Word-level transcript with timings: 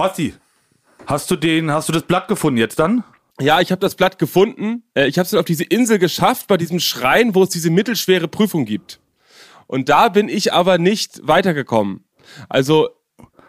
Basti, 0.00 0.34
hast 1.06 1.30
du 1.30 1.36
den, 1.36 1.70
hast 1.70 1.88
du 1.88 1.92
das 1.92 2.02
Blatt 2.04 2.26
gefunden 2.28 2.58
jetzt 2.58 2.78
dann? 2.78 3.04
Ja, 3.40 3.60
ich 3.60 3.70
habe 3.70 3.80
das 3.80 3.94
Blatt 3.94 4.18
gefunden. 4.18 4.82
Äh, 4.94 5.06
Ich 5.08 5.18
habe 5.18 5.24
es 5.24 5.30
dann 5.30 5.40
auf 5.40 5.46
diese 5.46 5.64
Insel 5.64 5.98
geschafft, 5.98 6.46
bei 6.46 6.56
diesem 6.56 6.80
Schrein, 6.80 7.34
wo 7.34 7.42
es 7.42 7.48
diese 7.50 7.70
mittelschwere 7.70 8.28
Prüfung 8.28 8.64
gibt. 8.64 9.00
Und 9.66 9.88
da 9.88 10.08
bin 10.08 10.28
ich 10.28 10.52
aber 10.52 10.78
nicht 10.78 11.20
weitergekommen. 11.26 12.04
Also 12.48 12.90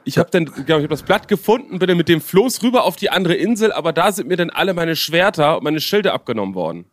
ich 0.03 0.17
habe 0.17 0.29
dann, 0.31 0.45
glaube 0.45 0.81
ich, 0.81 0.83
hab 0.83 0.89
das 0.89 1.03
Blatt 1.03 1.27
gefunden, 1.27 1.79
bin 1.79 1.87
dann 1.87 1.97
mit 1.97 2.09
dem 2.09 2.21
Floß 2.21 2.63
rüber 2.63 2.83
auf 2.83 2.95
die 2.95 3.09
andere 3.09 3.35
Insel, 3.35 3.71
aber 3.71 3.93
da 3.93 4.11
sind 4.11 4.27
mir 4.27 4.37
dann 4.37 4.49
alle 4.49 4.73
meine 4.73 4.95
Schwerter 4.95 5.57
und 5.57 5.63
meine 5.63 5.79
Schilde 5.79 6.13
abgenommen 6.13 6.55
worden. 6.55 6.85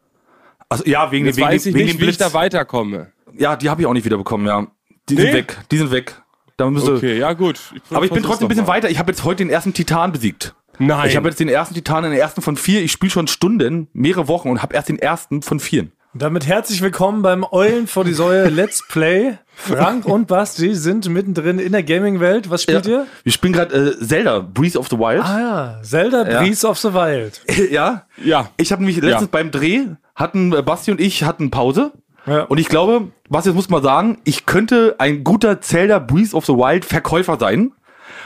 Also 0.68 0.84
ja, 0.86 1.10
wegen, 1.10 1.26
Jetzt 1.26 1.36
wegen, 1.36 1.46
weiß 1.48 1.66
ich 1.66 1.74
wegen 1.74 1.84
nicht, 1.86 1.94
dem 1.96 2.00
wie 2.00 2.10
ich 2.10 2.16
Blitz. 2.18 2.32
da 2.32 2.32
weiterkomme. 2.32 3.12
ja, 3.36 3.56
die 3.56 3.70
habe 3.70 3.80
ich 3.82 3.86
auch 3.86 3.92
nicht 3.94 4.04
wiederbekommen, 4.04 4.46
ja. 4.46 4.66
Die 5.08 5.14
Nee? 5.14 5.22
sind 5.22 5.32
weg. 5.34 5.56
Die 5.70 5.78
sind 5.78 5.90
weg. 5.90 6.20
Da 6.58 6.68
müsste, 6.68 6.94
Okay, 6.96 7.16
ja 7.18 7.32
gut. 7.34 7.58
Aber 7.90 8.04
ich 8.04 8.10
bin 8.10 8.22
trotzdem 8.22 8.46
ein 8.46 8.48
bisschen 8.48 8.66
mal. 8.66 8.72
weiter. 8.72 8.90
Ich 8.90 8.98
habe 8.98 9.12
jetzt 9.12 9.24
heute 9.24 9.38
den 9.44 9.48
ersten 9.50 9.72
Titan 9.72 10.10
besiegt. 10.12 10.54
Nein. 10.80 11.08
Ich 11.08 11.16
habe 11.16 11.28
jetzt 11.28 11.38
den 11.40 11.48
ersten 11.48 11.74
Titan 11.74 12.04
in 12.04 12.10
den 12.10 12.20
ersten 12.20 12.42
von 12.42 12.56
vier. 12.56 12.82
Ich 12.82 12.92
spiele 12.92 13.10
schon 13.10 13.28
Stunden, 13.28 13.88
mehrere 13.92 14.26
Wochen 14.28 14.50
und 14.50 14.60
habe 14.60 14.74
erst 14.74 14.88
den 14.88 14.98
ersten 14.98 15.40
von 15.42 15.60
vieren. 15.60 15.92
Damit 16.14 16.46
herzlich 16.48 16.82
willkommen 16.82 17.22
beim 17.22 17.44
Eulen 17.48 17.86
vor 17.86 18.04
die 18.04 18.12
Säue 18.12 18.48
Let's 18.48 18.82
Play. 18.88 19.38
Frank 19.54 20.04
und 20.04 20.26
Basti 20.26 20.74
sind 20.74 21.08
mittendrin 21.08 21.60
in 21.60 21.70
der 21.72 21.84
Gaming-Welt. 21.84 22.50
Was 22.50 22.62
spielt 22.64 22.86
ihr? 22.86 23.06
Wir 23.22 23.32
spielen 23.32 23.52
gerade 23.52 23.94
äh, 24.00 24.04
Zelda, 24.04 24.40
Breath 24.40 24.76
of 24.76 24.88
the 24.88 24.98
Wild. 24.98 25.22
Ah 25.22 25.38
ja, 25.38 25.82
Zelda 25.82 26.28
Ja. 26.28 26.40
Breath 26.42 26.64
of 26.64 26.78
the 26.78 26.92
Wild. 26.92 27.40
ja. 27.70 28.06
Ja. 28.24 28.50
Ich 28.56 28.72
habe 28.72 28.82
nämlich 28.82 28.96
letztens 29.00 29.22
Ja. 29.22 29.28
beim 29.30 29.52
Dreh 29.52 29.82
hatten 30.16 30.52
äh, 30.52 30.62
Basti 30.62 30.90
und 30.90 31.00
ich 31.00 31.22
hatten 31.22 31.50
Pause. 31.52 31.92
Ja. 32.28 32.42
Und 32.42 32.58
ich 32.58 32.68
glaube, 32.68 33.08
Basti, 33.28 33.48
jetzt 33.50 33.56
muss 33.56 33.68
man 33.68 33.82
sagen, 33.82 34.18
ich 34.24 34.46
könnte 34.46 34.96
ein 34.98 35.24
guter 35.24 35.60
Zelda 35.60 35.98
Breath 35.98 36.34
of 36.34 36.46
the 36.46 36.52
Wild 36.52 36.84
Verkäufer 36.84 37.38
sein. 37.38 37.72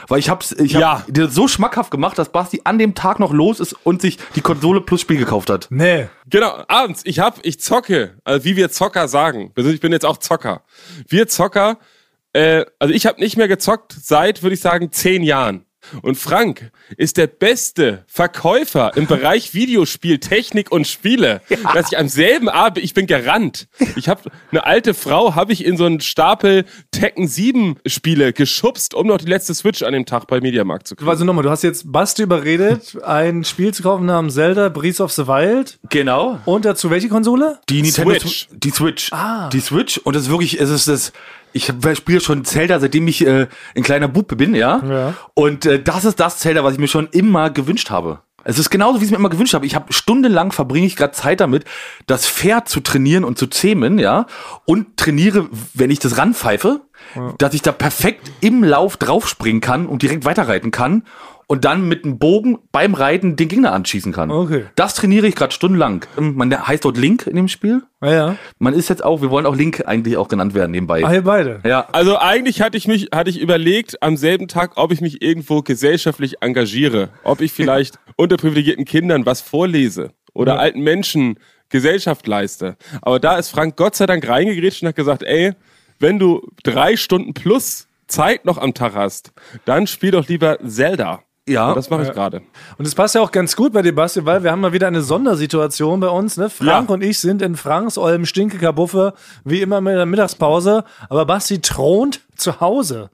Weil 0.09 0.19
ich 0.19 0.29
hab's, 0.29 0.51
ich 0.51 0.73
Ja. 0.73 0.99
hab 0.99 1.13
dir 1.13 1.29
so 1.29 1.47
schmackhaft 1.47 1.89
gemacht, 1.89 2.17
dass 2.17 2.27
Basti 2.29 2.61
an 2.65 2.77
dem 2.77 2.93
Tag 2.93 3.19
noch 3.19 3.31
los 3.31 3.61
ist 3.61 3.73
und 3.85 4.01
sich 4.01 4.17
die 4.35 4.41
Konsole 4.41 4.81
plus 4.81 4.99
Spiel 4.99 5.17
gekauft 5.17 5.49
hat. 5.49 5.67
Nee. 5.69 6.07
Genau, 6.29 6.61
abends. 6.67 7.01
Ich 7.05 7.19
hab, 7.19 7.39
ich 7.43 7.61
zocke, 7.61 8.17
also 8.25 8.43
wie 8.43 8.57
wir 8.57 8.69
Zocker 8.69 9.07
sagen. 9.07 9.51
Also 9.55 9.69
ich 9.69 9.79
bin 9.79 9.93
jetzt 9.93 10.05
auch 10.05 10.17
Zocker. 10.17 10.63
Wir 11.07 11.27
Zocker, 11.29 11.77
äh, 12.33 12.65
also 12.79 12.93
ich 12.93 13.05
habe 13.05 13.21
nicht 13.21 13.37
mehr 13.37 13.47
gezockt 13.47 13.95
seit, 13.97 14.43
würde 14.43 14.55
ich 14.55 14.59
sagen, 14.61 14.91
zehn 14.91 15.23
Jahren. 15.23 15.65
Und 16.01 16.17
Frank 16.17 16.71
ist 16.97 17.17
der 17.17 17.27
beste 17.27 18.03
Verkäufer 18.07 18.91
im 18.95 19.07
Bereich 19.07 19.53
Videospiel, 19.53 20.19
Technik 20.19 20.71
und 20.71 20.87
Spiele, 20.87 21.41
dass 21.73 21.91
ich 21.91 21.97
am 21.97 22.07
selben 22.07 22.49
Abend, 22.49 22.83
ich 22.83 22.93
bin 22.93 23.07
gerannt. 23.07 23.67
Ich 23.95 24.09
habe 24.09 24.31
eine 24.51 24.65
alte 24.65 24.93
Frau, 24.93 25.35
habe 25.35 25.53
ich 25.53 25.65
in 25.65 25.77
so 25.77 25.85
einen 25.85 25.99
Stapel 26.01 26.65
Tekken 26.91 27.27
7 27.27 27.77
Spiele 27.85 28.33
geschubst, 28.33 28.93
um 28.93 29.07
noch 29.07 29.17
die 29.17 29.25
letzte 29.25 29.53
Switch 29.53 29.83
an 29.83 29.93
dem 29.93 30.05
Tag 30.05 30.27
bei 30.27 30.41
Mediamarkt 30.41 30.87
zu 30.87 30.95
kriegen. 30.95 31.09
Also 31.09 31.25
nochmal, 31.25 31.43
du 31.43 31.49
hast 31.49 31.63
jetzt 31.63 31.91
Basti 31.91 32.23
überredet, 32.23 33.01
ein 33.03 33.43
Spiel 33.43 33.73
zu 33.73 33.83
kaufen 33.83 34.05
namens 34.05 34.33
Zelda 34.33 34.69
Breath 34.69 34.99
of 34.99 35.11
the 35.11 35.27
Wild. 35.27 35.79
Genau. 35.89 36.39
Und 36.45 36.65
dazu 36.65 36.89
welche 36.89 37.09
Konsole? 37.09 37.59
Die 37.69 37.81
Nintendo 37.81 38.11
Switch. 38.11 38.23
Switch. 38.23 38.47
Die 38.51 38.69
Switch. 38.71 39.13
Ah. 39.13 39.49
Die 39.49 39.59
Switch. 39.59 39.97
Und 39.99 40.15
das 40.15 40.23
ist 40.23 40.29
wirklich, 40.29 40.59
es 40.59 40.69
ist 40.69 40.87
das. 40.87 41.13
Ich 41.53 41.71
spiele 41.95 42.19
schon 42.19 42.45
Zelda, 42.45 42.79
seitdem 42.79 43.07
ich 43.07 43.25
äh, 43.25 43.47
ein 43.75 43.83
kleiner 43.83 44.07
Bub 44.07 44.35
bin, 44.37 44.55
ja. 44.55 44.83
Ja. 44.83 45.13
Und 45.33 45.65
äh, 45.65 45.81
das 45.81 46.05
ist 46.05 46.19
das 46.19 46.39
Zelda, 46.39 46.63
was 46.63 46.73
ich 46.73 46.79
mir 46.79 46.87
schon 46.87 47.07
immer 47.11 47.49
gewünscht 47.49 47.89
habe. 47.89 48.19
Es 48.43 48.59
ist 48.59 48.69
genauso, 48.69 48.99
wie 48.99 49.03
ich 49.03 49.07
es 49.07 49.11
mir 49.11 49.17
immer 49.17 49.29
gewünscht 49.29 49.53
habe. 49.53 49.65
Ich 49.65 49.75
habe 49.75 49.93
stundenlang 49.93 50.51
verbringe 50.51 50.85
ich 50.85 50.95
gerade 50.95 51.13
Zeit 51.13 51.39
damit, 51.39 51.63
das 52.07 52.27
Pferd 52.27 52.67
zu 52.67 52.81
trainieren 52.81 53.23
und 53.23 53.37
zu 53.37 53.47
zähmen, 53.47 53.99
ja. 53.99 54.25
Und 54.65 54.97
trainiere, 54.97 55.47
wenn 55.73 55.91
ich 55.91 55.99
das 55.99 56.17
ranpfeife, 56.17 56.81
dass 57.37 57.53
ich 57.53 57.61
da 57.61 57.71
perfekt 57.71 58.31
im 58.41 58.63
Lauf 58.63 58.97
draufspringen 58.97 59.61
kann 59.61 59.85
und 59.87 60.01
direkt 60.01 60.25
weiterreiten 60.25 60.71
kann 60.71 61.03
und 61.53 61.65
dann 61.65 61.87
mit 61.87 62.03
einem 62.03 62.17
Bogen 62.17 62.57
beim 62.71 62.95
Reiten 62.95 63.35
den 63.35 63.47
Gegner 63.47 63.73
anschießen 63.73 64.11
kann. 64.11 64.31
Okay. 64.31 64.65
Das 64.73 64.95
trainiere 64.95 65.27
ich 65.27 65.35
gerade 65.35 65.53
stundenlang. 65.53 66.03
Ähm, 66.17 66.33
Man 66.35 66.51
heißt 66.51 66.83
dort 66.83 66.97
Link 66.97 67.27
in 67.27 67.35
dem 67.35 67.47
Spiel. 67.47 67.83
Ja, 68.01 68.11
ja. 68.11 68.35
Man 68.57 68.73
ist 68.73 68.89
jetzt 68.89 69.03
auch, 69.03 69.21
wir 69.21 69.29
wollen 69.29 69.45
auch 69.45 69.55
Link 69.55 69.83
eigentlich 69.85 70.17
auch 70.17 70.29
genannt 70.29 70.55
werden 70.55 70.71
nebenbei. 70.71 71.05
Ah, 71.05 71.13
ihr 71.13 71.21
beide. 71.23 71.61
Ja, 71.63 71.87
Also 71.91 72.17
eigentlich 72.17 72.63
hatte 72.63 72.75
ich 72.75 72.87
mich, 72.87 73.09
hatte 73.13 73.29
ich 73.29 73.39
überlegt 73.39 74.01
am 74.01 74.17
selben 74.17 74.47
Tag, 74.47 74.71
ob 74.77 74.91
ich 74.91 74.99
mich 74.99 75.21
irgendwo 75.21 75.61
gesellschaftlich 75.61 76.41
engagiere, 76.41 77.09
ob 77.23 77.39
ich 77.39 77.51
vielleicht 77.53 77.99
unterprivilegierten 78.15 78.85
Kindern 78.85 79.27
was 79.27 79.41
vorlese 79.41 80.09
oder 80.33 80.59
alten 80.59 80.81
Menschen 80.81 81.37
Gesellschaft 81.69 82.25
leiste. 82.25 82.77
Aber 83.03 83.19
da 83.19 83.37
ist 83.37 83.49
Frank 83.51 83.77
Gott 83.77 83.95
sei 83.95 84.07
Dank 84.07 84.27
reingegrätscht 84.27 84.81
und 84.81 84.87
hat 84.87 84.95
gesagt, 84.95 85.21
ey, 85.21 85.53
wenn 85.99 86.17
du 86.17 86.41
drei 86.63 86.97
Stunden 86.97 87.35
plus 87.35 87.87
Zeit 88.07 88.45
noch 88.45 88.57
am 88.57 88.73
Tag 88.73 88.95
hast, 88.95 89.33
dann 89.65 89.85
spiel 89.87 90.11
doch 90.11 90.27
lieber 90.27 90.57
Zelda. 90.67 91.21
Ja. 91.47 91.69
Und 91.69 91.75
das 91.75 91.89
mache 91.89 92.03
ich 92.03 92.11
gerade. 92.11 92.41
Und 92.77 92.87
es 92.87 92.95
passt 92.95 93.15
ja 93.15 93.21
auch 93.21 93.31
ganz 93.31 93.55
gut 93.55 93.73
bei 93.73 93.81
dir, 93.81 93.93
Basti, 93.93 94.25
weil 94.25 94.43
wir 94.43 94.51
haben 94.51 94.61
mal 94.61 94.71
wieder 94.73 94.87
eine 94.87 95.01
Sondersituation 95.01 95.99
bei 95.99 96.07
uns. 96.07 96.37
Ne? 96.37 96.49
Frank 96.49 96.89
Ja. 96.89 96.93
und 96.93 97.03
ich 97.03 97.19
sind 97.19 97.41
in 97.41 97.55
Franks 97.57 97.97
eurem 97.97 98.25
Stinkekabuffe, 98.25 99.13
wie 99.43 99.61
immer 99.61 99.81
mit 99.81 99.95
der 99.95 100.05
Mittagspause. 100.05 100.85
Aber 101.09 101.25
Basti 101.25 101.59
thront 101.59 102.21
zu 102.37 102.61
Hause. 102.61 103.09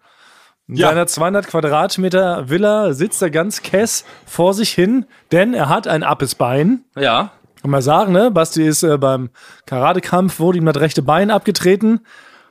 In 0.67 0.75
Ja. 0.75 0.89
seiner 0.89 1.07
200 1.07 1.47
Quadratmeter 1.47 2.49
Villa 2.49 2.93
sitzt 2.93 3.21
er 3.23 3.31
ganz 3.31 3.63
kess 3.63 4.05
vor 4.27 4.53
sich 4.53 4.69
hin, 4.71 5.05
denn 5.31 5.55
er 5.55 5.67
hat 5.67 5.87
ein 5.87 6.03
appes 6.03 6.35
Bein. 6.35 6.83
ja. 6.95 7.31
Kann 7.61 7.71
man 7.71 7.81
sagen, 7.81 8.13
ne? 8.13 8.31
Basti 8.31 8.65
ist 8.65 8.83
äh, 8.83 8.97
beim 8.97 9.31
Karatekampf, 9.65 10.39
wurde 10.39 10.57
ihm 10.59 10.65
das 10.65 10.77
rechte 10.79 11.01
Bein 11.01 11.29
abgetreten. 11.29 11.99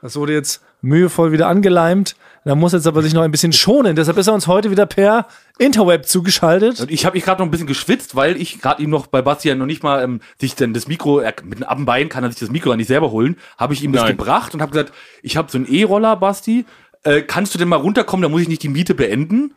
Das 0.01 0.15
wurde 0.15 0.33
jetzt 0.33 0.61
mühevoll 0.81 1.31
wieder 1.31 1.47
angeleimt. 1.47 2.15
Da 2.45 2.55
muss 2.55 2.71
jetzt 2.71 2.87
aber 2.87 3.01
sich 3.01 3.13
noch 3.13 3.21
ein 3.21 3.31
bisschen 3.31 3.51
schonen. 3.51 3.95
Deshalb 3.95 4.17
ist 4.17 4.27
er 4.27 4.33
uns 4.33 4.47
heute 4.47 4.71
wieder 4.71 4.85
per 4.85 5.27
Interweb 5.57 6.05
zugeschaltet. 6.05 6.79
Und 6.79 6.89
ich 6.89 7.05
habe 7.05 7.17
mich 7.17 7.25
gerade 7.25 7.41
noch 7.41 7.47
ein 7.47 7.51
bisschen 7.51 7.67
geschwitzt, 7.67 8.15
weil 8.15 8.37
ich 8.41 8.61
gerade 8.61 8.81
ihm 8.81 8.89
noch 8.89 9.07
bei 9.07 9.21
Basti 9.21 9.49
ja 9.49 9.55
noch 9.55 9.65
nicht 9.65 9.83
mal 9.83 10.01
ähm, 10.03 10.21
sich 10.39 10.55
denn 10.55 10.73
das 10.73 10.87
Mikro, 10.87 11.19
er, 11.19 11.33
mit 11.43 11.61
einem 11.61 11.81
Abbein 11.81 12.07
kann 12.07 12.23
er 12.23 12.31
sich 12.31 12.39
das 12.39 12.49
Mikro 12.49 12.71
ja 12.71 12.77
nicht 12.77 12.87
selber 12.87 13.11
holen, 13.11 13.35
habe 13.57 13.73
ich 13.73 13.83
ihm 13.83 13.91
das 13.91 14.03
Nein. 14.03 14.17
gebracht 14.17 14.53
und 14.53 14.61
habe 14.61 14.71
gesagt, 14.71 14.93
ich 15.21 15.35
habe 15.35 15.51
so 15.51 15.57
einen 15.57 15.67
E-Roller, 15.67 16.15
Basti, 16.15 16.65
äh, 17.03 17.21
kannst 17.21 17.53
du 17.53 17.59
denn 17.59 17.67
mal 17.67 17.75
runterkommen, 17.75 18.21
da 18.21 18.29
muss 18.29 18.41
ich 18.41 18.47
nicht 18.47 18.63
die 18.63 18.69
Miete 18.69 18.95
beenden? 18.95 19.53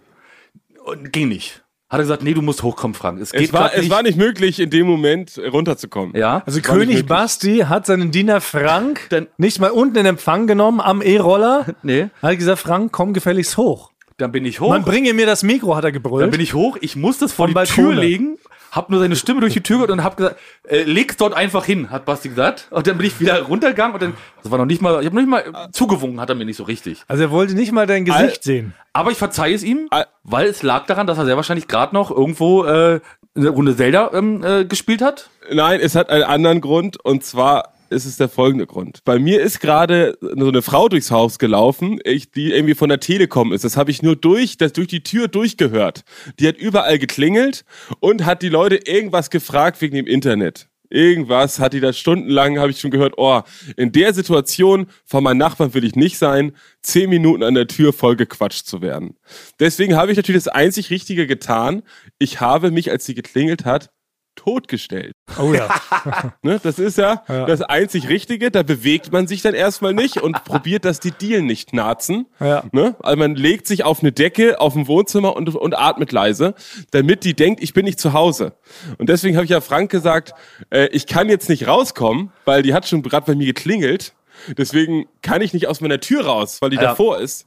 Und 0.84 1.12
ging 1.12 1.28
nicht. 1.28 1.61
Hat 1.92 1.98
er 2.00 2.04
gesagt, 2.04 2.22
nee, 2.22 2.32
du 2.32 2.40
musst 2.40 2.62
hochkommen, 2.62 2.94
Frank. 2.94 3.20
Es 3.20 3.32
geht 3.32 3.42
Es 3.42 3.52
war, 3.52 3.68
grad 3.68 3.74
es 3.78 3.90
war 3.90 4.02
nicht 4.02 4.16
möglich, 4.16 4.58
in 4.58 4.70
dem 4.70 4.86
Moment 4.86 5.38
runterzukommen. 5.52 6.16
ja. 6.16 6.42
Also 6.46 6.56
nicht 6.56 6.64
König. 6.66 7.06
Basti 7.06 7.58
hat 7.68 7.84
seinen 7.86 8.10
Diener 8.10 8.40
Frank 8.40 9.06
Dann- 9.10 9.26
nicht 9.36 9.60
mal 9.60 9.70
unten 9.70 9.96
in 9.98 10.06
Empfang 10.06 10.46
genommen 10.46 10.80
am 10.80 11.02
E-Roller. 11.02 11.66
Nee. 11.82 12.08
Hat 12.22 12.38
gesagt, 12.38 12.60
Frank, 12.60 12.92
komm 12.92 13.12
gefälligst 13.12 13.56
hoch. 13.58 13.90
Dann 14.16 14.32
bin 14.32 14.44
ich 14.46 14.60
hoch. 14.60 14.70
Man 14.70 14.84
bringe 14.84 15.12
mir 15.14 15.26
das 15.26 15.42
Mikro, 15.42 15.74
hat 15.76 15.84
er 15.84 15.90
Dann 15.92 16.02
gebrüllt. 16.02 16.30
bin 16.30 16.40
ich 16.40 16.54
hoch, 16.54 16.76
ich 16.80 16.96
muss 16.96 17.18
das 17.18 17.32
vor 17.32 17.46
Vom 17.48 17.54
die 17.54 17.68
Tür 17.70 17.84
Balkone. 17.86 18.00
legen, 18.00 18.38
hab 18.72 18.90
nur 18.90 18.98
seine 18.98 19.14
Stimme 19.14 19.40
durch 19.40 19.52
die 19.52 19.60
Tür 19.62 19.76
gehört 19.76 19.90
und 19.92 20.02
hab 20.02 20.16
gesagt, 20.16 20.36
äh, 20.66 20.82
leg's 20.82 21.16
dort 21.16 21.34
einfach 21.34 21.64
hin, 21.64 21.90
hat 21.90 22.04
Basti 22.04 22.30
gesagt. 22.30 22.66
Und 22.70 22.86
dann 22.88 22.96
bin 22.98 23.06
ich 23.06 23.20
wieder 23.20 23.40
runtergegangen 23.42 23.92
und 23.94 24.02
dann, 24.02 24.14
das 24.42 24.50
war 24.50 24.58
noch 24.58 24.64
nicht 24.64 24.82
mal, 24.82 24.98
ich 25.00 25.06
habe 25.06 25.14
noch 25.14 25.22
nicht 25.22 25.30
mal 25.30 25.40
äh, 25.68 25.70
zugewunken, 25.72 26.20
hat 26.20 26.30
er 26.30 26.34
mir 26.34 26.44
nicht 26.46 26.56
so 26.56 26.64
richtig. 26.64 27.04
also 27.06 27.22
er 27.22 27.30
wollte 27.30 27.54
nicht 27.54 27.70
mal 27.70 27.86
dein 27.86 28.04
Gesicht 28.04 28.20
Al- 28.38 28.42
sehen. 28.42 28.74
Aber 28.94 29.10
ich 29.10 29.18
verzeihe 29.18 29.54
es 29.54 29.62
ihm, 29.62 29.86
Al- 29.90 30.06
weil 30.24 30.46
es 30.48 30.62
lag 30.62 30.86
daran, 30.86 31.06
dass 31.06 31.18
er 31.18 31.26
sehr 31.26 31.36
wahrscheinlich 31.36 31.68
gerade 31.68 31.94
noch 31.94 32.10
irgendwo 32.10 32.64
äh, 32.64 33.00
eine 33.36 33.48
Runde 33.50 33.76
Zelda 33.76 34.10
ähm, 34.14 34.42
äh, 34.44 34.64
gespielt 34.64 35.02
hat. 35.02 35.30
Nein, 35.50 35.80
es 35.80 35.94
hat 35.94 36.10
einen 36.10 36.24
anderen 36.24 36.60
Grund 36.60 37.02
und 37.04 37.24
zwar 37.24 37.71
ist 37.92 38.06
es 38.06 38.16
der 38.16 38.28
folgende 38.28 38.66
Grund. 38.66 39.00
Bei 39.04 39.18
mir 39.18 39.40
ist 39.40 39.60
gerade 39.60 40.18
so 40.20 40.48
eine 40.48 40.62
Frau 40.62 40.88
durchs 40.88 41.10
Haus 41.10 41.38
gelaufen, 41.38 42.00
ich, 42.04 42.30
die 42.30 42.52
irgendwie 42.52 42.74
von 42.74 42.88
der 42.88 43.00
Telekom 43.00 43.52
ist. 43.52 43.64
Das 43.64 43.76
habe 43.76 43.90
ich 43.90 44.02
nur 44.02 44.16
durch, 44.16 44.56
das 44.56 44.72
durch 44.72 44.88
die 44.88 45.02
Tür 45.02 45.28
durchgehört. 45.28 46.02
Die 46.38 46.48
hat 46.48 46.56
überall 46.56 46.98
geklingelt 46.98 47.64
und 48.00 48.24
hat 48.24 48.42
die 48.42 48.48
Leute 48.48 48.76
irgendwas 48.76 49.30
gefragt 49.30 49.80
wegen 49.80 49.94
dem 49.94 50.06
Internet. 50.06 50.68
Irgendwas 50.92 51.58
hat 51.58 51.72
die 51.72 51.80
da 51.80 51.94
stundenlang, 51.94 52.58
habe 52.58 52.70
ich 52.70 52.78
schon 52.78 52.90
gehört, 52.90 53.14
oh, 53.16 53.40
in 53.76 53.92
der 53.92 54.12
Situation 54.12 54.86
von 55.06 55.24
meinen 55.24 55.38
Nachbarn 55.38 55.72
will 55.72 55.84
ich 55.84 55.96
nicht 55.96 56.18
sein, 56.18 56.52
zehn 56.82 57.08
Minuten 57.08 57.42
an 57.42 57.54
der 57.54 57.66
Tür 57.66 57.94
voll 57.94 58.14
gequatscht 58.14 58.66
zu 58.66 58.82
werden. 58.82 59.16
Deswegen 59.58 59.96
habe 59.96 60.10
ich 60.10 60.18
natürlich 60.18 60.44
das 60.44 60.52
einzig 60.52 60.90
Richtige 60.90 61.26
getan. 61.26 61.82
Ich 62.18 62.40
habe 62.40 62.70
mich, 62.70 62.90
als 62.90 63.06
sie 63.06 63.14
geklingelt 63.14 63.64
hat, 63.64 63.90
totgestellt. 64.36 65.12
Oh 65.40 65.52
ja. 65.52 65.68
Ne, 66.42 66.58
das 66.62 66.78
ist 66.78 66.98
ja, 66.98 67.22
das 67.28 67.62
einzig 67.62 68.08
Richtige. 68.08 68.50
Da 68.50 68.62
bewegt 68.62 69.12
man 69.12 69.26
sich 69.26 69.42
dann 69.42 69.54
erstmal 69.54 69.94
nicht 69.94 70.18
und 70.20 70.44
probiert, 70.44 70.84
dass 70.84 70.98
die 71.00 71.10
Dielen 71.12 71.46
nicht 71.46 71.72
narzen. 71.72 72.26
Ja. 72.40 72.64
Ne? 72.72 72.96
Also 73.00 73.16
man 73.18 73.34
legt 73.36 73.66
sich 73.66 73.84
auf 73.84 74.00
eine 74.00 74.12
Decke 74.12 74.60
auf 74.60 74.72
dem 74.72 74.88
Wohnzimmer 74.88 75.36
und, 75.36 75.54
und 75.54 75.78
atmet 75.78 76.10
leise, 76.12 76.54
damit 76.90 77.24
die 77.24 77.34
denkt, 77.34 77.62
ich 77.62 77.74
bin 77.74 77.84
nicht 77.84 78.00
zu 78.00 78.12
Hause. 78.12 78.54
Und 78.98 79.08
deswegen 79.08 79.36
habe 79.36 79.44
ich 79.44 79.50
ja 79.50 79.60
Frank 79.60 79.90
gesagt, 79.90 80.34
äh, 80.70 80.86
ich 80.88 81.06
kann 81.06 81.28
jetzt 81.28 81.48
nicht 81.48 81.68
rauskommen, 81.68 82.32
weil 82.44 82.62
die 82.62 82.74
hat 82.74 82.88
schon 82.88 83.02
gerade 83.02 83.26
bei 83.26 83.34
mir 83.34 83.46
geklingelt. 83.46 84.14
Deswegen 84.56 85.06
kann 85.20 85.42
ich 85.42 85.52
nicht 85.52 85.68
aus 85.68 85.80
meiner 85.80 86.00
Tür 86.00 86.24
raus, 86.26 86.58
weil 86.60 86.70
die 86.70 86.76
Ja. 86.76 86.82
davor 86.82 87.18
ist. 87.18 87.46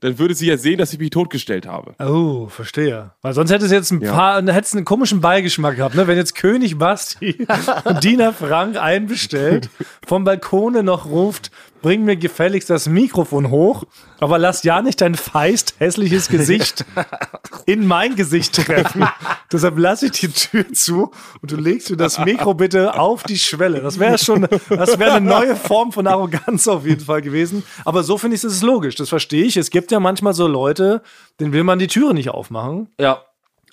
Dann 0.00 0.18
würde 0.18 0.34
sie 0.34 0.46
ja 0.46 0.56
sehen, 0.56 0.78
dass 0.78 0.92
ich 0.92 0.98
mich 0.98 1.10
totgestellt 1.10 1.66
habe. 1.66 1.94
Oh, 1.98 2.48
verstehe. 2.48 3.12
Weil 3.22 3.34
sonst 3.34 3.50
hätte 3.50 3.66
es 3.66 3.70
jetzt 3.70 3.90
ein 3.90 4.00
paar, 4.00 4.36
hätte 4.42 4.60
es 4.60 4.74
einen 4.74 4.84
komischen 4.84 5.20
Beigeschmack 5.20 5.76
gehabt, 5.76 5.94
ne? 5.94 6.06
Wenn 6.06 6.16
jetzt 6.16 6.34
König 6.34 6.78
Basti 6.78 7.46
und 7.84 8.02
Diener 8.02 8.32
Frank 8.32 8.76
einbestellt, 8.76 9.68
vom 10.06 10.24
Balkone 10.24 10.82
noch 10.82 11.06
ruft, 11.06 11.50
bring 11.82 12.04
mir 12.04 12.16
gefälligst 12.16 12.70
das 12.70 12.86
Mikrofon 12.86 13.50
hoch, 13.50 13.84
aber 14.18 14.38
lass 14.38 14.62
ja 14.62 14.82
nicht 14.82 15.00
dein 15.00 15.14
feist 15.14 15.74
hässliches 15.78 16.28
Gesicht 16.28 16.84
in 17.66 17.86
mein 17.86 18.16
Gesicht 18.16 18.54
treffen. 18.54 19.08
Deshalb 19.52 19.78
lasse 19.78 20.06
ich 20.06 20.12
die 20.12 20.28
Tür 20.28 20.72
zu 20.72 21.10
und 21.40 21.50
du 21.50 21.56
legst 21.56 21.90
mir 21.90 21.96
das 21.96 22.18
Mikro 22.18 22.54
bitte 22.54 22.98
auf 22.98 23.22
die 23.22 23.38
Schwelle. 23.38 23.80
Das 23.80 23.98
wäre 23.98 24.18
schon, 24.18 24.46
das 24.68 24.98
wäre 24.98 25.12
eine 25.12 25.26
neue 25.26 25.56
Form 25.56 25.92
von 25.92 26.06
Arroganz 26.06 26.68
auf 26.68 26.86
jeden 26.86 27.04
Fall 27.04 27.22
gewesen. 27.22 27.64
Aber 27.84 28.02
so 28.02 28.18
finde 28.18 28.36
ich 28.36 28.44
es 28.44 28.62
logisch. 28.62 28.94
Das 28.94 29.08
verstehe 29.08 29.44
ich. 29.44 29.56
Es 29.56 29.70
gibt 29.70 29.90
ja 29.90 30.00
manchmal 30.00 30.34
so 30.34 30.46
Leute, 30.46 31.02
denen 31.38 31.52
will 31.52 31.64
man 31.64 31.78
die 31.78 31.86
Türe 31.86 32.14
nicht 32.14 32.30
aufmachen. 32.30 32.88
Ja. 32.98 33.22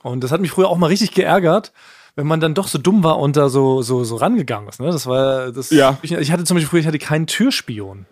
Und 0.04 0.24
das 0.24 0.32
hat 0.32 0.42
mich 0.42 0.52
früher 0.52 0.70
auch 0.70 0.78
mal 0.78 0.88
richtig 0.88 1.12
geärgert, 1.12 1.74
wenn 2.18 2.28
man 2.28 2.40
dann 2.42 2.54
doch 2.56 2.68
so 2.68 2.80
dumm 2.80 3.04
war 3.04 3.20
und 3.20 3.38
da 3.38 3.48
so, 3.48 3.82
so, 3.84 4.04
so 4.04 4.16
rangegangen 4.18 4.68
ist. 4.68 4.82
Ne? 4.82 4.88
Das 4.88 5.06
war, 5.06 5.52
das, 5.52 5.70
Ja. 5.70 5.98
ich, 6.02 6.12
ich 6.12 6.32
hatte 6.32 6.44
zum 6.44 6.56
Beispiel 6.56 6.70
früher, 6.70 6.80
ich 6.82 6.88
hatte 6.88 6.98
keinen 7.00 7.28
Türspion. 7.28 8.08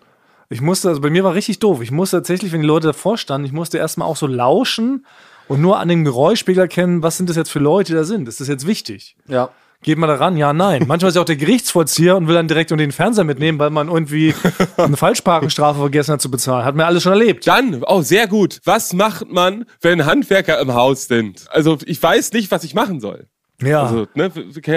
Ich 0.48 0.60
musste, 0.60 0.88
also 0.88 1.00
bei 1.00 1.10
mir 1.10 1.24
war 1.24 1.34
richtig 1.34 1.58
doof. 1.58 1.82
Ich 1.82 1.90
musste 1.90 2.18
tatsächlich, 2.18 2.52
wenn 2.52 2.60
die 2.60 2.66
Leute 2.68 2.86
davor 2.86 3.18
standen, 3.18 3.44
ich 3.46 3.52
musste 3.52 3.78
erstmal 3.78 4.06
auch 4.08 4.16
so 4.16 4.28
lauschen 4.28 5.04
und 5.48 5.60
nur 5.60 5.80
an 5.80 5.88
dem 5.88 6.04
Geräuschspiegel 6.04 6.62
erkennen, 6.62 7.02
was 7.02 7.16
sind 7.16 7.28
das 7.28 7.36
jetzt 7.36 7.50
für 7.50 7.58
Leute, 7.58 7.92
die 7.92 7.96
da 7.96 8.04
sind. 8.04 8.28
Ist 8.28 8.40
das 8.40 8.46
jetzt 8.46 8.64
wichtig? 8.66 9.16
Ja. 9.26 9.50
Geht 9.82 9.98
man 9.98 10.08
da 10.08 10.14
ran? 10.14 10.36
Ja, 10.36 10.52
nein. 10.52 10.84
Manchmal 10.86 11.08
ist 11.10 11.16
ja 11.16 11.20
auch 11.22 11.26
der 11.26 11.36
Gerichtsvollzieher 11.36 12.16
und 12.16 12.28
will 12.28 12.34
dann 12.36 12.48
direkt 12.48 12.70
um 12.72 12.78
den 12.78 12.92
Fernseher 12.92 13.24
mitnehmen, 13.24 13.58
weil 13.58 13.70
man 13.70 13.88
irgendwie 13.88 14.34
eine 14.76 14.96
Falschparkenstrafe 14.96 15.80
vergessen 15.80 16.12
hat 16.12 16.22
zu 16.22 16.30
bezahlen. 16.30 16.64
Hat 16.64 16.76
mir 16.76 16.86
alles 16.86 17.02
schon 17.02 17.12
erlebt. 17.12 17.46
Dann, 17.46 17.82
oh, 17.84 18.02
sehr 18.02 18.28
gut. 18.28 18.60
Was 18.64 18.92
macht 18.92 19.28
man, 19.30 19.64
wenn 19.82 20.06
Handwerker 20.06 20.60
im 20.60 20.74
Haus 20.74 21.08
sind? 21.08 21.46
Also, 21.50 21.76
ich 21.84 22.00
weiß 22.00 22.32
nicht, 22.32 22.50
was 22.52 22.62
ich 22.64 22.74
machen 22.74 23.00
soll. 23.00 23.26
Ja. 23.62 23.84
Also, 23.84 24.06
ne, 24.14 24.30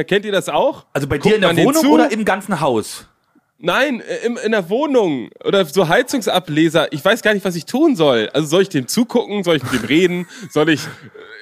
kennt 0.06 0.26
ihr 0.26 0.32
das 0.32 0.48
auch? 0.50 0.86
Also 0.94 1.08
bei 1.08 1.18
Guckt 1.18 1.34
dir 1.34 1.36
in 1.36 1.56
der 1.56 1.66
Wohnung 1.66 1.86
oder 1.88 2.12
im 2.12 2.24
ganzen 2.24 2.62
Haus? 2.62 3.09
Nein, 3.62 4.02
äh, 4.02 4.26
im, 4.26 4.38
in 4.38 4.52
der 4.54 4.70
Wohnung 4.70 5.30
oder 5.44 5.66
so 5.66 5.88
Heizungsableser. 5.90 6.94
Ich 6.94 7.04
weiß 7.04 7.22
gar 7.22 7.34
nicht, 7.34 7.46
was 7.46 7.56
ich 7.56 7.66
tun 7.66 7.96
soll. 7.96 8.30
Also 8.34 8.48
soll 8.48 8.62
ich 8.62 8.70
dem 8.70 8.88
zugucken? 8.88 9.44
Soll 9.44 9.58
ich 9.58 9.64
mit 9.64 9.74
dem 9.74 9.86
reden? 9.86 10.28
Soll 10.50 10.70
ich 10.70 10.86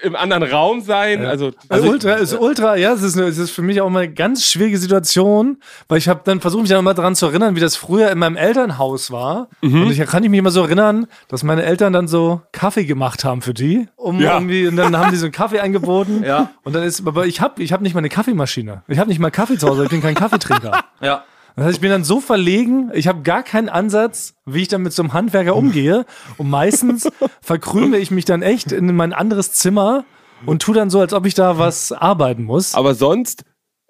äh, 0.03 0.07
im 0.07 0.15
anderen 0.15 0.43
Raum 0.43 0.81
sein? 0.81 1.25
Also, 1.25 1.47
Also 1.47 1.53
also 1.69 1.89
ultra, 1.89 2.13
ist 2.15 2.33
ultra, 2.33 2.75
ja, 2.75 2.93
es 2.93 3.03
ist, 3.03 3.17
es 3.17 3.37
ist 3.37 3.51
für 3.51 3.61
mich 3.61 3.81
auch 3.81 3.89
mal 3.89 4.03
eine 4.05 4.13
ganz 4.13 4.45
schwierige 4.45 4.77
Situation, 4.79 5.57
weil 5.87 5.99
ich 5.99 6.07
habe 6.07 6.21
dann 6.23 6.39
versucht, 6.41 6.61
mich 6.63 6.71
dann 6.71 6.83
mal 6.83 6.93
daran 6.95 7.15
zu 7.15 7.27
erinnern, 7.27 7.55
wie 7.55 7.59
das 7.59 7.75
früher 7.75 8.09
in 8.11 8.17
meinem 8.17 8.35
Elternhaus 8.35 9.11
war. 9.11 9.47
Mhm. 9.61 9.83
Und 9.83 9.91
ich 9.91 9.99
kann 10.07 10.23
ich 10.23 10.29
mich 10.31 10.39
immer 10.39 10.51
so 10.51 10.63
erinnern, 10.63 11.05
dass 11.27 11.43
meine 11.43 11.63
Eltern 11.63 11.93
dann 11.93 12.07
so 12.07 12.41
Kaffee 12.51 12.85
gemacht 12.85 13.25
haben 13.25 13.41
für 13.43 13.53
die, 13.53 13.87
um 13.95 14.19
Ja. 14.19 14.33
irgendwie, 14.35 14.67
und 14.67 14.75
dann 14.75 14.97
haben 14.97 15.11
die 15.11 15.17
so 15.17 15.25
einen 15.25 15.31
Kaffee 15.33 15.59
angeboten. 15.59 16.23
Ja. 16.27 16.49
Und 16.63 16.75
dann 16.75 16.83
ist, 16.83 17.05
aber 17.07 17.25
ich 17.27 17.41
habe 17.41 17.61
ich 17.63 17.71
hab 17.71 17.81
nicht 17.81 17.93
mal 17.93 17.99
eine 17.99 18.09
Kaffeemaschine. 18.09 18.81
Ich 18.87 18.97
habe 18.97 19.07
nicht 19.09 19.19
mal 19.19 19.29
Kaffee 19.29 19.57
zu 19.57 19.67
Hause, 19.67 19.83
ich 19.83 19.89
bin 19.89 20.01
kein 20.01 20.15
Kaffeetrinker. 20.15 20.83
Ja. 21.01 21.23
Das 21.57 21.65
heißt, 21.65 21.77
ich 21.77 21.81
bin 21.81 21.89
dann 21.89 22.03
so 22.03 22.21
verlegen, 22.21 22.91
ich 22.93 23.07
habe 23.07 23.23
gar 23.23 23.41
keinen 23.41 23.67
Ansatz, 23.67 24.35
wie 24.45 24.61
ich 24.61 24.67
dann 24.67 24.83
mit 24.83 24.93
so 24.93 25.01
einem 25.01 25.13
Handwerker 25.13 25.55
umgehe. 25.55 26.05
Und 26.37 26.51
meistens 26.51 27.09
verkrümle 27.41 27.97
ich 27.97 28.11
mich 28.11 28.25
dann 28.25 28.43
echt 28.43 28.71
in 28.71 28.95
mein 28.95 29.11
anderes 29.11 29.53
Zimmer 29.53 30.05
und 30.45 30.61
tu 30.61 30.71
dann 30.71 30.91
so, 30.91 30.99
als 30.99 31.13
ob 31.13 31.25
ich 31.25 31.33
da 31.33 31.57
was 31.57 31.91
arbeiten 31.91 32.43
muss. 32.43 32.75
Aber 32.75 32.93
sonst 32.93 33.43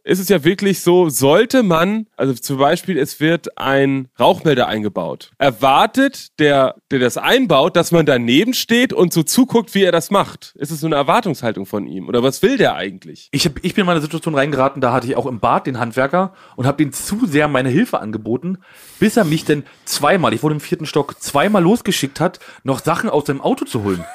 ist 0.07 0.19
es 0.19 0.29
ja 0.29 0.43
wirklich 0.43 0.79
so, 0.81 1.09
sollte 1.09 1.63
man, 1.63 2.07
also 2.15 2.33
zum 2.33 2.57
Beispiel, 2.57 2.97
es 2.97 3.19
wird 3.19 3.57
ein 3.57 4.07
Rauchmelder 4.17 4.67
eingebaut. 4.67 5.31
Erwartet 5.37 6.39
der, 6.39 6.75
der 6.91 6.99
das 6.99 7.17
einbaut, 7.17 7.75
dass 7.75 7.91
man 7.91 8.05
daneben 8.05 8.53
steht 8.53 8.93
und 8.93 9.11
so 9.11 9.23
zuguckt, 9.23 9.75
wie 9.75 9.83
er 9.83 9.91
das 9.91 10.09
macht? 10.09 10.53
Ist 10.55 10.71
es 10.71 10.79
so 10.79 10.87
eine 10.87 10.95
Erwartungshaltung 10.95 11.65
von 11.65 11.87
ihm? 11.87 12.07
Oder 12.07 12.23
was 12.23 12.41
will 12.41 12.57
der 12.57 12.75
eigentlich? 12.75 13.27
Ich, 13.31 13.45
hab, 13.45 13.63
ich 13.63 13.73
bin 13.73 13.83
in 13.83 13.89
eine 13.89 14.01
Situation 14.01 14.33
reingeraten, 14.33 14.81
da 14.81 14.93
hatte 14.93 15.07
ich 15.07 15.17
auch 15.17 15.25
im 15.25 15.41
Bad 15.41 15.67
den 15.67 15.77
Handwerker 15.77 16.33
und 16.55 16.65
habe 16.65 16.81
ihm 16.83 16.93
zu 16.93 17.25
sehr 17.25 17.49
meine 17.49 17.69
Hilfe 17.69 17.99
angeboten, 17.99 18.59
bis 18.99 19.17
er 19.17 19.25
mich 19.25 19.43
denn 19.43 19.63
zweimal, 19.83 20.33
ich 20.33 20.41
wurde 20.41 20.55
im 20.55 20.61
vierten 20.61 20.85
Stock, 20.85 21.21
zweimal 21.21 21.61
losgeschickt 21.61 22.21
hat, 22.21 22.39
noch 22.63 22.79
Sachen 22.79 23.09
aus 23.09 23.25
seinem 23.25 23.41
Auto 23.41 23.65
zu 23.65 23.83
holen. 23.83 24.05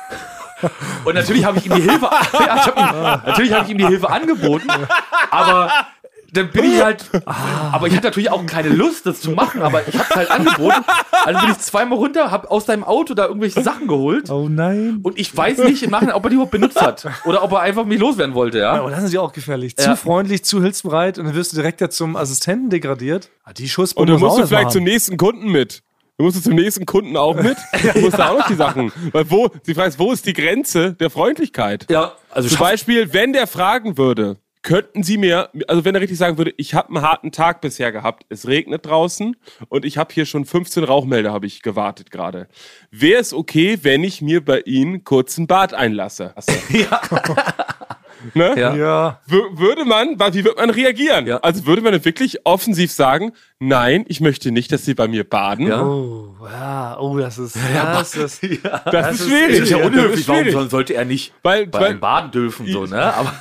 Und 1.04 1.14
natürlich 1.14 1.44
habe 1.44 1.58
ich 1.58 1.66
ihm 1.66 1.74
die 1.74 1.82
Hilfe, 1.82 2.08
ja, 2.32 2.56
ich 2.56 2.66
hab 2.66 2.78
ihm, 2.78 3.26
natürlich 3.26 3.52
habe 3.52 3.64
ich 3.64 3.70
ihm 3.70 3.78
die 3.78 3.86
Hilfe 3.86 4.08
angeboten, 4.08 4.68
aber 5.30 5.70
dann 6.32 6.50
bin 6.50 6.64
ich 6.64 6.82
halt, 6.82 7.04
aber 7.26 7.88
ich 7.88 7.94
hatte 7.94 8.06
natürlich 8.06 8.30
auch 8.30 8.44
keine 8.46 8.70
Lust, 8.70 9.04
das 9.04 9.20
zu 9.20 9.32
machen, 9.32 9.60
aber 9.60 9.86
ich 9.86 9.94
habe 9.94 10.06
es 10.08 10.16
halt 10.16 10.30
angeboten. 10.30 10.82
Also 11.24 11.40
bin 11.40 11.50
ich 11.50 11.58
zweimal 11.58 11.98
runter, 11.98 12.30
habe 12.30 12.50
aus 12.50 12.64
seinem 12.64 12.84
Auto 12.84 13.12
da 13.12 13.26
irgendwelche 13.26 13.62
Sachen 13.62 13.86
geholt. 13.86 14.30
Oh 14.30 14.48
nein. 14.48 15.00
Und 15.02 15.18
ich 15.18 15.36
weiß 15.36 15.58
nicht 15.58 15.82
im 15.82 15.90
Nachhinein, 15.90 16.14
ob 16.14 16.24
er 16.24 16.30
die 16.30 16.34
überhaupt 16.36 16.52
benutzt 16.52 16.80
hat. 16.80 17.06
Oder 17.26 17.42
ob 17.42 17.52
er 17.52 17.60
einfach 17.60 17.84
mich 17.84 18.00
loswerden 18.00 18.34
wollte, 18.34 18.58
ja. 18.60 18.82
Oh, 18.82 18.88
das 18.88 19.02
ist 19.04 19.12
ja 19.12 19.20
auch 19.20 19.32
gefährlich. 19.32 19.74
Ja. 19.78 19.84
Zu 19.84 19.96
freundlich, 19.96 20.42
zu 20.44 20.62
hilfsbereit 20.62 21.18
und 21.18 21.26
dann 21.26 21.34
wirst 21.34 21.52
du 21.52 21.56
direkt 21.56 21.82
ja 21.82 21.90
zum 21.90 22.16
Assistenten 22.16 22.70
degradiert. 22.70 23.28
Ah, 23.44 23.52
die 23.52 23.64
Und 23.64 23.68
Schussbombe 23.68 24.12
dann 24.12 24.20
muss 24.20 24.30
musst 24.30 24.42
du 24.42 24.46
vielleicht 24.46 24.64
mal 24.64 24.70
zum 24.70 24.84
nächsten 24.84 25.16
Kunden 25.18 25.52
mit. 25.52 25.82
Du 26.16 26.24
musst 26.24 26.42
zum 26.42 26.54
nächsten 26.54 26.86
Kunden 26.86 27.16
auch 27.16 27.34
mit. 27.34 27.56
Du 27.94 28.00
musst 28.00 28.18
da 28.18 28.30
auch 28.30 28.38
noch 28.38 28.46
die 28.46 28.54
Sachen. 28.54 28.90
Weil 29.12 29.30
wo, 29.30 29.50
sie 29.64 29.74
fragt, 29.74 29.98
wo 29.98 30.12
ist 30.12 30.24
die 30.24 30.32
Grenze 30.32 30.94
der 30.94 31.10
Freundlichkeit? 31.10 31.86
Ja, 31.90 32.12
also 32.30 32.48
Zum 32.48 32.58
Beispiel, 32.58 33.12
wenn 33.12 33.32
der 33.32 33.46
fragen 33.46 33.98
würde, 33.98 34.36
könnten 34.62 35.02
Sie 35.02 35.18
mir, 35.18 35.50
also 35.68 35.84
wenn 35.84 35.94
er 35.94 36.00
richtig 36.00 36.18
sagen 36.18 36.38
würde, 36.38 36.54
ich 36.56 36.74
habe 36.74 36.88
einen 36.88 37.02
harten 37.02 37.32
Tag 37.32 37.60
bisher 37.60 37.92
gehabt, 37.92 38.24
es 38.28 38.46
regnet 38.46 38.86
draußen 38.86 39.36
und 39.68 39.84
ich 39.84 39.98
habe 39.98 40.14
hier 40.14 40.24
schon 40.24 40.44
15 40.44 40.84
Rauchmelder, 40.84 41.32
habe 41.32 41.46
ich 41.46 41.62
gewartet 41.62 42.10
gerade. 42.10 42.48
Wäre 42.90 43.20
es 43.20 43.32
okay, 43.34 43.78
wenn 43.82 44.04
ich 44.04 44.22
mir 44.22 44.44
bei 44.44 44.60
Ihnen 44.60 45.04
kurz 45.04 45.36
ein 45.38 45.46
Bad 45.46 45.74
einlasse? 45.74 46.34
Ja. 46.70 47.00
Ne? 48.34 48.54
Ja. 48.58 48.74
Ja. 48.74 49.20
Wür- 49.28 49.58
Würde 49.58 49.84
man, 49.84 50.18
wie 50.34 50.44
würde 50.44 50.60
man 50.60 50.70
reagieren? 50.70 51.26
Ja. 51.26 51.38
Also 51.38 51.66
würde 51.66 51.82
man 51.82 52.04
wirklich 52.04 52.44
offensiv 52.44 52.92
sagen, 52.92 53.32
nein, 53.58 54.04
ich 54.08 54.20
möchte 54.20 54.50
nicht, 54.52 54.72
dass 54.72 54.84
Sie 54.84 54.94
bei 54.94 55.08
mir 55.08 55.24
baden? 55.28 55.66
Ja. 55.66 55.82
Oh, 55.82 56.34
ja. 56.50 56.96
Oh, 56.98 57.18
das 57.18 57.38
ist. 57.38 57.56
das 57.74 58.14
ist 58.14 58.42
Das, 58.84 59.20
ist 59.20 59.26
schwierig. 59.28 59.50
Das 59.50 59.58
ist 59.60 59.70
ja 59.70 59.78
Das 59.78 59.86
unhöflich. 59.86 60.20
ist 60.20 60.28
Warum 60.54 60.68
sollte 60.68 60.94
er 60.94 61.04
nicht 61.04 61.32
Weil- 61.42 61.66
bei 61.66 61.80
weil- 61.80 61.94
Baden 61.94 62.30
dürfen, 62.30 62.66
so, 62.66 62.84
ne? 62.86 63.02
Aber 63.14 63.32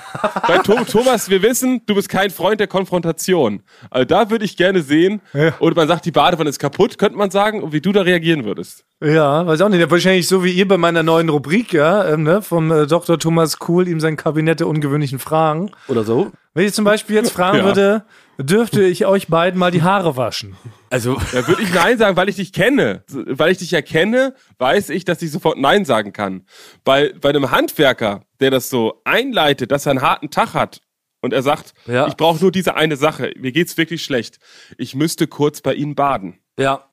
Bei 0.47 0.57
Tho- 0.59 0.83
Thomas, 0.89 1.29
wir 1.29 1.41
wissen, 1.41 1.81
du 1.85 1.95
bist 1.95 2.09
kein 2.09 2.29
Freund 2.29 2.59
der 2.59 2.67
Konfrontation. 2.67 3.63
Also 3.89 4.05
da 4.05 4.29
würde 4.29 4.45
ich 4.45 4.57
gerne 4.57 4.81
sehen, 4.81 5.21
Ja. 5.33 5.53
oder 5.59 5.75
man 5.75 5.87
sagt, 5.87 6.05
die 6.05 6.11
Badewanne 6.11 6.49
ist 6.49 6.59
kaputt, 6.59 6.97
könnte 6.97 7.17
man 7.17 7.31
sagen, 7.31 7.61
und 7.63 7.71
wie 7.73 7.81
du 7.81 7.91
da 7.91 8.01
reagieren 8.01 8.45
würdest. 8.45 8.85
Ja, 9.03 9.47
weiß 9.47 9.61
auch 9.61 9.69
nicht. 9.69 9.89
Wahrscheinlich 9.89 10.27
so 10.27 10.43
wie 10.43 10.51
ihr 10.51 10.67
bei 10.67 10.77
meiner 10.77 11.01
neuen 11.01 11.29
Rubrik, 11.29 11.73
ja, 11.73 12.07
ähm, 12.07 12.21
ne, 12.23 12.41
vom 12.43 12.71
äh, 12.71 12.85
Dr. 12.85 13.17
Thomas 13.17 13.57
Kuhl, 13.57 13.87
ihm 13.87 13.99
sein 13.99 14.15
Kabinett 14.15 14.59
der 14.59 14.67
ungewöhnlichen 14.71 15.19
Fragen. 15.19 15.71
oder 15.88 16.03
so. 16.03 16.31
Wenn 16.53 16.65
ich 16.65 16.73
zum 16.73 16.83
Beispiel 16.85 17.15
jetzt 17.15 17.31
fragen 17.31 17.57
Ja. 17.59 17.63
würde, 17.65 18.06
dürfte 18.38 18.81
ich 18.83 19.06
euch 19.06 19.27
beiden 19.27 19.59
mal 19.59 19.71
die 19.71 19.83
Haare 19.83 20.18
waschen? 20.18 20.56
Also, 20.89 21.15
Da 21.31 21.47
würde 21.47 21.62
ich 21.62 21.73
Nein 21.73 21.97
sagen, 21.97 22.18
weil 22.18 22.27
ich 22.29 22.38
dich 22.38 22.51
kenne. 22.51 23.03
Weil 23.07 23.51
ich 23.51 23.59
dich 23.59 23.71
ja 23.71 23.81
kenne, 23.81 24.33
weiß 24.57 24.89
ich, 24.89 25.06
dass 25.06 25.21
ich 25.21 25.31
sofort 25.31 25.57
Nein 25.59 25.85
sagen 25.85 26.12
kann. 26.12 26.45
Bei, 26.83 27.13
bei 27.21 27.29
einem 27.29 27.51
Handwerker, 27.51 28.23
der 28.39 28.50
das 28.51 28.69
so 28.69 29.01
einleitet, 29.06 29.71
dass 29.71 29.85
er 29.85 29.91
einen 29.91 30.01
harten 30.01 30.29
Tag 30.31 30.53
hat, 30.53 30.81
und 31.24 31.34
er 31.34 31.43
sagt, 31.43 31.74
Ja. 31.86 32.07
ich 32.07 32.17
brauche 32.17 32.41
nur 32.41 32.51
diese 32.51 32.74
eine 32.75 32.95
Sache, 32.95 33.31
mir 33.38 33.51
geht's 33.51 33.77
wirklich 33.77 34.03
schlecht. 34.03 34.39
Ich 34.79 34.95
müsste 34.95 35.27
kurz 35.27 35.62
bei 35.62 35.74
Ihnen 35.75 35.93
baden. 35.95 36.39
ja. 36.57 36.88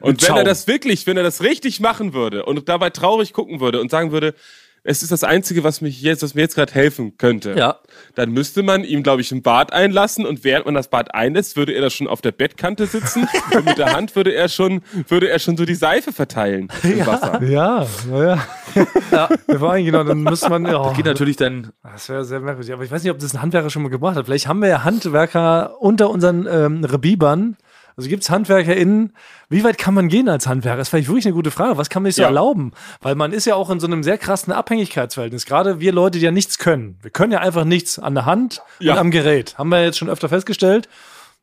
Und 0.00 0.22
Mit 0.22 0.28
wenn 0.30 0.36
er 0.38 0.44
das 0.44 0.66
wirklich, 0.66 1.06
wenn 1.06 1.18
er 1.18 1.22
das 1.22 1.42
richtig 1.42 1.78
machen 1.78 2.14
würde 2.14 2.46
und 2.46 2.70
dabei 2.70 2.88
traurig 2.88 3.34
gucken 3.34 3.60
würde 3.60 3.82
und 3.82 3.90
sagen 3.90 4.12
würde, 4.12 4.34
es 4.82 5.02
ist 5.02 5.12
das 5.12 5.24
Einzige, 5.24 5.62
was 5.64 5.80
mich 5.80 6.00
jetzt, 6.02 6.22
was 6.22 6.34
mir 6.34 6.40
jetzt 6.42 6.54
gerade 6.54 6.72
helfen 6.72 7.16
könnte, 7.18 7.54
Ja. 7.56 7.76
dann 8.14 8.30
müsste 8.30 8.62
man 8.62 8.82
ihm, 8.84 9.02
glaube 9.02 9.20
ich, 9.20 9.30
ein 9.32 9.42
Bad 9.42 9.72
einlassen 9.72 10.24
und 10.26 10.42
während 10.44 10.66
man 10.66 10.74
das 10.74 10.88
Bad 10.88 11.14
einlässt, 11.14 11.56
würde 11.56 11.72
er 11.72 11.82
da 11.82 11.90
schon 11.90 12.06
auf 12.08 12.20
der 12.20 12.32
Bettkante 12.32 12.86
sitzen 12.86 13.28
und 13.54 13.64
mit 13.66 13.78
der 13.78 13.92
Hand 13.92 14.16
würde 14.16 14.32
er 14.34 14.48
schon, 14.48 14.82
würde 15.08 15.28
er 15.28 15.38
schon 15.38 15.56
so 15.56 15.64
die 15.64 15.74
Seife 15.74 16.12
verteilen 16.12 16.68
im 16.82 17.06
Wasser. 17.06 17.42
Ja, 17.42 17.86
naja. 18.10 18.38
ja. 19.10 19.28
Vor 19.58 19.72
allem, 19.72 19.84
genau, 19.84 20.04
dann 20.04 20.22
müsste 20.22 20.48
man. 20.48 20.66
Oh, 20.74 20.92
Geht 20.94 21.04
natürlich 21.06 21.36
dann. 21.36 21.72
das 21.82 22.08
wäre 22.08 22.24
sehr 22.24 22.40
merkwürdig. 22.40 22.72
Aber 22.72 22.84
ich 22.84 22.90
weiß 22.90 23.02
nicht, 23.02 23.12
ob 23.12 23.18
das 23.18 23.34
ein 23.34 23.42
Handwerker 23.42 23.70
schon 23.70 23.82
mal 23.82 23.88
gebracht 23.88 24.16
hat. 24.16 24.26
Vielleicht 24.26 24.46
haben 24.48 24.60
wir 24.60 24.68
ja 24.68 24.84
Handwerker 24.84 25.80
unter 25.80 26.10
unseren 26.10 26.46
ähm, 26.50 26.84
Rebibern. 26.84 27.56
Also 28.00 28.08
gibt 28.08 28.22
es 28.22 28.30
HandwerkerInnen, 28.30 29.12
wie 29.50 29.62
weit 29.62 29.76
kann 29.76 29.92
man 29.92 30.08
gehen 30.08 30.30
als 30.30 30.46
Handwerker? 30.46 30.78
Das 30.78 30.86
ist 30.88 30.90
vielleicht 30.90 31.08
wirklich 31.08 31.26
eine 31.26 31.34
gute 31.34 31.50
Frage. 31.50 31.76
Was 31.76 31.90
kann 31.90 32.02
man 32.02 32.08
sich 32.10 32.16
so 32.16 32.22
Ja. 32.22 32.28
erlauben? 32.28 32.72
Weil 33.02 33.14
man 33.14 33.32
ist 33.34 33.44
ja 33.44 33.56
auch 33.56 33.68
in 33.68 33.78
so 33.78 33.86
einem 33.86 34.02
sehr 34.02 34.16
krassen 34.16 34.54
Abhängigkeitsverhältnis. 34.54 35.44
Gerade 35.44 35.80
wir 35.80 35.92
Leute, 35.92 36.18
die 36.18 36.24
ja 36.24 36.30
nichts 36.30 36.56
können. 36.56 36.98
Wir 37.02 37.10
können 37.10 37.30
ja 37.32 37.40
einfach 37.40 37.64
nichts 37.64 37.98
an 37.98 38.14
der 38.14 38.24
Hand 38.24 38.62
Ja. 38.78 38.94
und 38.94 38.98
am 38.98 39.10
Gerät. 39.10 39.58
Haben 39.58 39.68
wir 39.68 39.84
jetzt 39.84 39.98
schon 39.98 40.08
öfter 40.08 40.30
festgestellt. 40.30 40.88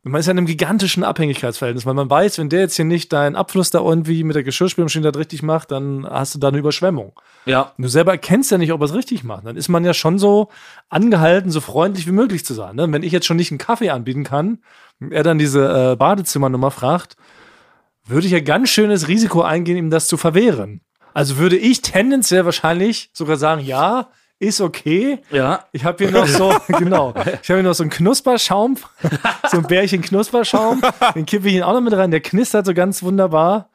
Und 0.03 0.11
man 0.11 0.19
ist 0.19 0.27
ja 0.27 0.31
in 0.31 0.37
einem 0.37 0.47
gigantischen 0.47 1.03
Abhängigkeitsverhältnis, 1.03 1.85
weil 1.85 1.93
man 1.93 2.09
weiß, 2.09 2.37
wenn 2.37 2.49
der 2.49 2.61
jetzt 2.61 2.75
hier 2.75 2.85
nicht 2.85 3.11
deinen 3.11 3.35
Abfluss 3.35 3.71
da 3.71 3.79
irgendwie 3.81 4.23
mit 4.23 4.35
der 4.35 4.43
Geschirrspülmaschine 4.43 5.11
da 5.11 5.19
richtig 5.19 5.43
macht, 5.43 5.71
dann 5.71 6.07
hast 6.09 6.33
du 6.33 6.39
da 6.39 6.47
eine 6.47 6.57
Überschwemmung. 6.59 7.11
Ja. 7.45 7.73
Und 7.77 7.83
du 7.83 7.89
selber 7.89 8.11
erkennst 8.13 8.49
ja 8.51 8.57
nicht, 8.57 8.71
ob 8.71 8.81
er 8.81 8.85
es 8.85 8.93
richtig 8.93 9.23
macht. 9.23 9.45
Dann 9.45 9.57
ist 9.57 9.67
man 9.69 9.83
ja 9.83 9.93
schon 9.93 10.17
so 10.17 10.49
angehalten, 10.89 11.51
so 11.51 11.59
freundlich 11.61 12.07
wie 12.07 12.11
möglich 12.11 12.45
zu 12.45 12.53
sein. 12.53 12.75
Ne? 12.75 12.91
Wenn 12.91 13.03
ich 13.03 13.11
jetzt 13.11 13.25
schon 13.25 13.37
nicht 13.37 13.51
einen 13.51 13.57
Kaffee 13.57 13.89
anbieten 13.89 14.23
kann, 14.23 14.59
er 15.09 15.23
dann 15.23 15.37
diese 15.37 15.91
äh, 15.91 15.95
Badezimmernummer 15.95 16.71
fragt, 16.71 17.17
würde 18.05 18.25
ich 18.25 18.33
ja 18.33 18.39
ganz 18.39 18.69
schönes 18.69 19.07
Risiko 19.07 19.41
eingehen, 19.41 19.77
ihm 19.77 19.89
das 19.89 20.07
zu 20.07 20.17
verwehren. 20.17 20.81
Also 21.13 21.37
würde 21.37 21.57
ich 21.57 21.81
tendenziell 21.81 22.45
wahrscheinlich 22.45 23.09
sogar 23.13 23.37
sagen, 23.37 23.61
ja, 23.61 24.09
ist 24.39 24.61
okay. 24.61 25.19
Ja. 25.31 25.65
Ich 25.71 25.83
habe 25.83 26.03
hier 26.03 26.11
noch 26.11 26.27
so, 26.27 26.55
genau, 26.67 27.13
ich 27.41 27.49
habe 27.49 27.59
hier 27.59 27.63
noch 27.63 27.73
so 27.73 27.83
einen 27.83 27.89
Knusperschaum, 27.89 28.77
so 29.49 29.57
ein 29.57 29.63
Bärchen 29.63 30.01
Knusperschaum. 30.01 30.81
Den 31.15 31.25
kippe 31.25 31.47
ich 31.47 31.55
ihn 31.55 31.63
auch 31.63 31.73
noch 31.73 31.81
mit 31.81 31.93
rein. 31.93 32.11
Der 32.11 32.21
knistert 32.21 32.65
so 32.65 32.73
ganz 32.73 33.01
wunderbar. 33.01 33.69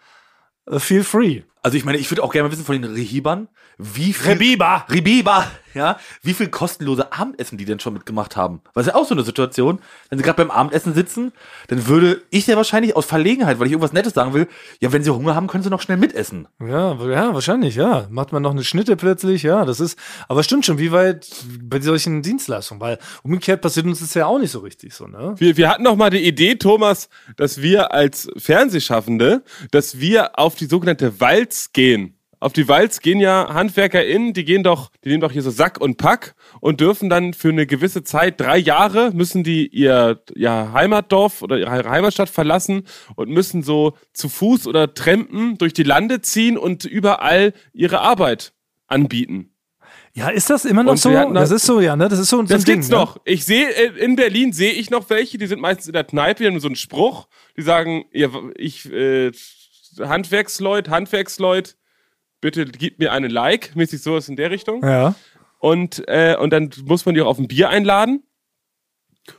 Äh, 0.70 0.78
Feel 0.78 1.04
free. 1.04 1.42
Also 1.62 1.76
ich 1.76 1.84
meine, 1.84 1.98
ich 1.98 2.10
würde 2.10 2.22
auch 2.22 2.32
gerne 2.32 2.48
mal 2.48 2.52
wissen 2.52 2.64
von 2.64 2.80
den 2.80 2.92
Rehibern, 2.92 3.48
wie 3.78 4.12
viel 4.12 4.32
Rebiba. 4.32 4.86
Rebiba, 4.88 5.46
ja, 5.74 5.98
wie 6.22 6.34
viel 6.34 6.48
kostenlose 6.48 7.12
Abendessen 7.12 7.58
die 7.58 7.64
denn 7.64 7.80
schon 7.80 7.94
mitgemacht 7.94 8.36
haben. 8.36 8.60
Weil 8.74 8.82
es 8.82 8.86
ja 8.88 8.94
auch 8.94 9.06
so 9.06 9.14
eine 9.14 9.22
Situation, 9.22 9.80
wenn 10.08 10.18
sie 10.18 10.24
gerade 10.24 10.36
beim 10.36 10.50
Abendessen 10.50 10.94
sitzen, 10.94 11.32
dann 11.68 11.86
würde 11.86 12.22
ich 12.30 12.46
ja 12.46 12.56
wahrscheinlich 12.56 12.96
aus 12.96 13.06
Verlegenheit, 13.06 13.58
weil 13.58 13.66
ich 13.66 13.72
irgendwas 13.72 13.92
Nettes 13.92 14.14
sagen 14.14 14.34
will, 14.34 14.48
ja, 14.80 14.92
wenn 14.92 15.02
sie 15.02 15.10
Hunger 15.10 15.34
haben, 15.34 15.46
können 15.46 15.62
sie 15.62 15.70
noch 15.70 15.80
schnell 15.80 15.96
mitessen. 15.96 16.48
Ja, 16.60 16.94
ja, 16.94 17.34
wahrscheinlich, 17.34 17.76
ja. 17.76 18.06
Macht 18.10 18.32
man 18.32 18.42
noch 18.42 18.52
eine 18.52 18.64
Schnitte 18.64 18.96
plötzlich, 18.96 19.42
ja, 19.42 19.64
das 19.64 19.80
ist, 19.80 19.98
aber 20.28 20.42
stimmt 20.42 20.66
schon, 20.66 20.78
wie 20.78 20.92
weit 20.92 21.28
bei 21.62 21.80
solchen 21.80 22.22
Dienstleistungen, 22.22 22.80
weil 22.80 22.98
umgekehrt 23.22 23.60
passiert 23.60 23.86
uns 23.86 24.00
das 24.00 24.14
ja 24.14 24.26
auch 24.26 24.38
nicht 24.38 24.50
so 24.50 24.60
richtig 24.60 24.94
so, 24.94 25.06
ne? 25.06 25.34
Wir, 25.36 25.56
wir 25.56 25.70
hatten 25.70 25.82
noch 25.82 25.96
mal 25.96 26.10
die 26.10 26.26
Idee, 26.26 26.56
Thomas, 26.56 27.08
dass 27.36 27.62
wir 27.62 27.92
als 27.92 28.28
Fernsehschaffende, 28.36 29.42
dass 29.70 29.98
wir 29.98 30.38
auf 30.38 30.54
die 30.54 30.66
sogenannte 30.66 31.20
Walz 31.20 31.72
gehen. 31.72 32.16
Auf 32.42 32.52
die 32.52 32.66
Walz 32.66 32.98
gehen 33.00 33.20
ja 33.20 33.54
HandwerkerInnen, 33.54 34.32
die 34.32 34.44
gehen 34.44 34.64
doch, 34.64 34.90
die 35.04 35.10
nehmen 35.10 35.20
doch 35.20 35.30
hier 35.30 35.42
so 35.42 35.50
Sack 35.50 35.80
und 35.80 35.96
Pack 35.96 36.34
und 36.60 36.80
dürfen 36.80 37.08
dann 37.08 37.34
für 37.34 37.50
eine 37.50 37.66
gewisse 37.68 38.02
Zeit, 38.02 38.40
drei 38.40 38.58
Jahre, 38.58 39.12
müssen 39.14 39.44
die 39.44 39.68
ihr 39.68 40.20
ja, 40.34 40.72
Heimatdorf 40.72 41.42
oder 41.42 41.56
ihre 41.56 41.70
Heimatstadt 41.88 42.28
verlassen 42.28 42.82
und 43.14 43.30
müssen 43.30 43.62
so 43.62 43.96
zu 44.12 44.28
Fuß 44.28 44.66
oder 44.66 44.92
Trampen 44.92 45.56
durch 45.56 45.72
die 45.72 45.84
Lande 45.84 46.20
ziehen 46.20 46.58
und 46.58 46.84
überall 46.84 47.52
ihre 47.72 48.00
Arbeit 48.00 48.52
anbieten. 48.88 49.50
Ja, 50.12 50.28
ist 50.28 50.50
das 50.50 50.64
immer 50.64 50.82
noch 50.82 50.90
Und 50.92 50.98
so? 50.98 51.16
hatten 51.16 51.34
Das 51.34 51.50
das- 51.50 51.62
ist 51.62 51.66
so, 51.68 51.80
ja, 51.80 51.94
ne? 51.94 52.08
Das 52.08 52.18
ist 52.18 52.28
so, 52.28 52.38
so 52.38 52.42
Das 52.42 52.62
ein 52.62 52.64
Ding. 52.64 52.74
gibt's 52.74 52.88
ne? 52.90 52.96
noch. 52.96 53.18
Ich 53.24 53.44
sehe 53.44 53.68
äh, 53.72 54.04
in 54.04 54.16
Berlin 54.16 54.52
sehe 54.52 54.72
ich 54.72 54.90
noch 54.90 55.08
welche, 55.10 55.38
die 55.38 55.46
sind 55.46 55.60
meistens 55.60 55.86
in 55.86 55.92
der 55.92 56.02
Kneipe, 56.04 56.42
die 56.42 56.48
haben 56.50 56.58
so 56.58 56.66
einen 56.66 56.74
Spruch, 56.76 57.28
die 57.56 57.62
sagen, 57.62 58.04
ja, 58.12 58.28
ich 58.56 58.90
äh, 58.92 59.30
Handwerksleut, 60.00 60.88
Handwerksleut, 60.88 61.76
bitte 62.42 62.66
gib 62.66 62.98
mir 62.98 63.12
einen 63.12 63.30
Like, 63.30 63.74
mäßig 63.74 64.02
sowas 64.02 64.28
in 64.28 64.36
der 64.36 64.50
Richtung. 64.50 64.82
Ja. 64.86 65.14
Und 65.58 66.02
äh, 66.08 66.36
und 66.36 66.50
dann 66.52 66.68
muss 66.84 67.06
man 67.06 67.14
die 67.14 67.22
auch 67.22 67.26
auf 67.28 67.38
ein 67.38 67.48
Bier 67.48 67.70
einladen. 67.70 68.22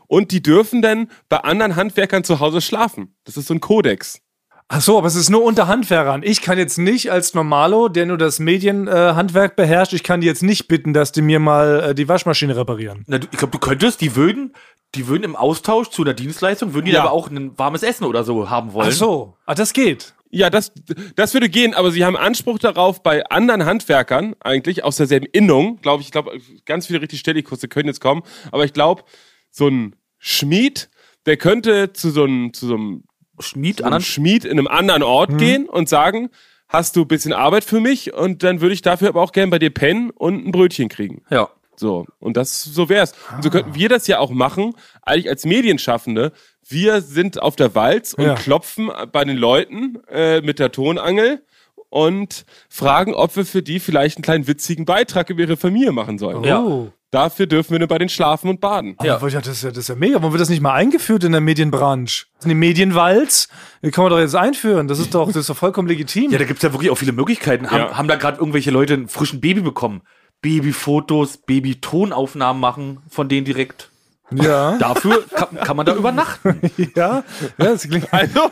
Und 0.08 0.32
die 0.32 0.42
dürfen 0.42 0.82
dann 0.82 1.10
bei 1.30 1.38
anderen 1.38 1.76
Handwerkern 1.76 2.24
zu 2.24 2.40
Hause 2.40 2.62
schlafen. 2.62 3.16
Das 3.26 3.36
ist 3.38 3.48
so 3.48 3.54
ein 3.54 3.60
Kodex. 3.60 4.22
Ach 4.70 4.80
so, 4.82 4.98
aber 4.98 5.08
es 5.08 5.16
ist 5.16 5.30
nur 5.30 5.44
unter 5.44 5.68
Handwerkern. 5.68 6.24
Ich 6.24 6.42
kann 6.42 6.58
jetzt 6.58 6.78
nicht 6.78 7.12
als 7.12 7.34
Normalo, 7.34 7.90
der 7.90 8.06
nur 8.06 8.18
das 8.18 8.40
Medienhandwerk 8.40 9.52
äh, 9.52 9.56
beherrscht, 9.58 9.92
ich 9.94 10.04
kann 10.04 10.22
die 10.22 10.28
jetzt 10.28 10.42
nicht 10.42 10.70
bitten, 10.70 10.94
dass 10.94 11.12
die 11.12 11.22
mir 11.22 11.40
mal 11.40 11.90
äh, 11.90 11.96
die 11.96 12.08
Waschmaschine 12.08 12.56
reparieren. 12.56 13.04
Na, 13.08 13.18
du- 13.20 13.28
ich 13.30 13.38
glaube, 13.38 13.52
du 13.52 13.60
könntest, 13.60 14.00
die 14.00 14.16
würden, 14.16 14.54
die 14.96 15.08
würden 15.08 15.24
im 15.24 15.36
Austausch 15.36 15.90
zu 15.90 16.02
einer 16.04 16.14
Dienstleistung, 16.14 16.74
würden 16.74 16.86
die 16.86 16.94
Ja. 16.94 17.02
aber 17.02 17.12
auch 17.12 17.30
ein 17.30 17.58
warmes 17.60 17.84
Essen 17.84 18.06
oder 18.06 18.24
so 18.24 18.50
haben 18.50 18.72
wollen. 18.72 18.88
Ach 18.90 18.94
so, 18.94 19.36
ah, 19.46 19.54
das 19.54 19.74
geht. 19.74 20.14
Ja, 20.36 20.50
das, 20.50 20.72
das 21.16 21.34
würde 21.34 21.48
gehen, 21.48 21.74
aber 21.76 21.92
sie 21.92 22.04
haben 22.04 22.18
Anspruch 22.18 22.58
darauf, 22.58 23.04
bei 23.04 23.24
anderen 23.26 23.66
Handwerkern 23.66 24.36
eigentlich 24.40 24.84
aus 24.84 24.98
derselben 24.98 25.28
Innung, 25.32 25.80
glaube 25.82 26.02
ich, 26.02 26.08
ich 26.08 26.12
glaube, 26.12 26.32
ganz 26.66 26.88
viele 26.88 27.02
richtig 27.02 27.20
Stellikurse 27.20 27.68
können 27.68 27.88
jetzt 27.88 28.02
kommen, 28.02 28.24
aber 28.52 28.66
ich 28.66 28.74
glaube, 28.74 29.04
so 29.52 29.68
ein 29.68 29.96
Schmied, 30.18 30.90
der 31.28 31.38
könnte 31.38 31.94
zu 31.94 32.10
so 32.10 32.24
einem, 32.24 32.52
zu 32.54 32.66
so 32.66 32.74
einem, 32.74 33.04
Schmied, 33.40 33.78
so 33.80 33.84
einem 33.86 34.02
Schmied 34.02 34.46
in 34.46 34.54
einem 34.54 34.68
anderen 34.68 35.04
Ort 35.04 35.32
Mhm. 35.32 35.38
gehen 35.38 35.70
und 35.70 35.88
sagen, 35.88 36.30
hast 36.68 36.96
du 36.96 37.02
ein 37.02 37.08
bisschen 37.08 37.34
Arbeit 37.34 37.64
für 37.64 37.80
mich 37.80 38.14
und 38.14 38.42
dann 38.42 38.60
würde 38.60 38.74
ich 38.74 38.82
dafür 38.82 39.10
aber 39.10 39.22
auch 39.22 39.34
gern 39.34 39.52
bei 39.52 39.60
dir 39.60 39.70
pennen 39.70 40.10
und 40.10 40.48
ein 40.48 40.52
Brötchen 40.52 40.90
kriegen. 40.90 41.24
Ja. 41.30 41.50
So, 41.76 42.06
und 42.20 42.38
das, 42.38 42.64
so 42.64 42.88
wär's. 42.88 43.14
Und 43.36 43.44
so 43.44 43.50
könnten 43.50 43.74
wir 43.74 43.90
das 43.90 44.06
ja 44.08 44.20
auch 44.20 44.30
machen, 44.30 44.76
eigentlich 45.02 45.30
als 45.30 45.46
Medienschaffende. 45.46 46.32
Wir 46.68 47.02
sind 47.02 47.42
auf 47.42 47.56
der 47.56 47.76
Walz 47.76 48.14
und 48.14 48.24
Ja. 48.26 48.36
klopfen 48.36 48.90
bei 49.12 49.24
den 49.26 49.38
Leuten 49.38 50.00
äh, 50.10 50.42
mit 50.42 50.60
der 50.60 50.72
Tonangel 50.72 51.44
und 51.90 52.46
fragen, 52.70 53.14
ob 53.14 53.36
wir 53.36 53.46
für 53.46 53.62
die 53.62 53.80
vielleicht 53.80 54.18
einen 54.18 54.24
kleinen 54.24 54.48
witzigen 54.48 54.86
Beitrag 54.86 55.30
über 55.30 55.42
ihre 55.42 55.58
Familie 55.58 55.92
machen 55.92 56.18
sollen. 56.18 56.44
Ja. 56.44 56.60
Oh. 56.62 56.92
Dafür 57.12 57.46
dürfen 57.46 57.74
wir 57.74 57.78
nur 57.80 57.88
bei 57.88 58.00
den 58.00 58.10
schlafen 58.10 58.50
und 58.50 58.60
baden. 58.60 58.98
Ja. 59.04 59.20
das, 59.20 59.24
ist 59.24 59.34
ja, 59.64 59.70
das 59.70 59.78
ist 59.78 59.90
ja 59.90 59.94
mega. 59.94 60.16
Warum 60.16 60.32
wird 60.32 60.42
das 60.42 60.50
nicht 60.50 60.62
mal 60.64 60.74
eingeführt 60.74 61.24
in 61.24 61.32
der 61.32 61.42
Medienbranche? 61.42 62.26
Das 62.34 62.44
sind 62.44 62.50
die 62.50 62.56
Medienwalz. 62.56 63.50
Die 63.84 63.92
kann 63.92 64.04
man 64.06 64.10
doch 64.12 64.18
jetzt 64.20 64.36
einführen. 64.36 64.88
Das 64.88 64.98
ist 64.98 65.14
doch, 65.14 65.28
das 65.28 65.36
ist 65.36 65.50
doch 65.52 65.56
vollkommen 65.58 65.88
legitim. 65.88 66.32
Ja, 66.32 66.40
da 66.40 66.46
gibt's 66.46 66.64
ja 66.64 66.74
wirklich 66.74 66.90
auch 66.90 66.98
viele 66.98 67.12
Möglichkeiten. 67.12 67.70
Haben, 67.70 67.78
Ja. 67.78 67.98
haben 67.98 68.08
da 68.08 68.16
gerade 68.16 68.40
irgendwelche 68.40 68.72
Leute 68.72 68.96
einen 68.96 69.08
frischen 69.10 69.42
Baby 69.42 69.62
bekommen? 69.62 70.02
Babyfotos, 70.42 71.38
Babytonaufnahmen 71.38 72.60
machen 72.60 72.98
von 73.10 73.30
denen 73.30 73.46
direkt. 73.46 73.90
Ja, 74.32 74.78
Dafür 74.80 75.24
kann, 75.30 75.50
kann 75.64 75.78
man 75.78 75.86
da 75.86 75.94
übernachten. 75.96 76.60
ja. 76.96 77.18
ja 77.18 77.24
das 77.58 77.84
klingt, 77.88 78.12
Also, 78.12 78.52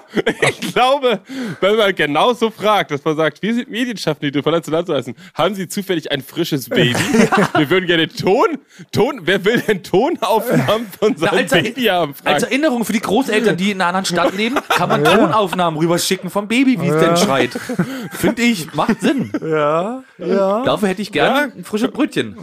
ich 0.50 0.74
glaube, 0.74 1.22
wenn 1.60 1.76
man 1.76 1.96
genau 1.96 2.34
so 2.34 2.52
fragt, 2.52 2.92
dass 2.92 3.04
man 3.04 3.16
sagt, 3.16 3.42
wir 3.42 3.54
sind 3.56 3.70
Medienschaffende, 3.70 4.32
die 4.32 4.44
von 4.44 4.52
Land 4.52 4.66
zu 4.66 4.72
Land 4.72 4.88
zu 4.88 4.94
reisen, 4.94 5.16
haben 5.34 5.56
Sie 5.56 5.68
zufällig 5.68 6.12
ein 6.12 6.22
frisches 6.22 6.70
Baby? 6.70 6.94
Wir 7.58 7.70
würden 7.70 7.88
gerne 7.88 8.08
Ton, 8.10 8.60
Ton, 8.92 9.22
wer 9.24 9.44
will 9.46 9.60
denn 9.62 9.82
Tonaufnahmen 9.82 10.88
von 11.00 11.16
seinem 11.18 11.38
als, 11.40 11.52
Er- 11.52 11.64
Baby 11.64 11.84
haben? 11.86 12.14
als 12.26 12.44
Fragen. 12.44 12.44
Erinnerung 12.52 12.86
für 12.86 12.94
die 12.94 13.00
Großeltern, 13.02 13.58
die 13.58 13.72
in 13.72 13.78
einer 13.82 13.88
anderen 13.88 14.06
Stadt 14.06 14.36
leben, 14.36 14.58
kann 14.70 14.90
man 14.90 15.04
Tonaufnahmen 15.04 15.80
rüberschicken 15.80 16.30
vom 16.30 16.48
Baby, 16.48 16.80
wie 16.82 16.88
es 16.90 17.00
denn 17.00 17.18
schreit. 17.18 17.52
Finde 18.12 18.42
ich, 18.42 18.74
macht 18.74 19.02
Sinn. 19.02 19.32
ja, 19.42 20.04
ja. 20.18 20.64
Dafür 20.64 20.90
hätte 20.90 21.02
ich 21.02 21.12
gerne 21.12 21.40
Ja. 21.40 21.44
ein 21.56 21.64
frisches 21.64 21.92
Brötchen. 21.92 22.36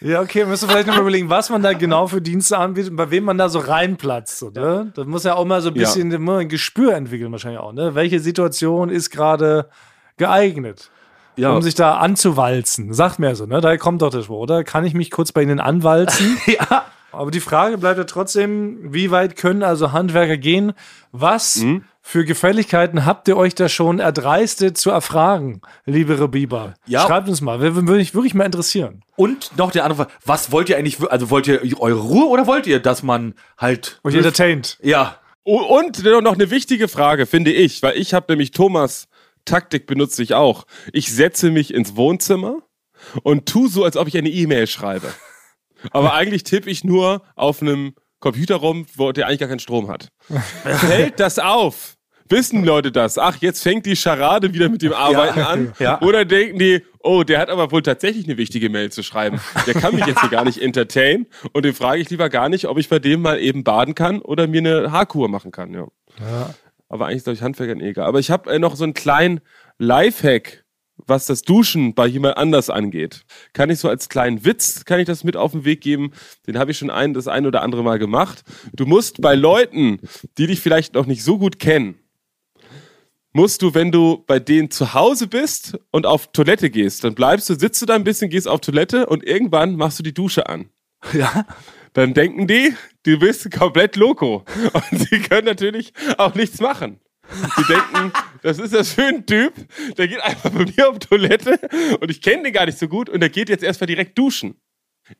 Ja, 0.00 0.20
okay, 0.20 0.44
müssen 0.44 0.66
wir 0.68 0.72
vielleicht 0.72 0.86
noch 0.88 0.94
mal 0.94 1.00
überlegen, 1.02 1.28
was 1.30 1.50
man 1.50 1.62
da 1.62 1.72
genau 1.72 2.06
für 2.06 2.20
Dienste 2.20 2.56
anbietet 2.58 2.90
und 2.92 2.96
bei 2.96 3.10
wem 3.10 3.24
man 3.24 3.36
da 3.38 3.48
so 3.48 3.58
reinplatzt. 3.58 4.38
So, 4.38 4.50
ne? 4.50 4.92
Das 4.94 5.06
muss 5.06 5.24
ja 5.24 5.34
auch 5.34 5.44
mal 5.44 5.60
so 5.60 5.68
ein 5.70 5.74
Ja. 5.76 5.82
bisschen 5.82 6.10
immer 6.12 6.38
ein 6.38 6.48
Gespür 6.48 6.94
entwickeln, 6.94 7.30
wahrscheinlich 7.32 7.60
auch. 7.60 7.72
Ne? 7.72 7.94
Welche 7.94 8.20
Situation 8.20 8.88
ist 8.88 9.10
gerade 9.10 9.68
geeignet, 10.16 10.90
Ja. 11.36 11.52
um 11.52 11.62
sich 11.62 11.74
da 11.74 11.96
anzuwalzen? 11.98 12.92
Sagt 12.94 13.18
mir 13.18 13.34
so, 13.36 13.46
ne? 13.46 13.60
Da 13.60 13.76
kommt 13.76 14.02
doch 14.02 14.10
das 14.10 14.24
Spruch, 14.24 14.38
oder? 14.40 14.64
Kann 14.64 14.84
ich 14.84 14.94
mich 14.94 15.10
kurz 15.10 15.32
bei 15.32 15.42
Ihnen 15.42 15.60
anwalzen? 15.60 16.38
ja. 16.46 16.84
Aber 17.12 17.30
die 17.32 17.40
Frage 17.40 17.76
bleibt 17.76 17.98
ja 17.98 18.04
trotzdem, 18.04 18.92
wie 18.92 19.10
weit 19.10 19.36
können 19.36 19.62
also 19.64 19.90
Handwerker 19.92 20.36
gehen? 20.36 20.72
Was 21.12 21.56
Mhm. 21.56 21.84
Für 22.10 22.24
Gefälligkeiten 22.24 23.06
habt 23.06 23.28
ihr 23.28 23.36
euch 23.36 23.54
da 23.54 23.68
schon 23.68 24.00
erdreistet 24.00 24.76
zu 24.76 24.90
erfragen, 24.90 25.60
liebe 25.86 26.18
Rebiba? 26.18 26.74
Ja. 26.86 27.06
Schreibt 27.06 27.28
uns 27.28 27.40
mal, 27.40 27.60
würde 27.60 27.76
würde 27.76 27.98
mich 27.98 28.16
wirklich 28.16 28.34
mal 28.34 28.46
interessieren. 28.46 29.04
Und 29.14 29.56
noch 29.56 29.70
der 29.70 29.84
andere 29.84 30.06
Frage, 30.06 30.10
was 30.24 30.50
wollt 30.50 30.68
ihr 30.68 30.76
eigentlich, 30.76 31.00
also 31.08 31.30
wollt 31.30 31.46
ihr 31.46 31.80
eure 31.80 32.00
Ruhe 32.00 32.26
oder 32.26 32.48
wollt 32.48 32.66
ihr, 32.66 32.80
dass 32.80 33.04
man 33.04 33.34
halt. 33.56 34.00
Euch 34.02 34.16
entertained. 34.16 34.76
Ja. 34.82 35.20
Und 35.44 36.02
noch 36.02 36.34
eine 36.34 36.50
wichtige 36.50 36.88
Frage, 36.88 37.26
finde 37.26 37.52
ich, 37.52 37.80
weil 37.80 37.96
ich 37.96 38.12
habe 38.12 38.26
nämlich 38.28 38.50
Thomas 38.50 39.06
Taktik 39.44 39.86
benutze 39.86 40.24
ich 40.24 40.34
auch. 40.34 40.64
Ich 40.92 41.12
setze 41.12 41.52
mich 41.52 41.72
ins 41.72 41.94
Wohnzimmer 41.94 42.56
und 43.22 43.46
tu 43.46 43.68
so, 43.68 43.84
als 43.84 43.96
ob 43.96 44.08
ich 44.08 44.18
eine 44.18 44.30
E-Mail 44.30 44.66
schreibe. 44.66 45.14
Aber 45.92 46.12
eigentlich 46.14 46.42
tippe 46.42 46.70
ich 46.70 46.82
nur 46.82 47.22
auf 47.36 47.62
einem 47.62 47.94
Computer 48.18 48.56
rum, 48.56 48.86
wo 48.96 49.12
der 49.12 49.28
eigentlich 49.28 49.38
gar 49.38 49.48
keinen 49.48 49.60
Strom 49.60 49.86
hat. 49.86 50.08
Fällt 50.64 51.20
das 51.20 51.38
auf? 51.38 51.96
Wissen 52.30 52.64
Leute 52.64 52.92
das? 52.92 53.18
Ach, 53.18 53.36
jetzt 53.40 53.62
fängt 53.62 53.86
die 53.86 53.96
Scharade 53.96 54.54
wieder 54.54 54.68
mit 54.68 54.82
dem 54.82 54.92
Arbeiten 54.92 55.40
an. 55.40 55.72
ja. 55.78 56.00
Oder 56.00 56.24
denken 56.24 56.58
die, 56.58 56.82
oh, 57.00 57.24
der 57.24 57.40
hat 57.40 57.50
aber 57.50 57.72
wohl 57.72 57.82
tatsächlich 57.82 58.26
eine 58.26 58.36
wichtige 58.36 58.70
Mail 58.70 58.92
zu 58.92 59.02
schreiben. 59.02 59.40
Der 59.66 59.74
kann 59.74 59.94
mich 59.94 60.06
jetzt 60.06 60.20
hier 60.20 60.30
gar 60.30 60.44
nicht 60.44 60.62
entertain. 60.62 61.26
Und 61.52 61.64
den 61.64 61.74
frage 61.74 62.00
ich 62.00 62.08
lieber 62.08 62.28
gar 62.28 62.48
nicht, 62.48 62.66
ob 62.66 62.78
ich 62.78 62.88
bei 62.88 63.00
dem 63.00 63.22
mal 63.22 63.40
eben 63.40 63.64
baden 63.64 63.94
kann 63.94 64.20
oder 64.20 64.46
mir 64.46 64.58
eine 64.58 64.92
Haarkur 64.92 65.28
machen 65.28 65.50
kann. 65.50 65.74
Ja. 65.74 65.88
Aber 66.88 67.06
eigentlich 67.06 67.18
ist 67.18 67.24
glaube 67.24 67.34
ich 67.34 67.42
Handwerkern 67.42 67.80
egal. 67.80 68.06
Aber 68.06 68.18
ich 68.18 68.30
habe 68.30 68.50
äh, 68.50 68.58
noch 68.58 68.76
so 68.76 68.84
einen 68.84 68.94
kleinen 68.94 69.40
Lifehack, 69.78 70.64
was 70.96 71.26
das 71.26 71.42
Duschen 71.42 71.94
bei 71.94 72.06
jemand 72.06 72.36
anders 72.36 72.70
angeht. 72.70 73.24
Kann 73.54 73.70
ich 73.70 73.78
so 73.78 73.88
als 73.88 74.08
kleinen 74.08 74.44
Witz, 74.44 74.84
kann 74.84 75.00
ich 75.00 75.06
das 75.06 75.24
mit 75.24 75.36
auf 75.36 75.52
den 75.52 75.64
Weg 75.64 75.80
geben. 75.80 76.12
Den 76.46 76.58
habe 76.58 76.70
ich 76.70 76.78
schon 76.78 76.90
ein, 76.90 77.14
das 77.14 77.26
ein 77.26 77.46
oder 77.46 77.62
andere 77.62 77.82
Mal 77.82 77.98
gemacht. 77.98 78.44
Du 78.72 78.86
musst 78.86 79.20
bei 79.20 79.34
Leuten, 79.34 80.00
die 80.38 80.46
dich 80.46 80.60
vielleicht 80.60 80.94
noch 80.94 81.06
nicht 81.06 81.24
so 81.24 81.38
gut 81.38 81.58
kennen, 81.58 81.98
musst 83.32 83.62
du, 83.62 83.74
wenn 83.74 83.92
du 83.92 84.24
bei 84.26 84.38
denen 84.38 84.70
zu 84.70 84.94
Hause 84.94 85.26
bist 85.26 85.78
und 85.90 86.06
auf 86.06 86.32
Toilette 86.32 86.70
gehst, 86.70 87.04
dann 87.04 87.14
bleibst 87.14 87.48
du, 87.48 87.54
sitzt 87.54 87.80
du 87.82 87.86
da 87.86 87.94
ein 87.94 88.04
bisschen, 88.04 88.30
gehst 88.30 88.48
auf 88.48 88.60
Toilette 88.60 89.06
und 89.06 89.24
irgendwann 89.24 89.76
machst 89.76 89.98
du 89.98 90.02
die 90.02 90.14
Dusche 90.14 90.48
an. 90.48 90.70
Ja. 91.12 91.46
Dann 91.92 92.14
denken 92.14 92.46
die, 92.46 92.72
du 93.02 93.18
bist 93.18 93.50
komplett 93.50 93.96
loco. 93.96 94.44
Und 94.72 94.98
sie 95.08 95.18
können 95.18 95.46
natürlich 95.46 95.92
auch 96.18 96.36
nichts 96.36 96.60
machen. 96.60 97.00
Sie 97.56 97.64
denken, 97.64 98.12
das 98.42 98.58
ist 98.58 98.74
das 98.74 98.92
für 98.92 99.06
ein 99.06 99.26
Typ, 99.26 99.54
der 99.96 100.08
geht 100.08 100.20
einfach 100.20 100.50
bei 100.50 100.64
mir 100.64 100.88
auf 100.88 100.98
Toilette 100.98 101.58
und 102.00 102.10
ich 102.10 102.22
kenne 102.22 102.44
den 102.44 102.52
gar 102.52 102.66
nicht 102.66 102.78
so 102.78 102.88
gut 102.88 103.08
und 103.08 103.20
der 103.20 103.28
geht 103.28 103.48
jetzt 103.48 103.62
erstmal 103.62 103.86
direkt 103.86 104.18
duschen. 104.18 104.60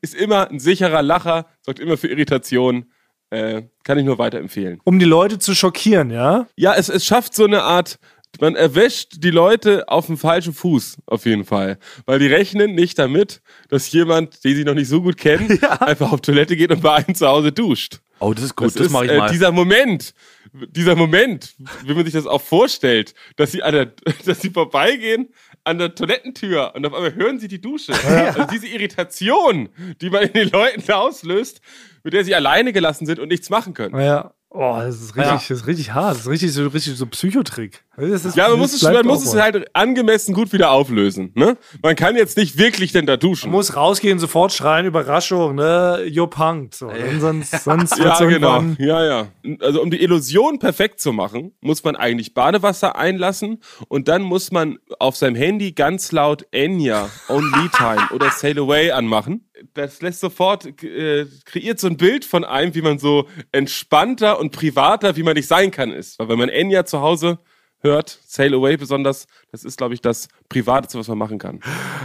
Ist 0.01 0.15
immer 0.15 0.49
ein 0.49 0.59
sicherer 0.59 1.01
Lacher, 1.01 1.47
sorgt 1.61 1.79
immer 1.79 1.97
für 1.97 2.07
Irritation. 2.07 2.91
Äh, 3.31 3.63
kann 3.83 3.97
ich 3.97 4.05
nur 4.05 4.17
weiterempfehlen. 4.17 4.79
Um 4.83 4.99
die 4.99 5.05
Leute 5.05 5.39
zu 5.39 5.55
schockieren, 5.55 6.11
ja? 6.11 6.47
Ja, 6.55 6.75
es, 6.75 6.89
es 6.89 7.05
schafft 7.05 7.33
so 7.33 7.45
eine 7.45 7.63
Art 7.63 7.97
man 8.39 8.55
erwischt 8.55 9.15
die 9.17 9.29
Leute 9.29 9.87
auf 9.89 10.05
dem 10.05 10.17
falschen 10.17 10.53
Fuß, 10.53 10.99
auf 11.05 11.25
jeden 11.25 11.43
Fall. 11.43 11.77
Weil 12.05 12.19
die 12.19 12.27
rechnen 12.27 12.75
nicht 12.75 12.97
damit, 12.97 13.41
dass 13.69 13.91
jemand, 13.91 14.43
den 14.43 14.55
sie 14.55 14.63
noch 14.63 14.73
nicht 14.73 14.87
so 14.87 15.01
gut 15.01 15.17
kennen, 15.17 15.61
einfach 15.79 16.11
auf 16.11 16.21
Toilette 16.21 16.55
geht 16.55 16.71
und 16.71 16.81
bei 16.81 16.93
einem 16.93 17.13
zu 17.13 17.27
Hause 17.27 17.51
duscht. 17.51 17.99
Oh, 18.19 18.33
das 18.33 18.45
ist 18.45 18.55
gut, 18.55 18.67
Das, 18.67 18.73
das, 18.75 18.89
mache 18.89 19.05
ich 19.05 19.11
äh, 19.11 19.17
mal. 19.17 19.31
dieser 19.31 19.51
Moment, 19.51 20.13
dieser 20.53 20.95
Moment, 20.95 21.55
wie 21.83 21.93
man 21.93 22.05
sich 22.05 22.13
das 22.13 22.27
auch 22.27 22.41
vorstellt, 22.41 23.15
dass 23.35 23.51
sie 23.51 23.63
an 23.63 23.73
der, 23.73 23.93
dass 24.25 24.41
sie 24.41 24.51
vorbeigehen 24.51 25.29
an 25.63 25.77
der 25.77 25.93
Toilettentür 25.93 26.73
und 26.75 26.85
auf 26.85 26.93
einmal 26.93 27.13
hören 27.13 27.39
sie 27.39 27.47
die 27.47 27.61
Dusche. 27.61 27.93
Also 28.03 28.45
diese 28.51 28.67
Irritation, 28.67 29.69
die 30.01 30.09
man 30.09 30.23
in 30.23 30.33
den 30.33 30.49
Leuten 30.49 30.91
auslöst, 30.91 31.61
mit 32.03 32.13
der 32.13 32.23
sie 32.23 32.35
alleine 32.35 32.73
gelassen 32.73 33.05
sind 33.05 33.19
und 33.19 33.27
nichts 33.29 33.49
machen 33.49 33.73
können. 33.73 33.99
Ja. 33.99 34.33
Oh, 34.49 34.75
das 34.77 34.95
ist 35.01 35.15
richtig, 35.15 35.25
Ja. 35.25 35.33
das 35.33 35.49
ist 35.49 35.67
richtig 35.67 35.93
hart. 35.93 36.15
Das 36.15 36.21
ist 36.23 36.27
richtig 36.29 36.53
so, 36.53 36.67
richtig 36.67 36.97
so 36.97 37.05
Psychotrick. 37.05 37.85
Ist, 37.97 38.37
Ja, 38.37 38.47
man 38.47 38.57
muss, 38.57 38.71
es, 38.71 38.83
man 38.83 39.05
muss 39.05 39.25
es 39.25 39.35
halt 39.35 39.75
angemessen 39.75 40.33
gut 40.33 40.53
wieder 40.53 40.71
auflösen. 40.71 41.33
Ne? 41.35 41.57
Man 41.83 41.97
kann 41.97 42.15
jetzt 42.15 42.37
nicht 42.37 42.57
wirklich 42.57 42.93
denn 42.93 43.05
da 43.05 43.17
duschen. 43.17 43.49
Man 43.49 43.57
muss 43.57 43.75
rausgehen, 43.75 44.17
sofort 44.17 44.53
schreien, 44.53 44.85
Überraschung, 44.85 45.55
ne? 45.55 45.99
You're 46.05 46.27
punked. 46.27 46.73
So. 46.73 46.87
Und 46.87 47.19
sonst, 47.19 47.51
sonst 47.63 47.99
ja, 47.99 48.17
genau. 48.23 48.63
Ja, 48.77 49.03
ja. 49.03 49.27
Also 49.59 49.81
um 49.81 49.91
die 49.91 50.01
Illusion 50.01 50.57
perfekt 50.57 51.01
zu 51.01 51.11
machen, 51.11 51.53
muss 51.59 51.83
man 51.83 51.97
eigentlich 51.97 52.33
Badewasser 52.33 52.95
einlassen 52.95 53.59
und 53.89 54.07
dann 54.07 54.21
muss 54.21 54.51
man 54.51 54.79
auf 54.99 55.17
seinem 55.17 55.35
Handy 55.35 55.73
ganz 55.73 56.13
laut 56.13 56.47
Enya, 56.51 57.09
Only 57.27 57.69
Time 57.75 58.07
oder 58.13 58.29
Sail 58.31 58.57
Away 58.57 58.91
anmachen. 58.91 59.49
Das 59.73 60.01
lässt 60.01 60.21
sofort, 60.21 60.65
äh, 60.81 61.25
kreiert 61.45 61.79
so 61.79 61.87
ein 61.87 61.97
Bild 61.97 62.23
von 62.23 62.45
einem, 62.45 62.73
wie 62.73 62.81
man 62.81 62.99
so 62.99 63.27
entspannter 63.51 64.39
und 64.39 64.53
privater, 64.53 65.17
wie 65.17 65.23
man 65.23 65.35
nicht 65.35 65.47
sein 65.47 65.71
kann, 65.71 65.91
ist. 65.91 66.17
Weil 66.19 66.29
wenn 66.29 66.39
man 66.39 66.49
Enya 66.49 66.85
zu 66.85 67.01
Hause 67.01 67.39
hört, 67.81 68.19
Sail 68.27 68.53
Away 68.53 68.77
besonders, 68.77 69.27
das 69.51 69.63
ist, 69.63 69.77
glaube 69.77 69.93
ich, 69.93 70.01
das 70.01 70.27
Privateste, 70.49 70.97
was 70.99 71.07
man 71.07 71.17
machen 71.17 71.37
kann. 71.39 71.59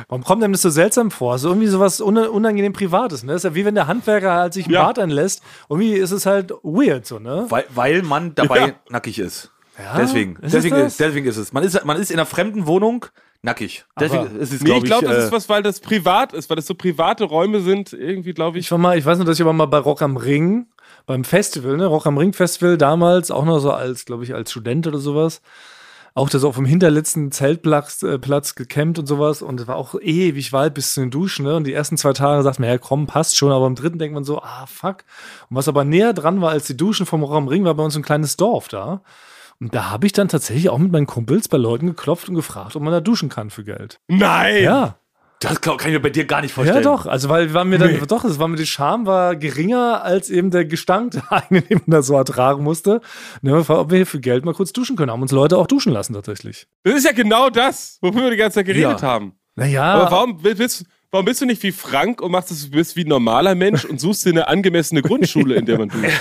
Warum 0.08 0.24
kommt 0.24 0.42
einem 0.42 0.52
das 0.52 0.62
so 0.62 0.70
seltsam 0.70 1.10
vor? 1.10 1.32
Also 1.32 1.48
irgendwie 1.48 1.66
sowas 1.68 2.00
un 2.00 2.16
unangenehm 2.18 2.72
Privates, 2.72 3.22
ne? 3.22 3.32
Das 3.32 3.44
ist 3.44 3.50
ja 3.50 3.54
wie 3.54 3.64
wenn 3.64 3.74
der 3.74 3.86
Handwerker 3.86 4.32
halt 4.34 4.54
sich 4.54 4.66
ein 4.66 4.72
Ja. 4.72 4.84
Bad 4.86 4.98
einlässt. 4.98 5.42
Irgendwie 5.68 5.92
ist 5.92 6.10
es 6.12 6.26
halt 6.26 6.50
weird, 6.62 7.06
so, 7.06 7.18
ne? 7.18 7.46
weil, 7.48 7.64
weil 7.74 8.02
man 8.02 8.34
dabei 8.34 8.58
Ja. 8.68 8.72
nackig 8.88 9.18
ist. 9.18 9.50
Ja? 9.78 9.98
Deswegen. 9.98 10.36
Ist 10.36 10.44
es 10.46 10.52
deswegen, 10.52 10.76
ist, 10.76 11.00
deswegen 11.00 11.26
ist 11.26 11.36
es. 11.36 11.52
Man 11.52 11.62
ist, 11.62 11.84
man 11.84 11.98
ist 11.98 12.10
in 12.10 12.16
einer 12.18 12.24
fremden 12.26 12.66
Wohnung 12.66 13.06
nackig. 13.42 13.84
Deswegen 14.00 14.34
ist 14.38 14.52
es, 14.52 14.60
Nee, 14.62 14.66
glaube 14.70 14.78
ich 14.86 14.90
glaube, 14.90 15.06
das 15.06 15.16
äh, 15.16 15.26
ist 15.26 15.32
was, 15.32 15.48
weil 15.50 15.62
das 15.62 15.80
privat 15.80 16.32
ist, 16.32 16.48
weil 16.48 16.56
das 16.56 16.66
so 16.66 16.74
private 16.74 17.24
Räume 17.24 17.60
sind, 17.60 17.92
irgendwie, 17.92 18.32
glaube 18.32 18.58
Ich 18.58 18.64
ich. 18.66 18.70
war 18.70 18.78
mal, 18.78 18.96
ich 18.98 19.04
weiß 19.04 19.18
noch, 19.18 19.26
dass 19.26 19.36
ich 19.36 19.42
aber 19.42 19.52
mal 19.52 19.66
bei 19.66 19.78
Rock 19.78 20.00
am 20.02 20.16
Ring, 20.16 20.66
beim 21.06 21.24
Festival, 21.24 21.76
ne, 21.76 21.86
Rock 21.86 22.06
am 22.06 22.18
Ring 22.18 22.32
Festival 22.32 22.76
damals, 22.76 23.30
auch 23.30 23.44
noch 23.44 23.60
so 23.60 23.72
als, 23.72 24.04
glaube 24.04 24.24
ich, 24.24 24.34
als 24.34 24.50
Student 24.50 24.86
oder 24.86 24.98
sowas, 24.98 25.40
auch 26.14 26.28
da 26.28 26.38
so 26.38 26.48
auf 26.48 26.56
dem 26.56 26.64
hinterletzten 26.64 27.30
Zeltplatz 27.30 28.02
äh, 28.02 28.18
Platz 28.18 28.54
gecampt 28.54 28.98
und 28.98 29.06
sowas 29.06 29.42
und 29.42 29.60
es 29.60 29.66
war 29.66 29.76
auch 29.76 29.94
ewig 30.00 30.52
weit 30.52 30.74
bis 30.74 30.94
zu 30.94 31.00
den 31.00 31.10
Duschen, 31.10 31.44
ne, 31.46 31.56
und 31.56 31.64
die 31.64 31.72
ersten 31.72 31.96
zwei 31.96 32.12
Tage 32.12 32.42
sagt 32.42 32.58
man, 32.58 32.68
ja 32.68 32.78
komm, 32.78 33.06
passt 33.06 33.36
schon, 33.36 33.52
aber 33.52 33.66
am 33.66 33.76
dritten 33.76 33.98
denkt 33.98 34.14
man 34.14 34.24
so, 34.24 34.42
ah, 34.42 34.66
fuck. 34.66 35.04
Und 35.48 35.56
was 35.56 35.68
aber 35.68 35.84
näher 35.84 36.12
dran 36.12 36.40
war 36.40 36.50
als 36.50 36.66
die 36.66 36.76
Duschen 36.76 37.06
vom 37.06 37.22
Rock 37.22 37.36
am 37.36 37.48
Ring, 37.48 37.64
war 37.64 37.74
bei 37.74 37.84
uns 37.84 37.96
ein 37.96 38.02
kleines 38.02 38.36
Dorf 38.36 38.68
da. 38.68 39.02
Und 39.58 39.74
da 39.74 39.90
habe 39.90 40.06
ich 40.06 40.12
dann 40.12 40.28
tatsächlich 40.28 40.68
auch 40.68 40.78
mit 40.78 40.92
meinen 40.92 41.06
Kumpels 41.06 41.48
bei 41.48 41.56
Leuten 41.56 41.86
geklopft 41.86 42.28
und 42.28 42.34
gefragt, 42.34 42.76
ob 42.76 42.82
man 42.82 42.92
da 42.92 43.00
duschen 43.00 43.30
kann 43.30 43.48
für 43.48 43.64
Geld. 43.64 44.00
Nein! 44.08 44.62
Ja. 44.62 44.98
Das 45.40 45.60
kann 45.60 45.76
ich 45.80 45.86
mir 45.86 46.00
bei 46.00 46.10
dir 46.10 46.24
gar 46.24 46.40
nicht 46.40 46.54
vorstellen. 46.54 46.82
Ja, 46.82 46.90
doch. 46.90 47.06
Also, 47.06 47.28
weil 47.28 47.52
war 47.52 47.64
mir 47.64 47.78
dann, 47.78 47.92
Nee. 47.92 48.00
doch, 48.08 48.24
es 48.24 48.38
war 48.38 48.48
mir 48.48 48.56
die 48.56 48.66
Scham 48.66 49.06
war 49.06 49.36
geringer 49.36 50.02
als 50.02 50.30
eben 50.30 50.50
der 50.50 50.64
Gestank, 50.64 51.10
der 51.12 51.30
eigene, 51.30 51.62
den 51.62 51.78
man 51.86 51.90
da 51.96 52.02
so 52.02 52.14
ertragen 52.16 52.62
musste. 52.64 52.94
Und 52.96 53.02
dann 53.42 53.52
gefragt, 53.54 53.80
ob 53.80 53.90
wir 53.90 53.98
hier 53.98 54.06
für 54.06 54.20
Geld 54.20 54.44
mal 54.44 54.54
kurz 54.54 54.72
duschen 54.72 54.96
können. 54.96 55.10
Haben 55.10 55.22
uns 55.22 55.32
Leute 55.32 55.58
auch 55.58 55.66
duschen 55.66 55.92
lassen, 55.92 56.14
tatsächlich. 56.14 56.66
Das 56.84 56.94
ist 56.94 57.04
ja 57.04 57.12
genau 57.12 57.50
das, 57.50 57.98
wofür 58.00 58.22
wir 58.22 58.30
die 58.30 58.36
ganze 58.36 58.56
Zeit 58.56 58.66
geredet 58.66 59.00
Ja. 59.02 59.08
haben. 59.08 59.32
Naja. 59.56 59.84
Aber 59.94 60.10
warum 60.10 60.38
bist, 60.38 60.84
warum 61.10 61.24
bist 61.24 61.40
du 61.40 61.46
nicht 61.46 61.62
wie 61.62 61.72
Frank 61.72 62.20
und 62.20 62.30
machst 62.32 62.50
es 62.50 62.70
bist 62.70 62.96
wie 62.96 63.04
ein 63.04 63.08
normaler 63.08 63.54
Mensch 63.54 63.84
und 63.84 64.00
suchst 64.00 64.24
dir 64.26 64.30
eine 64.30 64.48
angemessene 64.48 65.02
Grundschule, 65.02 65.54
in 65.54 65.66
der 65.66 65.78
man 65.78 65.88
duscht? 65.90 66.20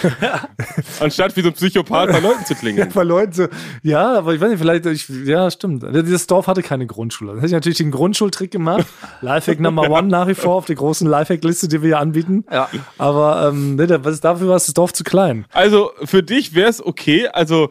Anstatt 0.99 1.35
wie 1.35 1.41
so 1.41 1.47
ein 1.49 1.53
Psychopath 1.53 2.11
bei 2.11 2.19
Leuten 2.19 2.45
zu 2.45 2.55
klingeln. 2.55 2.89
bei 2.93 3.03
Leuten 3.03 3.33
so, 3.33 3.47
ja, 3.83 4.13
aber 4.17 4.33
ich 4.33 4.41
weiß 4.41 4.49
nicht, 4.49 4.59
vielleicht, 4.59 4.85
ich, 4.85 5.07
ja, 5.09 5.49
stimmt. 5.51 5.83
Dieses 5.93 6.27
Dorf 6.27 6.47
hatte 6.47 6.61
keine 6.61 6.85
Grundschule. 6.87 7.31
Dann 7.31 7.39
hätte 7.39 7.47
ich 7.47 7.53
natürlich 7.53 7.77
den 7.77 7.91
Grundschultrick 7.91 8.51
gemacht. 8.51 8.85
Lifehack 9.21 9.59
Number 9.59 9.89
One 9.89 10.07
nach 10.07 10.27
wie 10.27 10.35
vor 10.35 10.55
auf 10.55 10.65
der 10.65 10.75
großen 10.75 11.07
Lifehack-Liste, 11.07 11.67
die 11.67 11.81
wir 11.81 11.87
hier 11.89 11.99
anbieten. 11.99 12.45
Ja. 12.51 12.69
Aber 12.97 13.49
ähm, 13.49 13.77
was 13.77 14.13
ist 14.15 14.23
dafür 14.23 14.47
war 14.47 14.55
das 14.55 14.67
Dorf 14.73 14.93
zu 14.93 15.03
klein. 15.03 15.45
Also 15.51 15.91
für 16.03 16.23
dich 16.23 16.53
wäre 16.55 16.69
es 16.69 16.85
okay, 16.85 17.27
also 17.27 17.69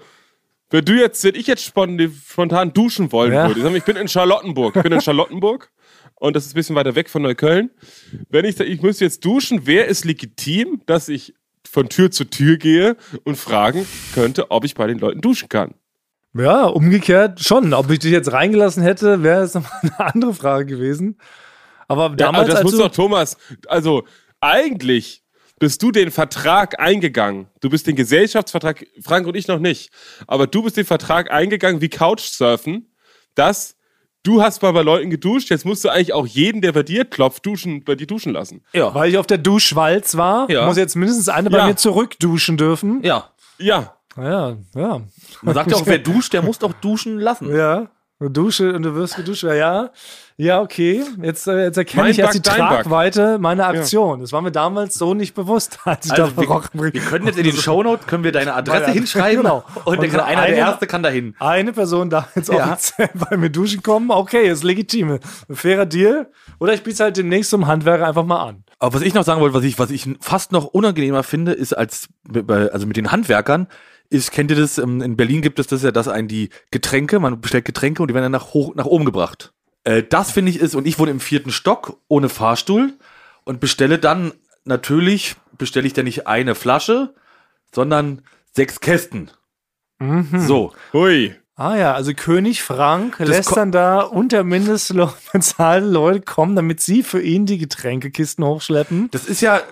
wenn 0.71 0.85
du 0.85 0.95
jetzt, 0.95 1.23
wenn 1.23 1.35
ich 1.35 1.47
jetzt 1.47 1.65
spon- 1.65 2.12
spontan 2.29 2.73
duschen 2.73 3.12
wollen 3.12 3.33
Ja. 3.33 3.47
würde, 3.55 3.77
ich 3.77 3.85
bin 3.85 3.97
in 3.97 4.09
Charlottenburg, 4.09 4.75
ich 4.77 4.83
bin 4.83 4.93
in 4.93 5.01
Charlottenburg 5.01 5.71
und 6.16 6.37
das 6.37 6.46
ist 6.46 6.53
ein 6.53 6.55
bisschen 6.55 6.77
weiter 6.77 6.94
weg 6.94 7.11
von 7.11 7.22
Neukölln. 7.22 7.70
Wenn 8.29 8.44
ich, 8.44 8.59
ich 8.61 8.83
müsste 8.83 9.05
jetzt 9.05 9.24
duschen, 9.24 9.66
wäre 9.66 9.87
es 9.87 10.05
legitim, 10.05 10.83
dass 10.87 11.09
ich 11.09 11.35
von 11.68 11.88
Tür 11.88 12.11
zu 12.11 12.24
Tür 12.24 12.57
gehe 12.57 12.96
und 13.24 13.37
fragen 13.37 13.87
könnte, 14.14 14.50
ob 14.50 14.64
ich 14.64 14.74
bei 14.74 14.87
den 14.87 14.98
Leuten 14.98 15.20
duschen 15.20 15.48
kann. 15.48 15.74
Ja, 16.35 16.64
umgekehrt 16.66 17.40
schon. 17.40 17.72
Ob 17.74 17.90
ich 17.90 18.00
dich 18.00 18.12
jetzt 18.12 18.33
reingelassen 18.33 18.83
hätte, 18.83 19.22
wäre 19.22 19.42
jetzt 19.42 19.55
nochmal 19.55 19.81
eine 19.83 20.14
andere 20.14 20.35
Frage 20.35 20.66
gewesen. 20.66 21.18
Aber 21.88 22.11
Ja, 22.11 22.16
damals, 22.16 22.50
aber 22.50 22.55
das 22.55 22.62
muss 22.64 22.79
doch 22.79 22.90
Thomas, 22.90 23.37
also 23.66 24.05
eigentlich 24.40 25.22
bist 25.59 25.83
du 25.83 25.92
den 25.92 26.11
Vertrag 26.11 26.81
eingegangen. 26.81 27.46
Du 27.61 27.70
bist 27.70 27.87
den 27.87 27.96
Gesellschaftsvertrag, 27.96 28.87
Frank 29.03 29.27
und 29.27 29.37
ich 29.37 29.46
noch 29.46 29.61
nicht, 29.61 29.90
aber 30.27 30.46
du 30.46 30.62
bist 30.62 30.77
den 30.77 30.85
Vertrag 30.85 31.31
eingegangen 31.31 31.81
wie 31.81 31.88
Couchsurfen, 31.88 32.92
dass 33.35 33.74
du 34.25 34.43
hast 34.43 34.61
mal 34.63 34.73
bei 34.73 34.83
Leuten 34.83 35.11
geduscht, 35.11 35.51
jetzt 35.51 35.65
musst 35.65 35.85
du 35.85 35.89
eigentlich 35.91 36.13
auch 36.13 36.27
jeden, 36.27 36.61
der 36.61 36.73
bei 36.73 36.83
dir 36.83 37.05
klopft, 37.05 37.47
duschen, 37.47 37.85
bei 37.85 37.95
dir 37.95 38.07
duschen 38.09 38.33
lassen. 38.33 38.63
Ja. 38.73 38.93
weil 38.95 39.09
ich 39.11 39.17
auf 39.19 39.27
der 39.27 39.39
Duschwalz 39.39 40.17
war, 40.17 40.51
Ja. 40.51 40.67
muss 40.67 40.77
jetzt 40.77 40.97
mindestens 40.97 41.29
eine 41.29 41.49
bei 41.51 41.59
Ja. 41.59 41.67
mir 41.69 41.77
zurückduschen 41.77 42.57
dürfen. 42.57 43.01
ja. 43.05 43.31
Ja, 43.59 43.95
Ja, 44.17 44.57
ja. 44.75 45.01
Man 45.43 45.55
sagt 45.55 45.71
ja 45.71 45.77
auch, 45.77 45.87
wer 45.87 45.99
duscht, 45.99 46.33
der 46.33 46.43
muss 46.43 46.59
doch 46.59 46.73
duschen 46.73 47.19
lassen. 47.21 47.55
Ja. 47.55 47.89
Du 48.21 48.29
Dusche 48.29 48.73
und 48.73 48.83
du 48.85 48.95
wirst 48.95 49.17
geduscht. 49.17 49.43
Ja, 49.45 49.91
ja. 50.37 50.47
Ja, 50.47 50.61
okay. 50.61 51.05
Jetzt, 51.23 51.47
äh, 51.47 51.62
jetzt 51.64 51.77
erkenne 51.77 52.03
Mein 52.03 52.11
ich 52.11 52.16
jetzt 52.16 52.35
die 52.35 52.42
dein 52.42 52.57
Bug. 52.59 52.68
Tragweite 52.68 53.38
meiner 53.38 53.68
Aktion. 53.68 54.20
Das 54.20 54.33
war 54.33 54.42
mir 54.42 54.51
damals 54.51 54.94
so 54.97 55.14
nicht 55.14 55.35
bewusst, 55.35 55.79
als 55.85 56.07
ich 56.07 56.12
Also 56.12 56.27
da 56.27 56.37
wir, 56.73 56.92
wir 56.92 57.01
können 57.01 57.27
jetzt 57.27 57.38
in 57.38 57.44
den 57.44 57.55
Shownote 57.55 58.05
können 58.07 58.25
wir 58.25 58.33
deine 58.33 58.55
Adresse 58.55 58.87
Ja, 58.88 58.90
hinschreiben 58.90 59.37
genau. 59.42 59.62
und, 59.85 59.97
dann 59.97 60.05
Und 60.07 60.11
kann 60.11 60.20
so 60.20 60.27
einer 60.27 60.42
eine- 60.42 60.57
der 60.57 60.59
erste 60.66 60.87
kann 60.88 61.05
dahin. 61.05 61.37
Eine 61.38 61.73
Person 61.73 62.11
darf 62.11 62.35
jetzt 62.35 62.49
Ja. 62.53 62.73
offiziell 62.73 63.11
bei 63.31 63.37
mir 63.37 63.51
duschen 63.51 63.83
kommen. 63.85 64.11
Okay, 64.11 64.49
ist 64.51 64.64
legitim. 64.64 65.20
Ein 65.49 65.55
fairer 65.57 65.87
Deal. 65.87 66.29
Oder 66.59 66.75
ich 66.75 66.83
biete 66.83 67.05
halt 67.05 67.16
demnächst 67.16 67.51
zum 67.51 67.66
Handwerker 67.68 68.07
einfach 68.07 68.25
mal 68.25 68.42
an. 68.44 68.64
Aber 68.81 68.94
was 68.97 69.03
ich 69.03 69.14
noch 69.14 69.23
sagen 69.25 69.40
wollte, 69.40 69.55
was 69.55 69.64
ich, 69.64 69.79
was 69.79 69.90
ich 69.90 70.09
fast 70.20 70.51
noch 70.53 70.64
unangenehmer 70.66 71.23
finde, 71.23 71.53
ist 71.53 71.73
als, 71.75 72.09
also 72.49 72.87
mit 72.87 72.97
den 72.97 73.12
Handwerkern, 73.12 73.68
ist, 74.11 74.31
kennt 74.33 74.51
ihr 74.51 74.57
das, 74.59 74.77
ähm, 74.79 75.01
in 75.01 75.16
Berlin 75.16 75.40
gibt 75.42 75.59
es 75.59 75.66
das 75.68 75.83
ja, 75.83 75.90
dass 75.90 76.09
einen 76.09 76.29
die 76.29 76.51
Getränke, 76.70 77.18
man 77.20 77.40
bestellt 77.40 77.64
Getränke 77.64 78.03
und 78.03 78.09
die 78.09 78.14
werden 78.14 78.25
dann 78.25 78.33
nach, 78.33 78.53
hoch, 78.53 78.75
nach 78.75 78.85
oben 78.85 79.05
gebracht. 79.07 79.53
Äh, 79.85 80.03
das 80.03 80.31
finde 80.33 80.51
ich 80.51 80.59
ist, 80.61 80.75
und 80.75 80.87
ich 80.87 80.99
wohne 80.99 81.11
im 81.11 81.20
vierten 81.20 81.51
Stock 81.53 81.99
ohne 82.09 82.29
Fahrstuhl 82.29 82.94
und 83.44 83.61
bestelle 83.61 83.99
dann, 83.99 84.33
natürlich 84.64 85.37
bestelle 85.59 85.87
ich 85.87 85.92
dann 85.92 86.05
nicht 86.07 86.27
eine 86.27 86.55
Flasche, 86.55 87.14
sondern 87.73 88.23
sechs 88.53 88.81
Kästen. 88.81 89.31
So. 90.37 90.73
hui. 90.92 91.35
Ah 91.57 91.77
ja, 91.77 91.94
also 91.94 92.12
König 92.14 92.62
Frank 92.62 93.18
lässt 93.20 93.49
ko- 93.51 93.55
dann 93.55 93.70
da 93.70 94.01
unter 94.01 94.42
Mindestlohn 94.42 95.12
bezahlte 95.33 95.87
Leute 95.87 96.20
kommen, 96.23 96.57
damit 96.57 96.81
sie 96.81 97.03
für 97.05 97.23
ihn 97.23 97.47
die 97.47 97.59
Getränkekisten 97.59 98.44
hochschleppen. 98.44 99.09
Das 99.12 99.25
ist 99.27 99.40
ja, 99.40 99.62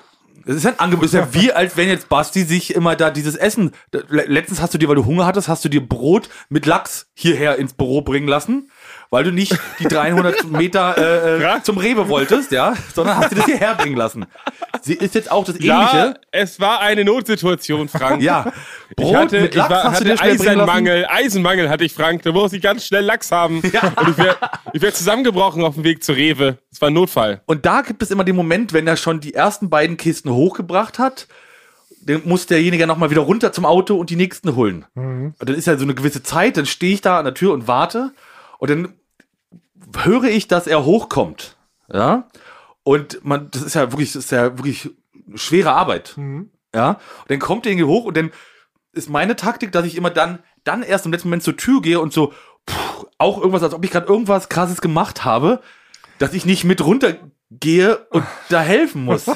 das 0.47 0.57
ist 0.57 0.63
ja 0.65 0.71
ein 0.71 0.79
Angebot. 0.79 1.07
Das 1.07 1.13
ist 1.15 1.19
ja 1.19 1.35
wie, 1.35 1.53
als 1.53 1.77
wenn 1.77 1.89
jetzt 1.89 2.09
Basti 2.09 2.45
sich 2.45 2.75
immer 2.75 2.95
da 2.95 3.11
dieses 3.11 3.35
Essen. 3.35 3.73
Le- 3.91 4.27
Letztens 4.27 4.63
hast 4.63 4.73
du 4.75 4.79
dir, 4.79 4.89
weil 4.89 4.95
du 4.95 5.05
Hunger 5.07 5.27
hattest, 5.27 5.49
hast 5.49 5.65
du 5.65 5.69
dir 5.69 5.87
Brot 5.87 6.29
mit 6.49 6.67
Lachs 6.67 7.09
hierher 7.15 7.57
ins 7.57 7.75
Büro 7.75 8.01
bringen 8.03 8.29
lassen, 8.29 8.71
weil 9.13 9.25
du 9.25 9.31
nicht 9.31 9.55
die 9.79 9.85
300 9.85 10.45
Meter 10.51 10.97
äh, 10.97 11.37
äh, 11.37 11.43
Ja. 11.43 11.63
zum 11.63 11.77
Rewe 11.77 12.09
wolltest, 12.09 12.51
ja, 12.51 12.73
sondern 12.95 13.19
hast 13.19 13.31
dir 13.31 13.37
das 13.37 13.45
hierher 13.45 13.75
bringen 13.75 13.95
lassen. 13.97 14.25
Sie 14.81 14.95
ist 14.95 15.15
jetzt 15.15 15.31
auch 15.31 15.45
das 15.45 15.57
Ja, 15.61 15.83
Ähnliche. 15.93 16.21
es 16.33 16.59
war 16.59 16.81
eine 16.81 17.05
Notsituation, 17.05 17.89
Frank. 17.89 18.23
Ja, 18.23 18.51
Ich 18.99 19.15
hatte, 19.15 19.37
ich 19.49 19.57
war, 19.57 19.85
hast 19.85 20.01
du 20.01 20.05
dir 20.05 20.17
hatte 20.17 20.29
lassen? 20.31 20.49
Eisenmangel, 20.49 21.07
Eisenmangel 21.09 21.69
hatte 21.69 21.85
ich, 21.85 21.93
Frank. 21.93 22.23
Da 22.23 22.33
musste 22.33 22.57
ich 22.57 22.63
ganz 22.63 22.87
schnell 22.87 23.05
Lachs 23.05 23.31
haben. 23.31 23.59
Und 23.61 24.09
ich 24.09 24.17
wäre 24.19 24.37
wär 24.73 24.95
zusammengebrochen 24.95 25.63
auf 25.63 25.75
dem 25.75 25.85
Weg 25.85 26.03
zu 26.03 26.13
Rewe. 26.13 26.57
Es 26.73 26.81
war 26.81 26.89
ein 26.89 26.95
Notfall. 26.95 27.43
Und 27.45 27.67
da 27.67 27.83
gibt 27.83 28.03
es 28.03 28.11
immer 28.11 28.25
den 28.25 28.35
Moment, 28.35 28.73
wenn 28.73 28.87
er 28.87 28.97
schon 28.97 29.21
die 29.21 29.35
ersten 29.35 29.69
beiden 29.69 29.99
Kisten 29.99 30.31
hochgebracht 30.31 30.99
hat, 30.99 31.27
dann 32.05 32.23
muss 32.25 32.47
derjenige 32.47 32.87
nochmal 32.87 33.11
wieder 33.11 33.21
runter 33.21 33.53
zum 33.53 33.67
Auto 33.67 33.97
und 33.97 34.09
die 34.11 34.17
nächsten 34.17 34.57
holen. 34.57 34.87
Und 34.95 35.35
dann 35.39 35.55
ist 35.55 35.67
ja 35.67 35.77
so 35.77 35.85
eine 35.85 35.95
gewisse 35.95 36.23
Zeit, 36.23 36.57
dann 36.57 36.65
stehe 36.67 36.95
ich 36.95 37.03
da 37.03 37.19
an 37.19 37.25
der 37.27 37.35
Tür 37.35 37.53
und 37.53 37.69
warte 37.69 38.13
und 38.59 38.71
dann 38.71 38.95
höre 40.03 40.25
ich, 40.25 40.49
dass 40.49 40.67
er 40.67 40.85
hochkommt. 40.85 41.57
Ja. 41.93 42.29
Und 42.83 43.25
man, 43.25 43.51
das 43.51 43.63
ist 43.63 43.75
ja 43.75 43.93
wirklich, 43.93 44.13
das 44.13 44.25
ist 44.25 44.31
ja 44.33 44.59
wirklich 44.59 44.91
schwere 45.35 45.73
Arbeit. 45.73 46.17
Ja. 46.75 46.91
Und 46.91 46.99
dann 47.31 47.39
kommt 47.39 47.65
derjenige 47.65 47.87
hoch 47.89 48.05
und 48.05 48.17
dann 48.17 48.31
ist 48.93 49.09
meine 49.09 49.37
Taktik, 49.37 49.73
dass 49.73 49.87
ich 49.87 49.97
immer 49.97 50.11
dann, 50.11 50.41
dann 50.65 50.83
erst 50.83 51.07
im 51.07 51.13
letzten 51.13 51.29
Moment 51.29 51.43
zur 51.43 51.57
Tür 51.57 51.81
gehe 51.81 52.01
und 52.01 52.13
so 52.13 52.33
auch 53.19 53.39
irgendwas, 53.39 53.63
als 53.63 53.75
ob 53.75 53.85
ich 53.85 53.91
gerade 53.91 54.07
irgendwas 54.07 54.49
krasses 54.49 54.81
gemacht 54.81 55.25
habe, 55.25 55.61
dass 56.19 56.35
ich 56.35 56.45
nicht 56.45 56.65
mit 56.65 56.85
runtergehe 56.85 57.99
und 58.11 58.25
da 58.49 58.61
helfen 58.61 59.05
muss. 59.05 59.27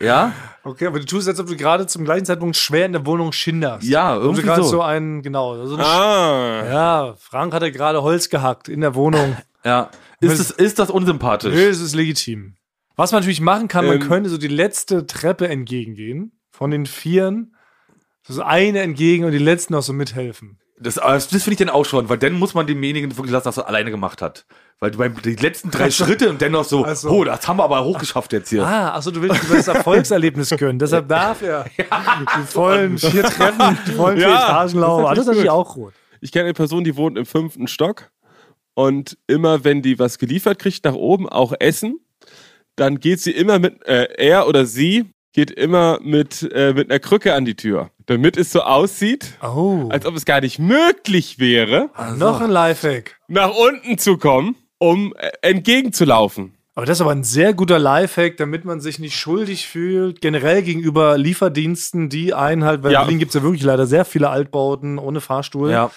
Ja? 0.00 0.32
Okay, 0.64 0.86
aber 0.86 1.00
du 1.00 1.06
tust, 1.06 1.28
als 1.28 1.40
ob 1.40 1.48
du 1.48 1.56
gerade 1.56 1.86
zum 1.86 2.04
gleichen 2.04 2.24
Zeitpunkt 2.24 2.56
schwer 2.56 2.86
in 2.86 2.92
der 2.92 3.04
Wohnung 3.04 3.32
schinderst. 3.32 3.84
Ja, 3.84 4.14
Und 4.14 4.20
du 4.20 4.24
irgendwie 4.26 4.42
gerade 4.42 4.62
so. 4.62 4.68
so 4.68 4.82
einen, 4.82 5.22
genau. 5.22 5.66
So 5.66 5.74
ein 5.76 5.80
Ah. 5.80 6.64
ja, 6.70 7.14
Frank 7.18 7.52
hatte 7.52 7.72
gerade 7.72 8.02
Holz 8.02 8.28
gehackt 8.28 8.68
in 8.68 8.80
der 8.80 8.94
Wohnung. 8.94 9.36
Ja. 9.64 9.90
Ist, 10.20 10.38
das, 10.38 10.50
ist 10.50 10.78
das 10.78 10.90
unsympathisch? 10.90 11.54
Nö, 11.54 11.68
es 11.68 11.80
ist 11.80 11.94
legitim. 11.94 12.56
Was 12.96 13.12
man 13.12 13.20
natürlich 13.20 13.40
machen 13.40 13.68
kann, 13.68 13.86
man 13.86 14.00
Ähm. 14.00 14.08
könnte 14.08 14.30
so 14.30 14.38
die 14.38 14.48
letzte 14.48 15.06
Treppe 15.06 15.48
entgegengehen. 15.48 16.38
Von 16.50 16.70
den 16.70 16.86
Vieren. 16.86 17.56
So 18.24 18.42
eine 18.42 18.80
entgegen 18.80 19.24
und 19.24 19.32
die 19.32 19.38
letzten 19.38 19.74
auch 19.74 19.82
so 19.82 19.92
mithelfen. 19.92 20.58
Das, 20.78 20.94
das 20.94 21.26
finde 21.26 21.50
ich 21.52 21.56
dann 21.58 21.68
auch 21.70 21.84
schon, 21.84 22.08
weil 22.08 22.18
dann 22.18 22.32
muss 22.34 22.54
man 22.54 22.66
demjenigen 22.66 23.16
wirklich 23.16 23.32
lassen, 23.32 23.44
dass 23.44 23.56
er 23.56 23.68
alleine 23.68 23.90
gemacht 23.90 24.20
hat. 24.20 24.46
Weil 24.80 24.90
du 24.90 24.98
beim 24.98 25.20
die 25.22 25.36
letzten 25.36 25.70
drei 25.70 25.90
Schritte 25.92 26.28
und 26.28 26.42
dann 26.42 26.52
noch 26.52 26.64
so, 26.64 26.84
Ach 26.84 26.94
so. 26.96 27.08
oh, 27.10 27.24
das 27.24 27.46
haben 27.46 27.58
wir 27.58 27.64
aber 27.64 27.84
hochgeschafft 27.84 28.32
jetzt 28.32 28.48
hier. 28.50 28.64
Ah, 28.66 28.96
achso, 28.96 29.12
du 29.12 29.22
willst 29.22 29.44
über 29.44 29.56
das 29.56 29.68
Erfolgserlebnis 29.68 30.50
gönnen. 30.50 30.78
Deshalb 30.80 31.08
darf 31.08 31.40
er 31.42 31.64
die 31.78 32.42
vollen 32.46 32.98
vier 32.98 33.22
Treppen, 33.22 33.78
die 33.86 33.92
vollen 33.92 34.16
vier 34.18 34.28
Ja, 34.28 34.44
Etagen 34.44 34.80
laufen. 34.80 35.02
das 35.04 35.10
Das 35.14 35.18
ist 35.20 35.26
natürlich 35.28 35.50
auch 35.50 35.74
gut. 35.74 35.92
Ich 36.20 36.32
kenne 36.32 36.44
eine 36.46 36.54
Person, 36.54 36.82
die 36.84 36.96
wohnt 36.96 37.16
im 37.16 37.26
fünften 37.26 37.68
Stock 37.68 38.10
und 38.74 39.16
immer 39.26 39.64
wenn 39.64 39.82
die 39.82 39.98
was 39.98 40.18
geliefert 40.18 40.58
kriegt 40.58 40.84
nach 40.84 40.94
oben, 40.94 41.28
auch 41.28 41.52
Essen, 41.58 42.00
dann 42.76 43.00
geht 43.00 43.20
sie 43.20 43.32
immer 43.32 43.58
mit, 43.58 43.86
äh, 43.86 44.08
er 44.16 44.48
oder 44.48 44.64
sie 44.66 45.04
geht 45.34 45.50
immer 45.50 45.98
mit, 46.02 46.42
äh, 46.52 46.74
mit 46.74 46.90
einer 46.90 46.98
Krücke 47.00 47.34
an 47.34 47.44
die 47.44 47.54
Tür, 47.54 47.90
damit 48.06 48.36
es 48.36 48.52
so 48.52 48.60
aussieht, 48.62 49.38
Oh. 49.42 49.88
als 49.90 50.04
ob 50.06 50.14
es 50.16 50.24
gar 50.26 50.40
nicht 50.42 50.58
möglich 50.58 51.38
wäre, 51.38 51.90
Noch 52.16 52.40
ein 52.40 52.50
Lifehack. 52.50 53.18
nach 53.28 53.50
unten 53.54 53.96
zu 53.98 54.18
kommen, 54.18 54.56
um 54.78 55.14
äh, 55.16 55.30
entgegenzulaufen. 55.76 56.54
Aber 56.74 56.86
das 56.86 56.98
ist 56.98 57.00
aber 57.02 57.10
ein 57.12 57.24
sehr 57.24 57.52
guter 57.52 57.78
Lifehack, 57.78 58.36
damit 58.38 58.64
man 58.64 58.80
sich 58.80 58.98
nicht 58.98 59.14
schuldig 59.16 59.66
fühlt, 59.68 60.20
generell 60.22 60.62
gegenüber 60.62 61.18
Lieferdiensten, 61.18 62.08
die 62.08 62.32
einen 62.32 62.64
halt, 62.64 62.82
weil 62.82 62.92
Ja. 62.92 63.00
in 63.00 63.06
Berlin 63.06 63.18
gibt 63.18 63.30
es 63.30 63.34
ja 63.34 63.42
wirklich 63.42 63.62
leider 63.62 63.86
sehr 63.86 64.06
viele 64.06 64.30
Altbauten 64.30 64.98
ohne 64.98 65.20
Fahrstuhl. 65.20 65.70
Ja. 65.70 65.90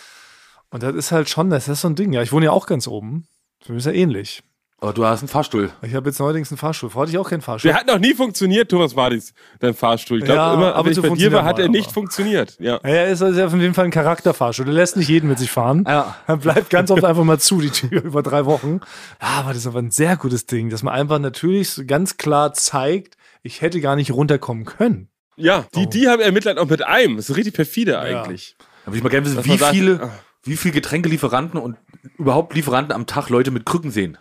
Und 0.76 0.84
das 0.84 0.94
ist 0.94 1.12
halt 1.14 1.30
schon, 1.30 1.50
das 1.50 1.70
ist 1.70 1.80
so 1.80 1.88
ein 1.88 1.96
Ding. 1.96 2.12
Ja, 2.12 2.22
ich 2.22 2.34
wohne 2.34 2.46
ja 2.48 2.52
auch 2.52 2.68
ganz 2.68 2.86
oben. 2.86 3.26
Für 3.66 3.72
mich 3.72 3.80
ist 3.80 3.86
ja 3.86 3.94
ähnlich. 3.94 4.44
Aber 4.82 4.92
du 4.92 5.06
hast 5.06 5.22
einen 5.22 5.30
Fahrstuhl. 5.30 5.72
Ich 5.84 5.96
habe 5.96 6.10
jetzt 6.10 6.20
neuerdings 6.20 6.52
einen 6.52 6.58
Fahrstuhl. 6.58 6.90
Vorher 6.90 7.04
hatte 7.08 7.12
ich 7.14 7.18
auch 7.18 7.30
keinen 7.30 7.40
Fahrstuhl. 7.42 7.72
Der 7.72 7.80
hat 7.80 7.88
noch 7.88 7.98
nie 7.98 8.14
funktioniert, 8.14 8.70
Thomas 8.70 8.94
Martis, 8.94 9.34
dein 9.62 9.74
Fahrstuhl. 9.74 10.18
Ich 10.20 10.26
glaube, 10.26 10.38
Ja, 10.38 10.54
immer, 10.54 10.76
ab 10.76 10.80
und 10.80 10.86
wenn 10.88 10.92
ich 10.92 11.10
bei 11.10 11.16
dir 11.16 11.32
war, 11.32 11.40
er 11.44 11.46
hat 11.46 11.60
er 11.60 11.70
nicht 11.70 11.86
aber- 11.86 11.94
funktioniert. 11.94 12.58
Ja. 12.60 12.74
Ja, 12.84 12.90
er 12.90 13.08
ist 13.08 13.22
also 13.22 13.42
auf 13.46 13.54
jeden 13.54 13.74
Fall 13.74 13.86
ein 13.86 13.92
Charakterfahrstuhl. 13.92 14.66
Der 14.66 14.74
lässt 14.74 14.98
nicht 14.98 15.08
jeden 15.08 15.30
mit 15.30 15.40
sich 15.40 15.50
fahren. 15.50 15.86
Ja. 15.88 16.18
Er 16.28 16.36
bleibt 16.36 16.70
ganz 16.70 16.92
oft 16.92 17.06
einfach 17.06 17.24
mal 17.24 17.40
zu, 17.40 17.62
die 17.62 17.70
Tür 17.70 18.04
über 18.04 18.22
drei 18.22 18.46
Wochen. 18.46 18.82
Ja, 19.22 19.28
aber 19.40 19.50
das 19.52 19.60
ist 19.60 19.68
aber 19.68 19.80
ein 19.80 19.92
sehr 19.92 20.18
gutes 20.18 20.46
Ding, 20.46 20.70
dass 20.70 20.84
man 20.84 20.94
einfach 20.94 21.20
natürlich 21.20 21.82
ganz 21.88 22.18
klar 22.18 22.54
zeigt, 22.54 23.16
ich 23.44 23.62
hätte 23.62 23.80
gar 23.80 23.96
nicht 23.96 24.12
runterkommen 24.12 24.66
können. 24.66 25.08
Ja, 25.38 25.64
die, 25.74 25.86
Oh. 25.86 25.90
die 25.90 26.10
haben 26.10 26.20
ermittelt 26.22 26.58
auch 26.58 26.68
mit 26.68 26.84
einem. 26.86 27.16
Das 27.16 27.30
ist 27.30 27.38
richtig 27.38 27.54
perfide 27.54 27.98
eigentlich. 28.00 28.58
Da 28.84 28.92
würde 28.92 28.98
ich 28.98 29.04
mal 29.04 29.10
gerne 29.10 29.26
wissen, 29.26 29.46
wie 29.46 29.50
man 29.50 29.58
sagt, 29.58 29.74
viele, 29.74 30.00
ah. 30.04 30.12
Wie 30.46 30.58
viele 30.58 30.74
Getränkelieferanten 30.74 31.60
und 31.60 31.78
überhaupt 32.18 32.56
Lieferanten 32.56 32.94
am 32.94 33.06
Tag 33.06 33.30
Leute 33.30 33.52
mit 33.52 33.66
Krücken 33.66 33.92
sehen. 33.92 34.18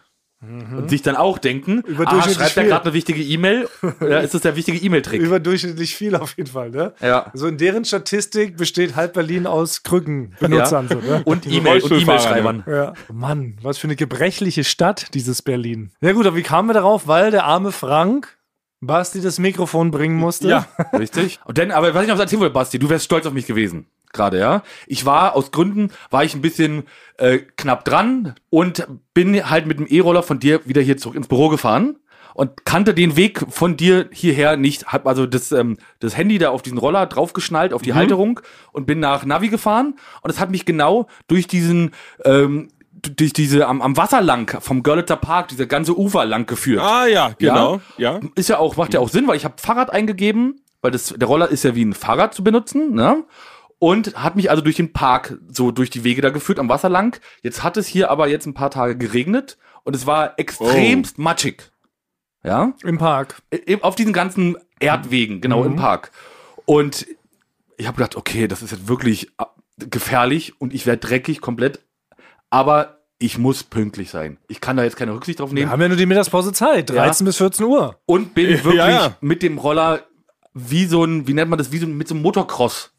Und 0.76 0.90
sich 0.90 1.00
dann 1.00 1.16
auch 1.16 1.38
denken, 1.38 1.82
ah, 2.04 2.28
schreibt 2.28 2.56
er 2.56 2.64
gerade 2.64 2.84
eine 2.84 2.92
wichtige 2.92 3.22
E-Mail? 3.22 3.68
ja, 4.00 4.18
ist 4.18 4.34
das 4.34 4.42
der 4.42 4.56
wichtige 4.56 4.78
E-Mail-Trick? 4.78 5.20
Überdurchschnittlich 5.20 5.96
viel 5.96 6.14
auf 6.16 6.36
jeden 6.36 6.50
Fall, 6.50 6.70
ne? 6.70 6.92
Ja. 7.00 7.30
Also 7.32 7.46
in 7.46 7.56
deren 7.56 7.84
Statistik 7.84 8.56
besteht 8.56 8.94
halb 8.94 9.14
Berlin 9.14 9.46
aus 9.46 9.84
Krückenbenutzern. 9.84 10.88
Ja. 10.90 11.00
So, 11.00 11.06
ne? 11.06 11.22
Und 11.24 11.46
E-Mail 11.46 11.56
und 11.58 11.66
Rollstuhlfahrer, 11.66 12.36
E-Mail-Schreibern. 12.36 12.64
Ja. 12.66 12.92
Mann, 13.10 13.56
was 13.62 13.78
für 13.78 13.86
eine 13.86 13.96
gebrechliche 13.96 14.64
Stadt, 14.64 15.14
dieses 15.14 15.40
Berlin. 15.40 15.92
Ja 16.02 16.12
gut, 16.12 16.26
aber 16.26 16.36
wie 16.36 16.42
kamen 16.42 16.68
wir 16.68 16.74
darauf? 16.74 17.06
Weil 17.06 17.30
der 17.30 17.44
arme 17.44 17.72
Frank 17.72 18.36
Basti 18.86 19.20
das 19.22 19.38
Mikrofon 19.38 19.90
bringen 19.90 20.16
musste. 20.16 20.48
Ja, 20.48 20.66
Richtig. 20.92 21.40
Und 21.46 21.56
dann, 21.58 21.70
aber 21.70 21.94
was 21.94 22.02
ich 22.02 22.08
noch 22.08 22.18
erzählen 22.18 22.40
wollte, 22.40 22.54
Basti, 22.54 22.78
du 22.78 22.90
wärst 22.90 23.06
stolz 23.06 23.24
auf 23.24 23.32
mich 23.32 23.46
gewesen. 23.46 23.86
Gerade, 24.14 24.38
ja. 24.38 24.62
Ich 24.86 25.04
war, 25.04 25.36
aus 25.36 25.50
Gründen, 25.50 25.90
war 26.10 26.24
ich 26.24 26.34
ein 26.34 26.40
bisschen 26.40 26.84
äh, 27.18 27.38
knapp 27.56 27.84
dran 27.84 28.34
und 28.48 28.86
bin 29.12 29.50
halt 29.50 29.66
mit 29.66 29.78
dem 29.78 29.86
E-Roller 29.86 30.22
von 30.22 30.38
dir 30.38 30.60
wieder 30.64 30.80
hier 30.80 30.96
zurück 30.96 31.16
ins 31.16 31.28
Büro 31.28 31.50
gefahren 31.50 31.96
und 32.34 32.64
kannte 32.64 32.94
den 32.94 33.16
Weg 33.16 33.44
von 33.48 33.76
dir 33.76 34.08
hierher 34.12 34.56
nicht. 34.56 34.86
Hab 34.86 35.06
also 35.06 35.24
das, 35.26 35.52
ähm, 35.52 35.78
das 36.00 36.16
Handy 36.16 36.38
da 36.38 36.50
auf 36.50 36.62
diesen 36.62 36.78
Roller 36.78 37.06
draufgeschnallt, 37.06 37.72
auf 37.72 37.82
die 37.82 37.94
Halterung 37.94 38.40
und 38.72 38.86
bin 38.86 39.00
nach 39.00 39.24
Navi 39.24 39.48
gefahren 39.48 39.94
und 40.22 40.30
es 40.30 40.40
hat 40.40 40.50
mich 40.50 40.66
genau 40.66 41.06
durch 41.28 41.46
diesen, 41.46 41.92
ähm, 42.24 42.68
durch 42.92 43.32
diese 43.32 43.66
am, 43.66 43.80
am 43.82 43.96
Wasser 43.96 44.20
lang 44.20 44.60
vom 44.60 44.82
Görlitzer 44.82 45.16
Park, 45.16 45.48
diese 45.48 45.66
ganze 45.66 45.96
Ufer 45.96 46.24
lang 46.24 46.46
geführt 46.46 46.82
Ah 46.82 47.06
ja, 47.06 47.34
genau. 47.38 47.80
Ja. 47.96 48.20
ist 48.34 48.48
ja 48.48 48.58
auch, 48.58 48.76
macht 48.76 48.94
ja 48.94 49.00
auch 49.00 49.08
Sinn, 49.08 49.26
weil 49.26 49.36
ich 49.36 49.44
habe 49.44 49.54
Fahrrad 49.58 49.92
eingegeben, 49.92 50.60
weil 50.82 50.90
das, 50.90 51.14
der 51.16 51.28
Roller 51.28 51.48
ist 51.48 51.64
ja 51.64 51.74
wie 51.74 51.84
ein 51.84 51.94
Fahrrad 51.94 52.34
zu 52.34 52.42
benutzen, 52.42 52.94
ne? 52.94 53.24
Und 53.84 54.14
hat 54.16 54.34
mich 54.34 54.48
also 54.48 54.62
durch 54.62 54.76
den 54.76 54.94
Park 54.94 55.36
so 55.46 55.70
durch 55.70 55.90
die 55.90 56.04
Wege 56.04 56.22
da 56.22 56.30
geführt 56.30 56.58
am 56.58 56.70
Wasser 56.70 56.88
lang. 56.88 57.20
Jetzt 57.42 57.62
hat 57.62 57.76
es 57.76 57.86
hier 57.86 58.10
aber 58.10 58.28
jetzt 58.28 58.46
ein 58.46 58.54
paar 58.54 58.70
Tage 58.70 58.96
geregnet 58.96 59.58
und 59.82 59.94
es 59.94 60.06
war 60.06 60.38
extremst 60.38 61.18
matschig. 61.18 61.70
Ja? 62.42 62.72
Im 62.82 62.96
Park. 62.96 63.42
Auf 63.82 63.94
diesen 63.94 64.14
ganzen 64.14 64.56
Erdwegen, 64.80 65.42
genau 65.42 65.64
im 65.64 65.76
Park. 65.76 66.12
Und 66.64 67.06
ich 67.76 67.86
habe 67.86 67.98
gedacht, 67.98 68.16
okay, 68.16 68.48
das 68.48 68.62
ist 68.62 68.70
jetzt 68.70 68.88
wirklich 68.88 69.32
äh, 69.38 69.44
gefährlich 69.76 70.58
und 70.58 70.72
ich 70.72 70.86
werde 70.86 71.06
dreckig 71.06 71.42
komplett, 71.42 71.80
aber 72.48 73.02
ich 73.18 73.36
muss 73.36 73.64
pünktlich 73.64 74.08
sein. 74.08 74.38
Ich 74.48 74.62
kann 74.62 74.78
da 74.78 74.84
jetzt 74.84 74.96
keine 74.96 75.12
Rücksicht 75.12 75.40
drauf 75.40 75.50
Wir 75.50 75.56
nehmen 75.56 75.70
haben 75.70 75.82
ja 75.82 75.88
nur 75.88 75.98
die 75.98 76.06
Mittagspause 76.06 76.54
Zeit. 76.54 76.88
13 76.88 77.26
bis 77.26 77.36
14 77.36 77.66
Uhr. 77.66 78.00
und 78.06 78.32
bin 78.32 78.48
Ja, 78.56 78.64
wirklich 78.64 78.78
ja. 78.78 79.14
mit 79.20 79.42
dem 79.42 79.58
Roller 79.58 80.06
wie 80.54 80.86
so 80.86 81.04
ein, 81.04 81.26
wie 81.26 81.34
nennt 81.34 81.50
man 81.50 81.58
das, 81.58 81.70
wie 81.70 81.76
so 81.76 81.86
mit 81.86 82.08
so 82.08 82.14
einem 82.14 82.22
Motocross. 82.22 82.93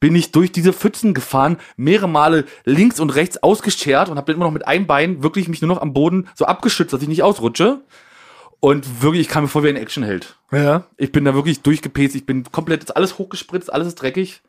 Bin 0.00 0.14
ich 0.14 0.30
durch 0.32 0.52
diese 0.52 0.72
Pfützen 0.72 1.12
gefahren, 1.14 1.58
mehrere 1.76 2.08
Male 2.08 2.44
links 2.64 3.00
und 3.00 3.10
rechts 3.10 3.42
ausgeschert 3.42 4.08
und 4.08 4.16
habe 4.16 4.26
dann 4.26 4.36
immer 4.36 4.44
noch 4.46 4.52
mit 4.52 4.66
einem 4.66 4.86
Bein 4.86 5.22
wirklich 5.22 5.48
mich 5.48 5.60
nur 5.60 5.68
noch 5.68 5.82
am 5.82 5.92
Boden 5.92 6.28
so 6.36 6.44
abgeschützt, 6.44 6.92
dass 6.92 7.02
ich 7.02 7.08
nicht 7.08 7.22
ausrutsche. 7.22 7.80
Und 8.60 9.02
wirklich, 9.02 9.22
ich 9.22 9.28
kam 9.28 9.44
mir 9.44 9.48
vor 9.48 9.62
wie 9.62 9.68
ein 9.68 9.76
Actionheld. 9.76 10.36
Ja. 10.50 10.84
Ich 10.96 11.12
bin 11.12 11.24
da 11.24 11.34
wirklich 11.34 11.62
durchgepäst, 11.62 12.16
ich 12.16 12.26
bin 12.26 12.44
komplett, 12.50 12.82
ist 12.84 12.96
alles 12.96 13.18
hochgespritzt, 13.18 13.72
alles 13.72 13.88
ist 13.88 13.94
dreckig. 13.96 14.42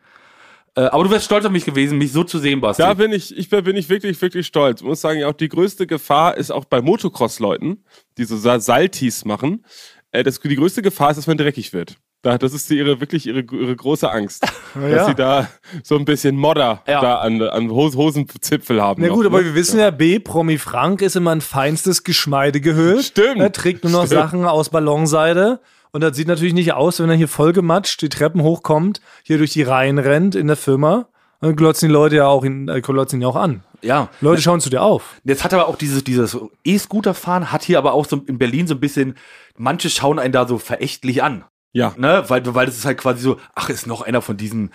Äh, 0.75 0.81
aber 0.81 1.03
du 1.03 1.09
wärst 1.11 1.25
stolz 1.25 1.45
auf 1.45 1.51
mich 1.51 1.65
gewesen, 1.65 1.97
mich 1.97 2.11
so 2.11 2.23
zu 2.23 2.37
sehen, 2.39 2.61
Basti. 2.61 2.81
Da 2.81 2.93
bin 2.93 3.11
ich, 3.11 3.35
ich 3.35 3.49
bin 3.49 3.63
bin 3.63 3.75
ich 3.75 3.89
wirklich, 3.89 4.21
wirklich 4.21 4.45
stolz. 4.47 4.81
Ich 4.81 4.87
muss 4.87 5.01
sagen, 5.01 5.23
auch 5.23 5.33
die 5.33 5.49
größte 5.49 5.87
Gefahr 5.87 6.37
ist 6.37 6.51
auch 6.51 6.65
bei 6.65 6.81
Motocross-Leuten, 6.81 7.83
die 8.17 8.25
so 8.25 8.37
Sa- 8.37 8.59
Saltis 8.59 9.25
machen. 9.25 9.65
Äh, 10.11 10.23
das, 10.23 10.39
die 10.39 10.55
größte 10.55 10.81
Gefahr 10.81 11.11
ist, 11.11 11.17
dass 11.17 11.27
man 11.27 11.37
dreckig 11.37 11.73
wird. 11.73 11.97
Da, 12.21 12.37
das 12.37 12.53
ist 12.53 12.69
die, 12.69 12.77
ihre, 12.77 12.99
wirklich 12.99 13.25
ihre, 13.27 13.39
ihre 13.39 13.75
große 13.75 14.11
Angst. 14.11 14.45
ja. 14.75 14.89
Dass 14.89 15.07
sie 15.07 15.15
da 15.15 15.47
so 15.83 15.95
ein 15.97 16.03
bisschen 16.05 16.35
Modder 16.35 16.83
Ja. 16.85 16.99
da 17.01 17.15
an, 17.19 17.41
an 17.41 17.71
Hos 17.71 17.95
Hosenzipfel 17.95 18.81
haben. 18.81 19.01
Na 19.01 19.07
noch, 19.07 19.15
gut, 19.15 19.25
aber 19.25 19.39
ne? 19.39 19.45
wir 19.45 19.55
wissen 19.55 19.79
ja, 19.79 19.89
B, 19.89 20.19
Promi 20.19 20.57
Frank 20.57 21.01
ist 21.01 21.15
immer 21.15 21.31
ein 21.31 21.39
feinstes 21.41 22.03
Geschmeide 22.03 22.59
gehüllt. 22.59 23.05
Stimmt. 23.05 23.39
Er 23.39 23.51
trägt 23.53 23.83
nur 23.85 23.93
noch 23.93 24.05
Stimmt. 24.05 24.21
Sachen 24.21 24.45
aus 24.45 24.69
Ballonseide. 24.69 25.61
Und 25.91 26.01
das 26.01 26.15
sieht 26.15 26.27
natürlich 26.27 26.53
nicht 26.53 26.73
aus, 26.73 26.99
wenn 26.99 27.09
er 27.09 27.15
hier 27.15 27.27
vollgematscht 27.29 28.01
die 28.01 28.09
Treppen 28.09 28.43
hochkommt, 28.43 29.01
hier 29.23 29.37
durch 29.37 29.53
die 29.53 29.63
Reihen 29.63 29.97
rennt 29.97 30.35
in 30.35 30.47
der 30.47 30.57
Firma. 30.57 31.07
Dann 31.41 31.55
glotzen 31.55 31.87
die 31.87 31.93
Leute 31.93 32.17
ja 32.17 32.27
auch, 32.27 32.43
in, 32.43 32.67
äh, 32.67 32.81
glotzen 32.81 33.19
ihn 33.19 33.21
ja 33.23 33.29
auch 33.29 33.37
an. 33.37 33.63
ja. 33.81 34.09
Leute 34.19 34.41
schauen 34.41 34.59
zu 34.59 34.69
dir 34.69 34.81
auf. 34.83 35.21
Jetzt 35.23 35.45
hat 35.45 35.53
aber 35.53 35.67
auch 35.69 35.77
dieses, 35.77 36.03
dieses 36.03 36.37
E-Scooter-Fahren 36.65 37.51
hat 37.51 37.63
hier 37.63 37.77
aber 37.77 37.93
auch 37.93 38.05
so 38.05 38.17
in 38.27 38.37
Berlin 38.37 38.67
so 38.67 38.75
ein 38.75 38.79
bisschen, 38.81 39.15
manche 39.57 39.89
schauen 39.89 40.19
einen 40.19 40.33
da 40.33 40.45
so 40.47 40.57
verächtlich 40.57 41.23
an. 41.23 41.45
Ja. 41.73 41.93
Ne? 41.97 42.23
Weil, 42.27 42.53
weil 42.55 42.65
das 42.65 42.77
ist 42.77 42.85
halt 42.85 42.97
quasi 42.97 43.21
so, 43.21 43.39
ach, 43.55 43.69
ist 43.69 43.87
noch 43.87 44.01
einer 44.01 44.21
von 44.21 44.37
diesen 44.37 44.71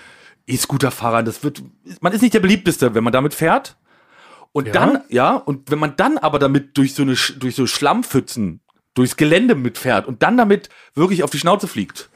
E-Scooter-Fahrern. 0.47 1.25
Das 1.25 1.43
wird, 1.43 1.63
man 2.01 2.13
ist 2.13 2.23
nicht 2.23 2.35
der 2.35 2.41
beliebteste, 2.41 2.95
wenn 2.95 3.05
man 3.05 3.13
damit 3.13 3.35
fährt. 3.35 3.77
Und 4.53 4.67
Ja? 4.69 4.73
dann, 4.73 5.01
ja, 5.09 5.35
und 5.35 5.71
wenn 5.71 5.79
man 5.81 5.97
dann 5.97 6.19
aber 6.19 6.39
damit 6.39 6.77
durch 6.79 6.95
so 6.95 7.03
eine, 7.03 7.17
durch 7.39 7.57
so 7.57 7.67
Schlammpfützen, 7.67 8.61
durchs 8.95 9.17
Gelände 9.17 9.57
mitfährt 9.57 10.07
und 10.07 10.23
dann 10.23 10.37
damit 10.37 10.69
wirklich 10.95 11.25
auf 11.25 11.31
die 11.31 11.39
Schnauze 11.39 11.67
fliegt, 11.67 12.11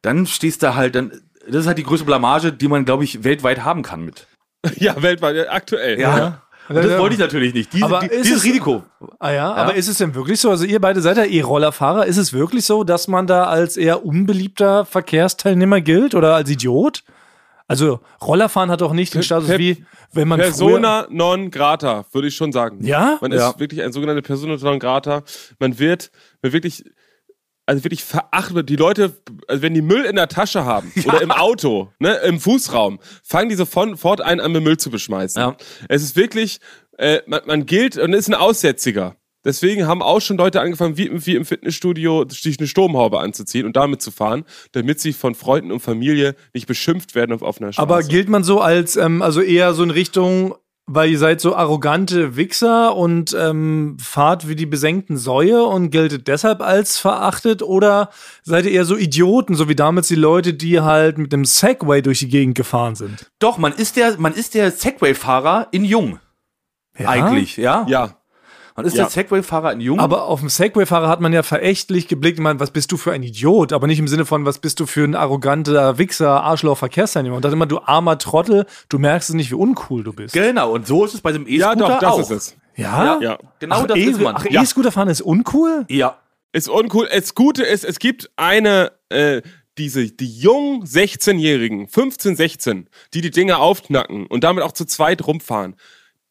dann 0.00 0.26
stehst 0.26 0.62
du 0.62 0.74
halt, 0.74 0.94
dann, 0.94 1.10
das 1.46 1.62
ist 1.62 1.66
halt 1.66 1.76
die 1.78 1.82
größte 1.82 2.06
Blamage, 2.06 2.52
die 2.52 2.68
man, 2.68 2.84
glaube 2.86 3.04
ich, 3.04 3.24
weltweit 3.24 3.64
haben 3.64 3.82
kann 3.82 4.04
mit. 4.04 4.26
Ja, 4.76 5.00
weltweit, 5.02 5.36
ja, 5.36 5.50
aktuell. 5.50 6.00
Ja. 6.00 6.42
Und 6.68 6.76
das 6.76 6.98
wollte 6.98 7.14
ich 7.14 7.20
natürlich 7.20 7.54
nicht. 7.54 7.72
Diese, 7.72 7.84
Aber 7.84 8.00
die, 8.00 8.06
ist 8.08 8.24
dieses 8.24 8.38
es- 8.38 8.44
Risiko. 8.44 8.82
Ah 9.18 9.30
ja, 9.30 9.52
aber 9.54 9.74
ist 9.74 9.88
es 9.88 9.98
denn 9.98 10.14
wirklich 10.14 10.38
so? 10.40 10.50
Also 10.50 10.64
ihr 10.64 10.80
beide 10.80 11.00
seid 11.00 11.16
ja 11.16 11.24
E-Rollerfahrer. 11.24 12.06
Ist 12.06 12.16
es 12.18 12.32
wirklich 12.32 12.64
so, 12.64 12.84
dass 12.84 13.08
man 13.08 13.26
da 13.26 13.44
als 13.44 13.76
eher 13.76 14.04
unbeliebter 14.04 14.84
Verkehrsteilnehmer 14.84 15.80
gilt 15.80 16.14
oder 16.14 16.34
als 16.34 16.50
Idiot? 16.50 17.02
Also 17.66 18.00
Rollerfahren 18.22 18.70
hat 18.70 18.80
doch 18.80 18.92
nicht 18.94 19.14
den 19.14 19.22
Status 19.22 19.48
wie, 19.58 19.84
wenn 20.12 20.26
man 20.28 20.40
Persona 20.40 21.06
non 21.10 21.50
grata, 21.50 22.06
würde 22.12 22.28
ich 22.28 22.34
schon 22.34 22.50
sagen. 22.50 22.78
Ja? 22.84 23.18
Man 23.20 23.30
Ja. 23.32 23.50
ist 23.50 23.60
wirklich 23.60 23.82
ein 23.82 23.92
sogenannter 23.92 24.22
Persona 24.22 24.56
non 24.56 24.78
grata. 24.78 25.22
Man 25.58 25.78
wird, 25.78 26.10
man 26.42 26.52
wirklich, 26.54 26.84
also 27.68 27.84
wirklich 27.84 28.02
verachtet. 28.02 28.68
Die 28.68 28.76
Leute, 28.76 29.20
also 29.46 29.62
wenn 29.62 29.74
die 29.74 29.82
Müll 29.82 30.04
in 30.04 30.16
der 30.16 30.28
Tasche 30.28 30.64
haben 30.64 30.90
oder 31.04 31.20
im 31.20 31.30
Auto, 31.30 31.92
ne, 31.98 32.14
im 32.26 32.40
Fußraum, 32.40 32.98
fangen 33.22 33.50
die 33.50 33.56
sofort 33.56 34.20
an, 34.20 34.52
mit 34.52 34.62
Müll 34.62 34.78
zu 34.78 34.90
beschmeißen. 34.90 35.40
Ja. 35.40 35.56
Es 35.88 36.02
ist 36.02 36.16
wirklich, 36.16 36.60
äh, 36.96 37.20
man, 37.26 37.42
man 37.46 37.66
gilt 37.66 37.98
und 37.98 38.14
ist 38.14 38.28
ein 38.28 38.34
Aussätziger. 38.34 39.16
Deswegen 39.44 39.86
haben 39.86 40.02
auch 40.02 40.20
schon 40.20 40.36
Leute 40.36 40.60
angefangen, 40.60 40.96
wie, 40.96 41.10
wie 41.26 41.36
im 41.36 41.44
Fitnessstudio, 41.44 42.26
sich 42.28 42.58
eine 42.58 42.66
Sturmhaube 42.66 43.20
anzuziehen 43.20 43.66
und 43.66 43.76
damit 43.76 44.02
zu 44.02 44.10
fahren, 44.10 44.44
damit 44.72 44.98
sie 45.00 45.12
von 45.12 45.34
Freunden 45.34 45.70
und 45.70 45.80
Familie 45.80 46.34
nicht 46.54 46.66
beschimpft 46.66 47.14
werden 47.14 47.32
auf 47.32 47.42
offener 47.42 47.72
Straße. 47.72 47.82
Aber 47.82 48.02
gilt 48.02 48.28
man 48.28 48.42
so 48.42 48.60
als, 48.60 48.96
ähm, 48.96 49.22
also 49.22 49.40
eher 49.40 49.74
so 49.74 49.84
in 49.84 49.90
Richtung, 49.90 50.54
weil 50.88 51.10
ihr 51.10 51.18
seid 51.18 51.40
so 51.40 51.54
arrogante 51.54 52.36
Wichser 52.36 52.96
und 52.96 53.36
ähm, 53.38 53.96
fahrt 54.00 54.48
wie 54.48 54.56
die 54.56 54.66
besenkten 54.66 55.16
Säue 55.16 55.62
und 55.62 55.90
geltet 55.90 56.26
deshalb 56.26 56.60
als 56.60 56.98
verachtet 56.98 57.62
oder 57.62 58.10
seid 58.42 58.64
ihr 58.64 58.72
eher 58.72 58.84
so 58.84 58.96
Idioten, 58.96 59.54
so 59.54 59.68
wie 59.68 59.76
damals 59.76 60.08
die 60.08 60.14
Leute, 60.14 60.54
die 60.54 60.80
halt 60.80 61.18
mit 61.18 61.32
dem 61.32 61.44
Segway 61.44 62.02
durch 62.02 62.20
die 62.20 62.28
Gegend 62.28 62.56
gefahren 62.56 62.94
sind? 62.94 63.30
Doch, 63.38 63.58
man 63.58 63.72
ist 63.72 63.96
der, 63.96 64.18
man 64.18 64.32
ist 64.32 64.54
der 64.54 64.70
Segway-Fahrer 64.70 65.68
in 65.70 65.84
Jung. 65.84 66.18
Eigentlich, 66.96 67.56
ja? 67.56 67.86
ja. 67.88 68.17
Man 68.78 68.86
ist 68.86 68.94
Ja. 68.96 69.02
der 69.04 69.10
Segway-Fahrer 69.10 69.72
in 69.72 69.80
Jung. 69.80 69.98
Aber 69.98 70.26
auf 70.26 70.38
dem 70.38 70.48
Segway-Fahrer 70.48 71.08
hat 71.08 71.20
man 71.20 71.32
ja 71.32 71.42
verächtlich 71.42 72.06
geblickt, 72.06 72.38
ich 72.38 72.42
meine, 72.44 72.60
was 72.60 72.70
bist 72.70 72.92
du 72.92 72.96
für 72.96 73.10
ein 73.10 73.24
Idiot? 73.24 73.72
Aber 73.72 73.88
nicht 73.88 73.98
im 73.98 74.06
Sinne 74.06 74.24
von, 74.24 74.44
was 74.44 74.60
bist 74.60 74.78
du 74.78 74.86
für 74.86 75.02
ein 75.02 75.16
arroganter 75.16 75.98
Wichser, 75.98 76.44
Arschloch, 76.44 76.78
Verkehrsteilnehmer. 76.78 77.34
Und 77.34 77.44
dann 77.44 77.52
immer, 77.52 77.66
du 77.66 77.80
armer 77.80 78.18
Trottel, 78.18 78.66
du 78.88 79.00
merkst 79.00 79.30
es 79.30 79.34
nicht, 79.34 79.50
wie 79.50 79.56
uncool 79.56 80.04
du 80.04 80.12
bist. 80.12 80.32
genau, 80.32 80.70
und 80.74 80.86
so 80.86 81.04
ist 81.04 81.14
es 81.14 81.20
bei 81.20 81.32
dem 81.32 81.44
Ja, 81.48 81.72
E-Scooter 81.72 81.88
doch, 81.88 81.98
das 81.98 82.12
auch. 82.12 82.20
ist 82.20 82.30
es. 82.30 82.56
Ja? 82.76 83.18
Ja. 83.20 83.38
Genau 83.58 83.80
ach, 83.80 83.86
das 83.88 83.96
e 83.98 84.02
ist 84.04 84.20
man. 84.20 84.36
Ach, 84.38 84.46
ja. 84.48 84.62
E-Scooter 84.62 84.92
fahren 84.92 85.08
ist 85.08 85.22
uncool? 85.22 85.84
ja. 85.88 86.16
Ist 86.52 86.68
uncool. 86.68 87.08
Das 87.12 87.34
Gute 87.34 87.64
ist, 87.64 87.84
es 87.84 87.98
gibt 87.98 88.30
eine, 88.36 88.92
äh, 89.08 89.42
diese, 89.76 90.06
die 90.06 90.38
jungen 90.38 90.84
16-Jährigen, 90.84 91.88
15, 91.88 92.36
16, 92.36 92.88
die 93.12 93.22
die 93.22 93.30
Dinge 93.32 93.58
aufknacken 93.58 94.26
und 94.26 94.44
damit 94.44 94.62
auch 94.62 94.72
zu 94.72 94.84
zweit 94.84 95.26
rumfahren. 95.26 95.74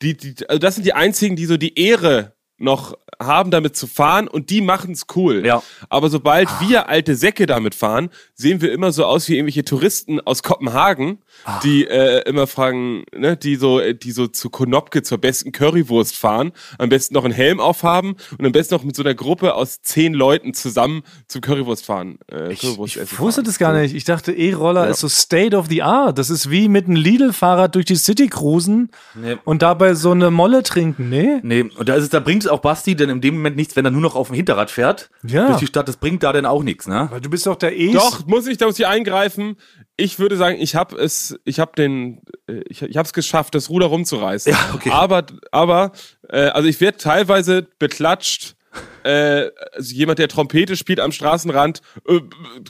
Die, 0.02 0.16
die, 0.16 0.36
also 0.48 0.60
das 0.60 0.76
sind 0.76 0.86
die 0.86 0.94
einzigen, 0.94 1.36
die 1.36 1.46
so 1.46 1.58
die 1.58 1.78
Ehre 1.80 2.34
noch 2.58 2.98
haben, 3.20 3.50
damit 3.50 3.76
zu 3.76 3.88
fahren 3.88 4.28
und 4.28 4.52
die 4.52 4.62
machen's 4.62 5.06
cool. 5.16 5.44
Ja. 5.46 5.64
Aber 5.90 6.10
sobald 6.10 6.48
wir 6.62 6.88
alte 6.88 7.16
Säcke 7.16 7.48
damit 7.48 7.74
fahren, 7.74 8.10
sehen 8.36 8.62
wir 8.62 8.72
immer 8.72 8.92
so 8.92 9.06
aus 9.06 9.28
wie 9.28 9.34
irgendwelche 9.36 9.66
Touristen 9.66 10.20
aus 10.22 10.44
Kopenhagen, 10.44 11.18
die 11.64 11.86
äh, 11.88 12.28
immer 12.30 12.46
fragen, 12.46 13.06
ne, 13.16 13.36
die 13.36 13.56
so, 13.56 13.80
äh, 13.80 13.96
die 13.96 14.12
so 14.12 14.28
zu 14.28 14.50
Konopke 14.52 15.02
zur 15.02 15.18
besten 15.18 15.52
Currywurst 15.52 16.16
fahren, 16.16 16.52
am 16.78 16.90
besten 16.90 17.16
noch 17.16 17.26
einen 17.26 17.34
Helm 17.34 17.60
aufhaben 17.60 18.16
und 18.38 18.46
am 18.46 18.52
besten 18.52 18.76
noch 18.76 18.84
mit 18.84 18.96
so 18.96 19.02
einer 19.04 19.16
Gruppe 19.16 19.56
aus 19.56 19.82
zehn 19.82 20.14
Leuten 20.14 20.54
zusammen 20.54 21.02
zum 21.28 21.42
Currywurst 21.42 21.86
fahren. 21.86 22.20
Äh, 22.32 22.54
Ich, 22.54 22.62
Currywurst 22.62 22.96
ich 22.98 23.02
essen 23.02 23.18
wusste 23.20 23.42
fahren. 23.42 23.46
das 23.46 23.58
gar 23.58 23.74
nicht. 23.74 23.96
Ich 23.96 24.04
dachte, 24.04 24.32
E-Roller 24.32 24.86
Ja. 24.86 24.92
ist 24.92 25.00
so 25.00 25.10
State 25.10 25.56
of 25.58 25.68
the 25.70 25.82
Art. 25.82 26.20
Das 26.20 26.30
ist 26.30 26.52
wie 26.52 26.70
mit 26.70 26.86
einem 26.86 26.96
Lidl-Fahrrad 26.98 27.74
durch 27.74 27.86
die 27.86 27.96
City 27.96 28.28
cruisen 28.28 28.92
Nee. 29.16 29.38
und 29.44 29.64
dabei 29.64 29.96
so 29.96 30.12
eine 30.12 30.30
Molle 30.30 30.62
trinken. 30.62 31.10
Nee? 31.10 31.40
Nee, 31.42 31.62
und 31.78 31.90
da 31.90 31.96
ist 31.96 32.04
es, 32.04 32.10
da 32.10 32.20
bringt 32.20 32.47
es 32.48 32.52
auch 32.52 32.60
Basti 32.60 32.96
denn 32.96 33.10
in 33.10 33.22
dem 33.22 33.36
Moment 33.36 33.56
nichts, 33.56 33.76
wenn 33.76 33.86
er 33.86 33.92
nur 33.92 34.02
noch 34.02 34.16
auf 34.16 34.28
dem 34.28 34.36
Hinterrad 34.36 34.72
fährt. 34.72 35.10
Ja. 35.24 35.48
Durch 35.48 35.60
die 35.60 35.68
Stadt, 35.68 35.88
das 35.88 35.98
bringt 35.98 36.24
da 36.24 36.34
dann 36.34 36.46
auch 36.46 36.64
nichts, 36.64 36.88
ne? 36.88 37.08
Weil 37.12 37.22
du 37.22 37.30
bist 37.30 37.46
doch 37.46 37.56
der 37.56 37.76
E. 37.76 37.92
Doch, 37.92 38.26
muss 38.26 38.48
ich, 38.48 38.58
da 38.58 38.66
muss 38.66 38.80
ich 38.80 38.88
eingreifen. 38.88 39.58
Ich 39.96 40.20
würde 40.20 40.38
sagen, 40.38 40.58
ich 40.60 40.76
habe 40.76 40.96
es, 40.98 41.40
ich 41.44 41.60
habe 41.60 41.72
den, 41.78 42.22
äh, 42.48 42.62
ich, 42.68 42.82
ich 42.82 42.98
habe 42.98 43.06
es 43.06 43.14
geschafft, 43.14 43.56
das 43.56 43.70
Ruder 43.70 43.88
rumzureißen. 43.88 44.52
Ja, 44.52 44.60
okay. 44.74 44.92
Aber, 44.92 45.26
aber, 45.52 45.92
äh, 46.30 46.48
also 46.48 46.68
ich 46.68 46.80
werde 46.82 46.98
teilweise 46.98 47.68
beklatscht. 47.80 48.56
Äh, 49.04 49.50
also 49.74 49.96
jemand, 49.96 50.20
der 50.20 50.28
Trompete 50.28 50.76
spielt 50.76 51.00
am 51.00 51.12
Straßenrand, 51.12 51.82
äh, 52.08 52.20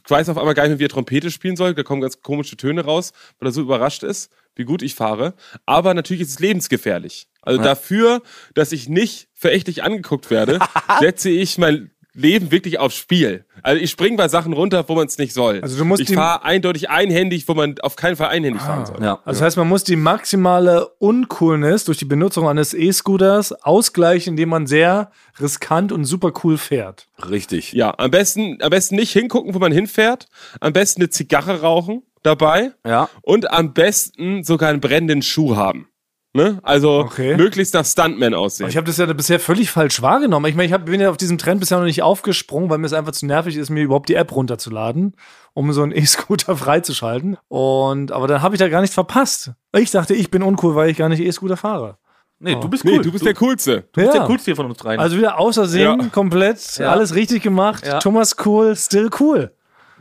weiß 0.08 0.30
auf 0.30 0.38
einmal 0.38 0.54
gar 0.54 0.64
nicht 0.64 0.72
mehr, 0.72 0.80
wie 0.80 0.86
er 0.86 0.90
Trompete 0.90 1.32
spielen 1.32 1.56
soll. 1.56 1.74
Da 1.74 1.84
kommen 1.84 2.02
ganz 2.02 2.22
komische 2.22 2.58
Töne 2.58 2.86
raus, 2.86 3.12
weil 3.40 3.50
er 3.50 3.52
so 3.52 3.62
überrascht 3.62 4.04
ist, 4.04 4.32
wie 4.56 4.64
gut 4.64 4.82
ich 4.82 4.96
fahre. 4.96 5.34
Aber 5.66 5.94
natürlich 5.94 6.22
ist 6.22 6.30
es 6.30 6.40
lebensgefährlich. 6.40 7.28
Also 7.48 7.62
dafür, 7.64 8.22
dass 8.54 8.72
ich 8.72 8.90
nicht 8.90 9.28
verächtlich 9.34 9.84
angeguckt 9.84 10.30
werde, 10.30 10.60
setze 11.00 11.30
ich 11.30 11.58
mein 11.58 11.92
Leben 12.14 12.50
wirklich 12.52 12.80
aufs 12.80 12.96
Spiel. 12.96 13.46
Also 13.62 13.80
ich 13.80 13.92
springe 13.92 14.18
bei 14.18 14.28
Sachen 14.28 14.52
runter, 14.52 14.84
wo 14.90 14.96
man 14.96 15.06
es 15.06 15.20
nicht 15.20 15.34
soll. 15.36 15.62
Also 15.62 15.78
du 15.78 15.86
musst 15.86 16.02
ich 16.02 16.08
die- 16.08 16.16
fahre 16.16 16.44
eindeutig 16.44 16.90
einhändig, 16.90 17.48
wo 17.48 17.54
man 17.54 17.76
auf 17.82 17.96
keinen 17.96 18.16
Fall 18.16 18.30
einhändig 18.30 18.60
fahren 18.64 18.88
soll. 18.88 19.04
Ja. 19.04 19.20
Also 19.24 19.40
das 19.40 19.42
heißt, 19.42 19.58
man 19.58 19.68
muss 19.68 19.84
die 19.84 19.96
maximale 19.96 20.88
Uncoolness 20.98 21.86
durch 21.86 22.00
die 22.00 22.06
Benutzung 22.06 22.48
eines 22.50 22.74
E-Scooters 22.74 23.52
ausgleichen, 23.64 24.32
indem 24.34 24.50
man 24.50 24.66
sehr 24.66 25.12
riskant 25.40 25.92
und 25.92 26.06
super 26.06 26.32
cool 26.44 26.58
fährt. 26.58 27.08
Richtig. 27.30 27.74
Ja, 27.74 27.94
am 28.00 28.10
besten, 28.10 28.58
am 28.64 28.72
besten 28.72 28.96
nicht 28.96 29.12
hingucken, 29.14 29.54
wo 29.54 29.60
man 29.60 29.72
hinfährt. 29.72 30.28
Am 30.60 30.74
besten 30.74 31.02
eine 31.04 31.12
Zigarre 31.12 31.62
rauchen 31.62 32.02
dabei. 32.24 32.72
Ja. 32.84 33.10
Und 33.22 33.52
am 33.52 33.74
besten 33.76 34.44
sogar 34.44 34.70
einen 34.70 34.82
brennenden 34.82 35.22
Schuh 35.22 35.56
haben. 35.56 35.88
Ne? 36.38 36.60
Also 36.62 37.00
Okay. 37.00 37.36
möglichst 37.36 37.74
nach 37.74 37.84
Stuntman 37.84 38.36
aussehen. 38.36 38.66
Aber 38.66 38.70
ich 38.70 38.78
habe 38.78 38.86
das 38.86 38.98
ja 38.98 39.12
bisher 39.12 39.40
völlig 39.40 39.72
falsch 39.72 40.04
wahrgenommen. 40.04 40.46
Ich 40.46 40.56
meine, 40.56 40.68
ich 40.68 40.72
hab, 40.74 40.86
bin 40.86 41.02
ja 41.02 41.10
auf 41.10 41.18
diesem 41.18 41.40
Trend 41.40 41.60
bisher 41.60 41.80
noch 41.80 41.86
nicht 41.86 42.04
aufgesprungen, 42.04 42.70
weil 42.70 42.78
mir 42.78 42.86
es 42.86 42.94
einfach 42.94 43.12
zu 43.12 43.26
nervig 43.26 43.56
ist, 43.58 43.72
mir 43.72 43.82
überhaupt 43.82 44.08
die 44.08 44.14
App 44.14 44.32
runterzuladen, 44.36 45.16
um 45.56 45.74
so 45.74 45.82
einen 45.82 45.92
E-Scooter 45.96 46.56
freizuschalten. 46.56 47.38
Und 47.48 48.12
aber 48.12 48.28
dann 48.28 48.44
habe 48.44 48.54
ich 48.54 48.60
da 48.60 48.70
gar 48.70 48.82
nichts 48.82 48.94
verpasst. 48.94 49.54
Ich 49.76 49.90
dachte, 49.90 50.14
ich 50.14 50.30
bin 50.30 50.44
uncool, 50.44 50.76
weil 50.76 50.92
ich 50.92 50.98
gar 50.98 51.10
nicht 51.10 51.22
E-Scooter 51.22 51.58
fahre. 51.58 51.98
Nee, 52.40 52.54
du 52.62 52.70
bist 52.70 52.86
nee, 52.86 52.98
cool. 52.98 53.02
du 53.02 53.12
bist 53.12 53.26
der 53.26 53.34
Coolste. 53.34 53.86
du 53.94 54.02
bist 54.02 54.14
Ja. 54.14 54.20
der 54.20 54.28
coolste 54.28 54.46
hier 54.46 54.56
von 54.56 54.68
uns 54.68 54.78
dreien. 54.78 55.00
Also 55.00 55.18
wieder 55.18 55.40
außersehen, 55.40 56.00
Ja. 56.02 56.08
komplett, 56.10 56.78
Ja. 56.78 56.92
alles 56.92 57.16
richtig 57.16 57.42
gemacht. 57.42 57.84
Ja. 57.84 57.98
Thomas 57.98 58.36
cool, 58.46 58.76
still 58.76 59.10
cool. 59.20 59.52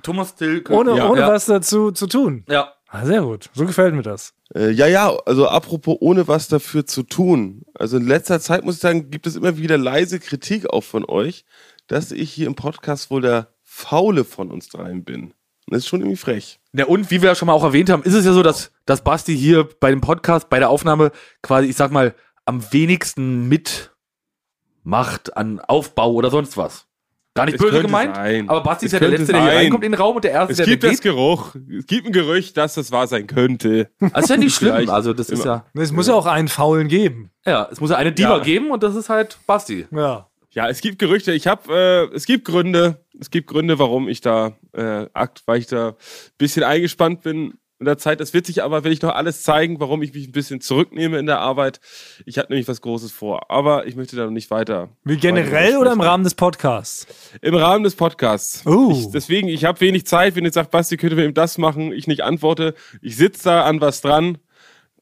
Thomas 0.03 0.35
Till. 0.35 0.63
Ohne, 0.69 0.99
Ja. 0.99 1.09
ohne 1.09 1.23
ja. 1.23 1.29
was 1.29 1.47
dazu 1.47 1.93
zu 1.93 2.07
tun. 2.07 2.45
Ja. 2.47 2.73
Ah, 2.91 3.07
sehr 3.07 3.23
gut. 3.23 3.49
So 3.55 3.65
gefällt 3.65 3.95
mir 3.95 4.03
das. 4.03 4.35
Äh, 4.55 4.71
ja, 4.71 4.87
ja, 4.87 5.15
also 5.27 5.49
apropos 5.49 5.97
ohne 6.01 6.29
was 6.29 6.49
dafür 6.49 6.87
zu 6.87 7.03
tun. 7.03 7.63
Also 7.75 7.97
in 7.97 8.07
letzter 8.07 8.41
Zeit 8.41 8.65
muss 8.65 8.77
ich 8.77 8.81
sagen, 8.81 9.11
gibt 9.11 9.27
es 9.27 9.37
immer 9.37 9.57
wieder 9.57 9.79
leise 9.79 10.21
Kritik 10.21 10.71
auch 10.71 10.85
von 10.85 11.05
euch, 11.05 11.45
dass 11.87 12.13
ich 12.13 12.33
hier 12.33 12.47
im 12.47 12.55
Podcast 12.55 13.11
wohl 13.11 13.23
der 13.23 13.55
Faule 13.63 14.25
von 14.25 14.51
uns 14.51 14.69
dreien 14.69 15.05
bin. 15.05 15.35
Das 15.69 15.79
ist 15.79 15.89
schon 15.89 16.01
irgendwie 16.01 16.17
frech. 16.17 16.61
Ja, 16.73 16.87
und 16.87 17.11
wie 17.11 17.23
wir 17.23 17.31
ja 17.31 17.35
schon 17.35 17.47
mal 17.47 17.53
auch 17.53 17.65
erwähnt 17.65 17.91
haben, 17.91 18.05
ist 18.05 18.15
es 18.15 18.25
ja 18.25 18.33
so, 18.33 18.43
dass, 18.43 18.71
dass 18.85 19.03
Basti 19.03 19.37
hier 19.37 19.69
bei 19.81 19.91
dem 19.91 20.01
Podcast, 20.01 20.49
bei 20.49 20.61
der 20.61 20.71
Aufnahme 20.71 21.11
quasi, 21.43 21.69
ich 21.69 21.77
sag 21.77 21.91
mal, 21.91 22.15
am 22.45 22.73
wenigsten 22.73 23.49
mitmacht 23.49 25.37
an 25.37 25.59
Aufbau 25.59 26.13
oder 26.13 26.31
sonst 26.31 26.57
was. 26.57 26.87
Gar 27.37 27.45
nicht 27.47 27.55
Es 27.55 27.61
böse 27.61 27.83
gemeint, 27.83 28.17
sein. 28.17 28.49
aber 28.49 28.63
Basti 28.63 28.87
Es 28.87 28.93
ist 28.93 29.01
ja 29.01 29.09
der 29.09 29.17
Letzte, 29.19 29.33
der 29.33 29.43
hier 29.43 29.51
sein. 29.51 29.59
reinkommt 29.59 29.85
in 29.85 29.93
den 29.93 30.01
Raum 30.01 30.17
und 30.17 30.25
der 30.25 30.33
Erste, 30.33 30.53
Es 30.53 30.57
der, 30.57 30.67
gibt 30.67 30.83
das. 30.83 31.01
Geruch. 31.01 31.55
Es 31.79 31.87
gibt 31.87 32.07
ein 32.07 32.13
Gerücht, 32.13 32.57
dass 32.57 32.75
das 32.75 32.91
wahr 32.91 33.07
sein 33.07 33.27
könnte. 33.27 33.89
Das 34.01 34.25
ist 34.25 34.31
ja 34.31 34.37
nicht 34.37 34.55
schlimm, 34.57 34.91
also 34.91 35.13
das 35.13 35.29
ist 35.31 35.45
immer. 35.45 35.65
ja, 35.75 35.83
Es 35.83 35.93
muss 35.93 36.09
ja 36.09 36.15
auch 36.15 36.27
einen 36.27 36.49
Faulen 36.49 36.89
geben. 36.89 37.31
ja, 37.47 37.69
es 37.71 37.81
muss 37.81 37.91
ja 37.91 37.97
eine 37.97 38.13
Diva 38.13 38.39
Ja. 38.39 38.43
geben 38.43 38.71
und 38.71 38.83
das 38.83 38.95
ist 38.97 39.09
halt 39.09 39.39
Basti. 39.47 39.87
Ja. 39.91 40.27
Ja, 40.53 40.71
es 40.71 40.81
gibt 40.81 40.99
Gerüchte. 40.99 41.33
Ich 41.33 41.47
habe, 41.47 42.09
äh, 42.13 42.17
es 42.17 42.25
gibt 42.25 42.47
Gründe. 42.47 43.05
Es 43.21 43.31
gibt 43.31 43.47
Gründe, 43.49 43.79
warum 43.79 44.09
ich 44.09 44.23
da 44.23 44.53
äh, 44.73 45.07
akt, 45.13 45.43
weil 45.45 45.59
ich 45.59 45.67
da 45.67 45.89
ein 45.91 45.95
bisschen 46.39 46.63
eingespannt 46.65 47.21
bin 47.23 47.55
in 47.79 47.87
der 47.87 47.99
Zeit. 47.99 48.21
Das 48.21 48.33
wird 48.33 48.47
sich 48.47 48.63
aber, 48.63 48.85
will 48.85 48.93
ich 48.93 49.03
noch 49.03 49.15
alles 49.15 49.43
zeigen, 49.43 49.81
warum 49.81 50.03
ich 50.03 50.15
mich 50.15 50.29
ein 50.29 50.33
bisschen 50.33 50.61
zurücknehme 50.61 51.19
in 51.19 51.27
der 51.27 51.41
Arbeit. 51.41 51.81
Ich 52.25 52.39
hatte 52.39 52.53
nämlich 52.53 52.69
was 52.69 52.81
Großes 52.81 53.13
vor, 53.13 53.51
aber 53.51 53.87
ich 53.87 53.97
möchte 53.97 54.17
da 54.17 54.25
noch 54.25 54.31
nicht 54.31 54.51
weiter. 54.51 54.91
Wie 55.05 55.17
generell 55.17 55.77
oder 55.77 55.93
im. 55.93 56.01
Rahmen 56.01 56.25
des 56.25 56.35
Podcasts? 56.35 57.07
Im 57.43 57.55
Rahmen 57.55 57.85
des 57.85 57.97
Podcasts. 57.97 58.65
Oh. 58.67 58.93
Ich, 58.93 59.11
deswegen, 59.11 59.49
ich 59.49 59.65
habe 59.65 59.81
wenig 59.81 60.07
Zeit. 60.07 60.37
Wenn 60.37 60.45
jetzt 60.45 60.55
sagt, 60.55 60.71
Basti, 60.71 60.97
könnte 60.97 61.17
mir 61.17 61.25
eben 61.25 61.35
das 61.35 61.59
machen, 61.59 61.93
ich 61.93 62.07
nicht 62.07 62.23
antworte. 62.23 62.75
Ich 63.03 63.17
sitze 63.17 63.45
da 63.45 63.65
an 63.65 63.81
was 63.81 64.01
dran. 64.01 64.39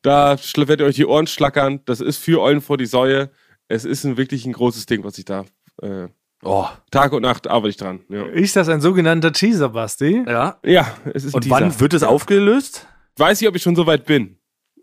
Da 0.03 0.37
werdet 0.57 0.81
ihr 0.81 0.87
euch 0.87 0.97
die 0.97 1.07
Ohren 1.07 1.27
schlackern. 1.27 1.81
Das 1.87 2.01
ist 2.01 2.19
für 2.19 2.41
Eulen 2.41 2.61
vor 2.61 2.77
die 2.77 2.87
Säue. 2.87 3.31
Es 3.69 3.85
ist 3.85 4.05
ein, 4.05 4.17
wirklich 4.17 4.45
ein 4.45 4.53
großes 4.53 4.87
Ding, 4.87 5.05
was 5.05 5.17
ich 5.19 5.25
da. 5.25 5.47
Äh, 5.81 6.09
Oh, 6.45 6.67
Tag 6.91 7.13
und 7.13 7.23
Nacht 7.23 7.49
arbeite 7.49 7.71
ich 7.71 7.77
dran. 7.77 8.01
Ja, 8.09 8.25
Ist 8.27 8.55
das 8.57 8.69
ein 8.69 8.81
sogenannter 8.81 9.33
Teaser, 9.33 9.71
Basti? 9.71 10.23
ja. 10.27 10.59
ja 10.65 10.87
es 11.13 11.25
ist 11.25 11.35
Und 11.35 11.49
wann 11.51 11.79
wird 11.81 11.95
es 11.95 12.03
aufgelöst? 12.03 12.87
Weiß 13.17 13.41
ich, 13.41 13.49
ob 13.49 13.57
ich 13.57 13.63
schon 13.63 13.77
so 13.77 13.87
weit 13.87 14.05
bin. 14.05 14.39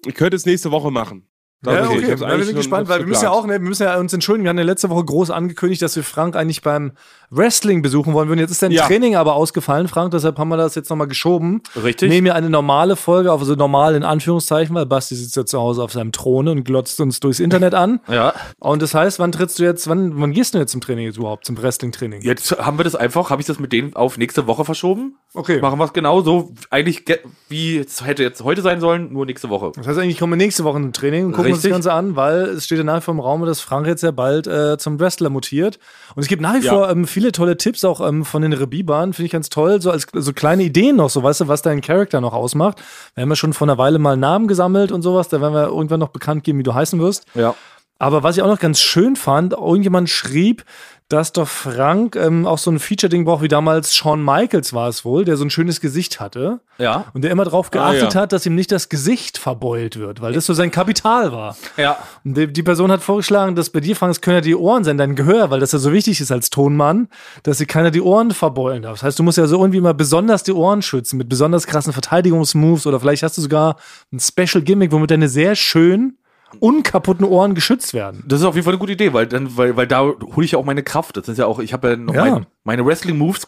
Ich 0.05 0.15
könnte 0.15 0.35
es 0.35 0.45
nächste 0.45 0.71
Woche 0.71 0.89
machen. 0.89 1.27
Ja, 1.63 1.83
Okay, 1.85 1.97
okay, 1.97 2.13
ich 2.41 2.45
schon- 2.47 2.55
gespannt, 2.55 2.89
weil 2.89 2.99
wir 3.01 3.05
müssen 3.07 3.23
ja 3.25 3.29
auch, 3.29 3.45
ne, 3.45 3.53
wir 3.53 3.59
müssen 3.59 3.83
ja 3.83 3.97
uns 3.99 4.11
entschuldigen, 4.13 4.45
wir 4.45 4.49
haben 4.49 4.57
ja 4.57 4.63
letzte 4.63 4.89
Woche 4.89 5.05
groß 5.05 5.29
angekündigt, 5.29 5.81
dass 5.83 5.95
wir 5.95 6.03
Frank 6.03 6.35
eigentlich 6.35 6.63
beim 6.63 6.93
Wrestling 7.29 7.81
besuchen 7.83 8.13
wollen 8.13 8.27
würden. 8.29 8.39
Jetzt 8.39 8.51
ist 8.51 8.61
dein 8.63 8.71
Ja. 8.71 8.85
Training 8.87 9.15
aber 9.15 9.35
ausgefallen, 9.35 9.87
Frank, 9.87 10.11
deshalb 10.11 10.37
haben 10.39 10.49
wir 10.49 10.57
das 10.57 10.73
jetzt 10.75 10.89
nochmal 10.89 11.07
geschoben. 11.07 11.61
Richtig. 11.81 12.09
Nehmen 12.09 12.25
wir 12.25 12.35
eine 12.35 12.49
normale 12.49 12.95
Folge, 12.95 13.31
also 13.31 13.53
normal 13.55 13.95
in 13.95 14.03
Anführungszeichen, 14.03 14.75
weil 14.75 14.85
Basti 14.87 15.15
sitzt 15.15 15.35
ja 15.37 15.45
zu 15.45 15.59
Hause 15.59 15.83
auf 15.83 15.91
seinem 15.93 16.11
Thron 16.11 16.47
und 16.47 16.63
glotzt 16.65 16.99
uns 16.99 17.19
durchs 17.19 17.39
Internet 17.39 17.73
an. 17.75 17.99
Ja. 18.11 18.33
Und 18.59 18.81
das 18.81 18.93
heißt, 18.95 19.19
wann 19.19 19.31
trittst 19.31 19.59
du 19.59 19.63
jetzt, 19.63 19.87
wann, 19.87 20.19
wann 20.19 20.31
gehst 20.33 20.53
du 20.53 20.57
jetzt 20.57 20.71
zum 20.71 20.81
Training 20.81 21.05
jetzt 21.05 21.17
überhaupt, 21.17 21.45
zum 21.45 21.61
Wrestling-Training? 21.61 22.21
Jetzt 22.23 22.51
haben 22.59 22.77
wir 22.79 22.83
das 22.83 22.95
einfach, 22.95 23.29
habe 23.29 23.39
ich 23.41 23.45
das 23.47 23.59
mit 23.59 23.71
denen 23.71 23.95
auf 23.95 24.17
nächste 24.17 24.47
Woche 24.47 24.65
verschoben. 24.65 25.15
Okay. 25.33 25.61
Machen 25.61 25.79
wir 25.79 25.85
es 25.85 25.93
genau 25.93 26.21
so, 26.21 26.51
eigentlich 26.71 27.05
ge- 27.05 27.19
wie 27.47 27.77
es 27.77 28.03
hätte 28.05 28.23
jetzt 28.23 28.43
heute 28.43 28.61
sein 28.61 28.81
sollen, 28.81 29.13
nur 29.13 29.25
nächste 29.25 29.49
Woche. 29.49 29.71
Das 29.75 29.87
heißt 29.87 29.99
eigentlich, 29.99 30.17
kommen 30.19 30.33
wir 30.33 30.37
nächste 30.37 30.63
Woche 30.65 30.79
ins 30.79 30.97
Training 30.97 31.27
und 31.27 31.31
gucken 31.33 31.50
uns 31.53 31.61
das 31.61 31.65
Richtig. 31.65 31.71
Ganze 31.71 31.93
an, 31.93 32.15
weil 32.15 32.41
es 32.49 32.65
steht 32.65 32.77
ja 32.77 32.83
nach 32.83 32.97
wie 32.97 33.01
vor 33.01 33.13
im 33.13 33.19
Raum, 33.19 33.45
dass 33.45 33.61
Frank 33.61 33.87
jetzt 33.87 34.01
ja 34.03 34.11
bald 34.11 34.47
äh, 34.47 34.77
zum 34.77 34.99
Wrestler 34.99 35.29
mutiert. 35.29 35.79
Und 36.15 36.21
es 36.21 36.27
gibt 36.27 36.41
nach 36.41 36.55
wie 36.55 36.65
Ja. 36.65 36.73
vor 36.73 36.89
ähm, 36.89 37.07
viele 37.07 37.31
tolle 37.31 37.57
Tipps 37.57 37.83
auch 37.85 38.01
ähm, 38.05 38.25
von 38.25 38.41
den 38.41 38.53
Rebibaren, 38.53 39.13
finde 39.13 39.25
ich 39.27 39.31
ganz 39.31 39.49
toll, 39.49 39.81
so 39.81 39.91
als 39.91 40.07
so 40.13 40.33
kleine 40.33 40.63
Ideen 40.63 40.95
noch, 40.95 41.09
so 41.09 41.23
weißt 41.23 41.41
du, 41.41 41.47
was 41.47 41.61
dein 41.61 41.81
Charakter 41.81 42.21
noch 42.21 42.33
ausmacht. 42.33 42.81
Wir 43.15 43.21
haben 43.23 43.29
ja 43.29 43.35
schon 43.35 43.53
vor 43.53 43.67
einer 43.67 43.77
Weile 43.77 43.99
mal 43.99 44.17
Namen 44.17 44.47
gesammelt 44.47 44.91
und 44.91 45.01
sowas, 45.01 45.27
da 45.29 45.41
werden 45.41 45.53
wir 45.53 45.67
irgendwann 45.67 45.99
noch 45.99 46.09
bekannt 46.09 46.43
geben, 46.43 46.59
wie 46.59 46.63
du 46.63 46.73
heißen 46.73 46.99
wirst. 46.99 47.25
Ja. 47.35 47.55
Aber 48.01 48.23
was 48.23 48.35
ich 48.35 48.41
auch 48.41 48.47
noch 48.47 48.57
ganz 48.59 48.79
schön 48.81 49.15
fand, 49.15 49.53
irgendjemand 49.53 50.09
schrieb, 50.09 50.65
dass 51.07 51.33
doch 51.33 51.47
Frank 51.47 52.15
ähm, 52.15 52.47
auch 52.47 52.57
so 52.57 52.71
ein 52.71 52.79
Feature-Ding 52.79 53.25
braucht, 53.25 53.43
wie 53.43 53.47
damals 53.47 53.93
Shawn 53.95 54.23
Michaels 54.23 54.73
war 54.73 54.87
es 54.87 55.05
wohl, 55.05 55.23
der 55.23 55.37
so 55.37 55.43
ein 55.43 55.51
schönes 55.51 55.81
Gesicht 55.81 56.19
hatte. 56.19 56.61
Ja. 56.79 57.05
Und 57.13 57.23
der 57.23 57.29
immer 57.29 57.43
darauf 57.43 57.67
Ah, 57.67 57.69
geachtet 57.91 58.15
ja. 58.15 58.21
hat, 58.21 58.31
dass 58.31 58.45
ihm 58.47 58.55
nicht 58.55 58.71
das 58.71 58.89
Gesicht 58.89 59.37
verbeult 59.37 59.99
wird, 59.99 60.19
weil 60.19 60.33
das 60.33 60.47
so 60.47 60.53
sein 60.53 60.71
Kapital 60.71 61.31
war. 61.31 61.55
Ja. 61.77 61.97
Und 62.23 62.37
die, 62.37 62.47
die 62.51 62.63
Person 62.63 62.91
hat 62.91 63.03
vorgeschlagen, 63.03 63.55
dass 63.55 63.69
bei 63.69 63.81
dir, 63.81 63.95
Frank, 63.95 64.11
es 64.13 64.21
können 64.21 64.37
ja 64.37 64.41
die 64.41 64.55
Ohren 64.55 64.83
sein, 64.83 64.97
dein 64.97 65.15
Gehör, 65.15 65.51
weil 65.51 65.59
das 65.59 65.73
ja 65.73 65.77
so 65.79 65.91
wichtig 65.93 66.21
ist 66.21 66.31
als 66.31 66.49
Tonmann, 66.49 67.07
dass 67.43 67.59
dir 67.59 67.67
keiner 67.67 67.91
die 67.91 68.01
Ohren 68.01 68.31
verbeulen 68.31 68.81
darf. 68.81 68.93
Das 68.93 69.03
heißt, 69.03 69.19
du 69.19 69.23
musst 69.23 69.37
ja 69.37 69.45
so 69.45 69.59
irgendwie 69.59 69.81
mal 69.81 69.93
besonders 69.93 70.41
die 70.41 70.53
Ohren 70.53 70.81
schützen, 70.81 71.17
mit 71.17 71.29
besonders 71.29 71.67
krassen 71.67 71.93
Verteidigungsmoves 71.93 72.87
oder 72.87 72.99
vielleicht 72.99 73.21
hast 73.21 73.37
du 73.37 73.41
sogar 73.41 73.75
ein 74.11 74.19
Special 74.19 74.63
Gimmick, 74.63 74.91
womit 74.91 75.11
deine 75.11 75.29
sehr 75.29 75.55
schön 75.55 76.17
unkaputten 76.59 77.25
Ohren 77.25 77.55
geschützt 77.55 77.93
werden. 77.93 78.23
Das 78.27 78.39
ist 78.39 78.45
auf 78.45 78.55
jeden 78.55 78.65
Fall 78.65 78.73
eine 78.73 78.79
gute 78.79 78.93
Idee, 78.93 79.13
weil 79.13 79.27
dann, 79.27 79.55
weil, 79.57 79.75
weil 79.77 79.87
da 79.87 80.01
hole 80.01 80.45
ich 80.45 80.51
ja 80.51 80.59
auch 80.59 80.65
meine 80.65 80.83
Kraft. 80.83 81.17
Das 81.17 81.27
ist 81.27 81.37
ja 81.37 81.45
auch, 81.45 81.59
ich 81.59 81.73
habe 81.73 81.89
ja 81.91 81.95
noch 81.95 82.13
Ja. 82.13 82.25
Mein, 82.25 82.45
meine 82.63 82.85
Wrestling-Moves 82.85 83.47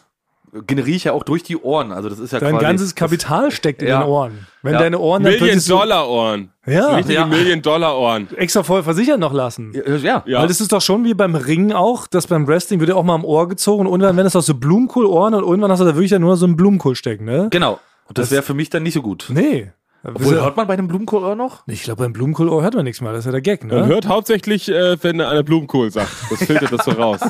generiere 0.68 0.94
ich 0.96 1.04
ja 1.04 1.12
auch 1.12 1.24
durch 1.24 1.42
die 1.42 1.56
Ohren. 1.56 1.90
Also 1.90 2.08
das 2.08 2.20
ist 2.20 2.32
ja 2.32 2.38
Dein 2.38 2.52
quasi. 2.52 2.64
ganzes 2.64 2.94
Kapital 2.94 3.50
steckt 3.50 3.82
in 3.82 3.88
Ja. 3.88 4.02
den 4.02 4.08
Ohren. 4.08 4.46
Wenn 4.62 4.74
Ja. 4.74 4.78
deine 4.78 5.00
Ohren 5.00 5.24
dann 5.24 5.32
Million 5.32 5.60
Dollar 5.66 6.08
Ohren. 6.08 6.50
Ja. 6.64 6.94
Richtige 6.94 7.14
Ja. 7.18 7.26
Million 7.26 7.60
Dollar 7.60 7.98
Ohren. 7.98 8.28
extra 8.36 8.62
voll 8.62 8.84
versichert 8.84 9.18
noch 9.18 9.32
lassen. 9.32 9.72
Ja, 9.74 9.96
ja. 9.96 10.22
Ja. 10.26 10.40
Weil 10.40 10.46
das 10.46 10.60
ist 10.60 10.70
doch 10.70 10.80
schon 10.80 11.04
wie 11.04 11.12
beim 11.14 11.34
Ringen 11.34 11.72
auch, 11.72 12.06
dass 12.06 12.28
beim 12.28 12.46
Wrestling 12.46 12.78
wird 12.78 12.90
ja 12.90 12.94
auch 12.94 13.02
mal 13.02 13.16
am 13.16 13.24
Ohr 13.24 13.48
gezogen 13.48 13.80
und 13.80 14.00
irgendwann, 14.00 14.16
wenn 14.16 14.26
es 14.26 14.36
auch 14.36 14.42
so 14.42 14.54
Blumenkohlohren 14.54 15.34
und 15.34 15.42
irgendwann 15.42 15.72
hast 15.72 15.80
du 15.80 15.84
da 15.86 15.94
wirklich 15.96 16.10
dann 16.10 16.22
nur 16.22 16.36
so 16.36 16.46
einen 16.46 16.54
Blumenkohl 16.56 16.94
stecken, 16.94 17.24
ne? 17.24 17.48
Genau. 17.50 17.80
Und 18.06 18.18
das 18.18 18.26
Das- 18.26 18.30
wäre 18.32 18.42
für 18.42 18.54
mich 18.54 18.70
dann 18.70 18.84
nicht 18.84 18.94
so 18.94 19.02
gut. 19.02 19.26
Nee. 19.30 19.72
Obwohl, 20.04 20.34
hört 20.34 20.56
man 20.56 20.66
bei 20.66 20.76
dem 20.76 20.88
Blumenkohl 20.88 21.34
noch? 21.36 21.62
ich 21.66 21.82
glaube, 21.82 22.02
beim 22.02 22.12
Blumenkohlohr 22.12 22.62
hört 22.62 22.74
man 22.74 22.84
nichts 22.84 23.00
mehr. 23.00 23.12
Das 23.12 23.20
ist 23.20 23.26
ja 23.26 23.32
der 23.32 23.40
Gag, 23.40 23.64
Man 23.64 23.80
ne? 23.80 23.86
hört 23.86 24.06
hauptsächlich, 24.06 24.68
äh, 24.68 25.02
wenn 25.02 25.20
einer 25.20 25.42
Blumenkohl 25.42 25.90
sagt. 25.90 26.10
Das 26.30 26.38
filtert 26.46 26.72
das 26.72 26.84
so 26.84 26.90
raus. 26.92 27.20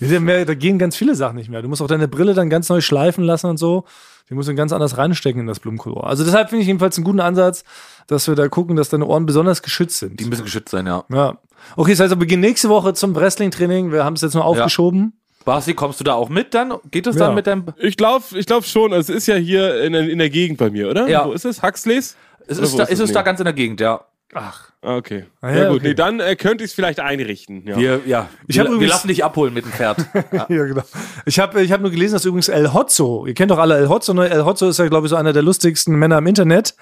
Da 0.00 0.54
gehen 0.54 0.78
ganz 0.78 0.96
viele 0.96 1.14
Sachen 1.14 1.36
nicht 1.36 1.48
mehr. 1.48 1.62
Du 1.62 1.68
musst 1.68 1.80
auch 1.80 1.86
deine 1.86 2.08
Brille 2.08 2.34
dann 2.34 2.50
ganz 2.50 2.68
neu 2.68 2.80
schleifen 2.80 3.24
lassen 3.24 3.46
und 3.48 3.56
so. 3.56 3.84
Die 4.28 4.34
musst 4.34 4.48
du 4.48 4.54
ganz 4.54 4.72
anders 4.72 4.98
reinstecken 4.98 5.40
in 5.40 5.46
das 5.46 5.60
Blumenkohlohr. 5.60 6.06
Also 6.06 6.24
deshalb 6.24 6.50
finde 6.50 6.62
ich 6.62 6.66
jedenfalls 6.66 6.98
einen 6.98 7.04
guten 7.04 7.20
Ansatz, 7.20 7.64
dass 8.08 8.28
wir 8.28 8.34
da 8.34 8.48
gucken, 8.48 8.76
dass 8.76 8.90
deine 8.90 9.06
Ohren 9.06 9.24
besonders 9.24 9.62
geschützt 9.62 9.98
sind. 9.98 10.20
Die 10.20 10.26
müssen 10.26 10.44
geschützt 10.44 10.70
sein, 10.70 10.86
ja. 10.86 11.04
Ja. 11.10 11.38
Okay, 11.76 11.92
das 11.92 12.00
heißt, 12.00 12.10
wir 12.10 12.16
beginnen 12.16 12.42
nächste 12.42 12.68
Woche 12.68 12.94
zum 12.94 13.14
Wrestling-Training. 13.14 13.90
Wir 13.90 14.04
haben 14.04 14.14
es 14.14 14.20
jetzt 14.20 14.34
nur 14.34 14.44
aufgeschoben. 14.44 15.17
Basti, 15.44 15.74
kommst 15.74 15.98
du 16.00 16.04
da 16.04 16.14
auch 16.14 16.28
mit 16.28 16.52
dann? 16.54 16.74
Geht 16.90 17.06
es 17.06 17.16
Ja. 17.16 17.26
dann 17.26 17.34
mit 17.34 17.46
deinem. 17.46 17.66
Ich 17.78 17.96
glaube 17.96 18.24
ich 18.34 18.46
glaub 18.46 18.64
schon. 18.64 18.92
Es 18.92 19.08
ist 19.08 19.26
ja 19.26 19.36
hier 19.36 19.82
in, 19.82 19.94
in 19.94 20.18
der 20.18 20.30
Gegend 20.30 20.58
bei 20.58 20.70
mir, 20.70 20.90
oder? 20.90 21.08
Ja. 21.08 21.26
Wo 21.26 21.32
ist 21.32 21.44
es? 21.44 21.62
Huxleys? 21.62 22.16
Es 22.46 22.58
Oder 22.58 22.66
ist, 22.66 22.78
da, 22.78 22.82
ist 22.84 22.90
ist 22.92 23.00
es 23.00 23.12
da 23.12 23.22
ganz 23.22 23.40
in 23.40 23.44
der 23.44 23.52
Gegend, 23.54 23.80
ja. 23.80 24.00
Ach. 24.34 24.68
Ah, 24.82 24.96
okay. 24.96 25.24
Ah, 25.40 25.50
ja, 25.50 25.56
ja, 25.56 25.68
gut. 25.68 25.78
okay. 25.78 25.88
Nee, 25.88 25.94
dann 25.94 26.20
äh, 26.20 26.36
könnte 26.36 26.62
ich 26.62 26.70
es 26.70 26.74
vielleicht 26.74 27.00
einrichten. 27.00 27.66
Ja. 27.66 27.76
Wir, 27.78 28.00
ja. 28.06 28.28
Ich 28.46 28.56
wir, 28.56 28.78
wir 28.78 28.86
lassen 28.88 29.08
dich 29.08 29.24
abholen 29.24 29.52
mit 29.54 29.64
dem 29.64 29.72
Pferd. 29.72 29.98
Ja. 30.32 30.46
Ja, 30.48 30.64
genau. 30.66 30.82
Ich 31.24 31.38
habe 31.40 31.62
ich 31.62 31.72
hab 31.72 31.80
nur 31.80 31.90
gelesen, 31.90 32.14
dass 32.14 32.24
übrigens 32.26 32.48
El 32.48 32.72
Hotzo, 32.74 33.26
ihr 33.26 33.34
kennt 33.34 33.50
doch 33.50 33.58
alle 33.58 33.76
El 33.76 33.88
Hotzo, 33.88 34.12
ne? 34.14 34.28
El 34.28 34.44
Hotzo 34.44 34.68
ist 34.68 34.78
ja, 34.78 34.86
glaube 34.86 35.06
ich, 35.06 35.10
so 35.10 35.16
einer 35.16 35.32
der 35.32 35.42
lustigsten 35.42 35.94
Männer 35.96 36.18
im 36.18 36.26
Internet. 36.26 36.74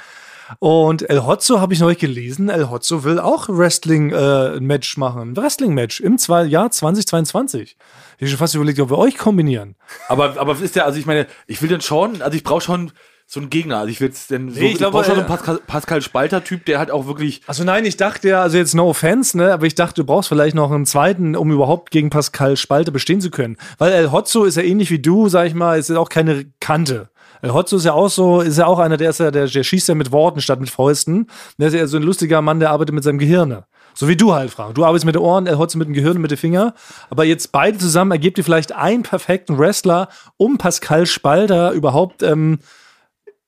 Und 0.58 1.08
El 1.08 1.26
Hotzo 1.26 1.60
habe 1.60 1.74
ich 1.74 1.80
neulich 1.80 1.98
gelesen, 1.98 2.48
El 2.48 2.70
Hotzo 2.70 3.04
will 3.04 3.18
auch 3.18 3.48
Wrestling-Match 3.48 4.96
machen. 4.96 5.30
Ein 5.30 5.36
Wrestling-Match 5.36 6.00
im 6.00 6.18
zwei, 6.18 6.44
Jahr 6.44 6.70
2022. 6.70 7.76
Ich 8.18 8.22
habe 8.22 8.28
schon 8.28 8.38
fast 8.38 8.54
überlegt, 8.54 8.80
ob 8.80 8.90
wir 8.90 8.98
euch 8.98 9.18
kombinieren. 9.18 9.76
Aber, 10.08 10.38
aber 10.38 10.58
ist 10.60 10.76
ja, 10.76 10.84
also 10.84 10.98
ich 10.98 11.06
meine, 11.06 11.26
ich 11.46 11.60
will 11.60 11.68
dann 11.68 11.80
schon, 11.80 12.22
also 12.22 12.36
ich 12.36 12.44
brauche 12.44 12.62
schon 12.62 12.92
so 13.26 13.40
einen 13.40 13.50
Gegner. 13.50 13.78
Also 13.78 13.90
ich 13.90 14.00
will 14.00 14.08
jetzt 14.08 14.30
denn 14.30 14.50
so, 14.50 14.60
Nee, 14.60 14.66
ich 14.66 14.72
ich, 14.72 14.78
glaube, 14.78 14.92
brauche 14.92 15.04
schon 15.04 15.16
so 15.16 15.20
einen 15.20 15.30
äh, 15.30 15.36
Pascal, 15.36 15.60
Pascal 15.66 16.00
Spalter-Typ, 16.00 16.64
der 16.64 16.78
halt 16.78 16.90
auch 16.90 17.06
wirklich. 17.06 17.42
Also 17.46 17.64
nein, 17.64 17.84
ich 17.84 17.96
dachte 17.96 18.28
ja, 18.28 18.40
also 18.40 18.56
jetzt 18.56 18.74
no 18.74 18.88
offense, 18.88 19.36
ne, 19.36 19.52
aber 19.52 19.66
ich 19.66 19.74
dachte, 19.74 20.02
du 20.02 20.04
brauchst 20.04 20.28
vielleicht 20.28 20.54
noch 20.54 20.70
einen 20.70 20.86
zweiten, 20.86 21.34
um 21.34 21.50
überhaupt 21.50 21.90
gegen 21.90 22.08
Pascal 22.08 22.56
Spalte 22.56 22.92
bestehen 22.92 23.20
zu 23.20 23.30
können. 23.30 23.56
Weil 23.78 23.92
El 23.92 24.12
Hotzo 24.12 24.44
ist 24.44 24.56
ja 24.56 24.62
ähnlich 24.62 24.90
wie 24.90 25.00
du, 25.00 25.28
sag 25.28 25.46
ich 25.46 25.54
mal, 25.54 25.78
ist 25.78 25.90
ja 25.90 25.98
auch 25.98 26.08
keine 26.08 26.46
Kante. 26.60 27.10
El 27.42 27.52
Hotzo 27.52 27.76
ist 27.76 27.84
ja 27.84 27.92
auch 27.92 28.08
so, 28.08 28.40
ist 28.40 28.58
ja 28.58 28.66
auch 28.66 28.78
einer, 28.78 28.96
der 28.96 29.10
ist 29.10 29.20
ja, 29.20 29.30
der, 29.30 29.46
der 29.46 29.62
schießt 29.62 29.88
ja 29.88 29.94
mit 29.94 30.12
Worten 30.12 30.40
statt 30.40 30.60
mit 30.60 30.70
Fäusten. 30.70 31.26
Der 31.58 31.68
ist 31.68 31.74
ja 31.74 31.86
so 31.86 31.96
ein 31.96 32.02
lustiger 32.02 32.42
Mann, 32.42 32.60
der 32.60 32.70
arbeitet 32.70 32.94
mit 32.94 33.04
seinem 33.04 33.18
Gehirn. 33.18 33.62
So 33.94 34.08
wie 34.08 34.16
du 34.16 34.34
halt, 34.34 34.50
Frank. 34.50 34.74
Du 34.74 34.84
arbeitest 34.84 35.06
mit 35.06 35.14
den 35.14 35.22
Ohren, 35.22 35.46
El 35.46 35.58
Hotzo 35.58 35.78
mit 35.78 35.88
dem 35.88 35.94
Gehirn 35.94 36.16
und 36.16 36.22
mit 36.22 36.30
den 36.30 36.38
Finger. 36.38 36.74
Aber 37.08 37.24
jetzt 37.24 37.50
beide 37.50 37.78
zusammen 37.78 38.10
ergibt 38.10 38.36
ihr 38.36 38.44
vielleicht 38.44 38.72
einen 38.72 39.02
perfekten 39.02 39.58
Wrestler, 39.58 40.08
um 40.36 40.58
Pascal 40.58 41.06
Spalter 41.06 41.72
überhaupt 41.72 42.22
ähm, 42.22 42.58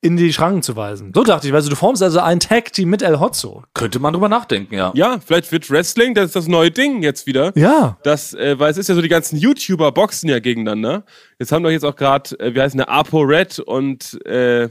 in 0.00 0.16
die 0.16 0.32
Schranken 0.32 0.62
zu 0.62 0.76
weisen. 0.76 1.12
So 1.14 1.24
dachte 1.24 1.46
ich, 1.48 1.52
weil 1.52 1.62
du 1.62 1.74
formst 1.74 2.02
also 2.02 2.20
ein 2.20 2.38
Tag-Team 2.38 2.88
mit 2.88 3.02
El 3.02 3.18
Hotzo. 3.18 3.64
Könnte 3.74 3.98
man 3.98 4.12
drüber 4.12 4.28
nachdenken, 4.28 4.74
ja. 4.74 4.92
ja, 4.94 5.18
vielleicht 5.24 5.50
wird 5.50 5.68
Wrestling, 5.70 6.14
das 6.14 6.26
ist 6.26 6.36
das 6.36 6.46
neue 6.46 6.70
Ding 6.70 7.02
jetzt 7.02 7.26
wieder. 7.26 7.52
Ja. 7.56 7.98
Das, 8.04 8.32
äh, 8.34 8.58
weil 8.58 8.70
es 8.70 8.78
ist 8.78 8.88
ja 8.88 8.94
so, 8.94 9.02
die 9.02 9.08
ganzen 9.08 9.36
YouTuber 9.36 9.90
boxen 9.90 10.28
ja 10.28 10.38
gegeneinander. 10.38 11.04
Jetzt 11.38 11.50
haben 11.50 11.64
doch 11.64 11.70
jetzt 11.70 11.84
auch 11.84 11.96
gerade, 11.96 12.38
äh, 12.38 12.54
wie 12.54 12.60
heißen 12.60 12.78
der, 12.78 12.88
Apo 12.88 13.20
Red 13.20 13.58
und 13.58 14.24
äh, 14.24 14.68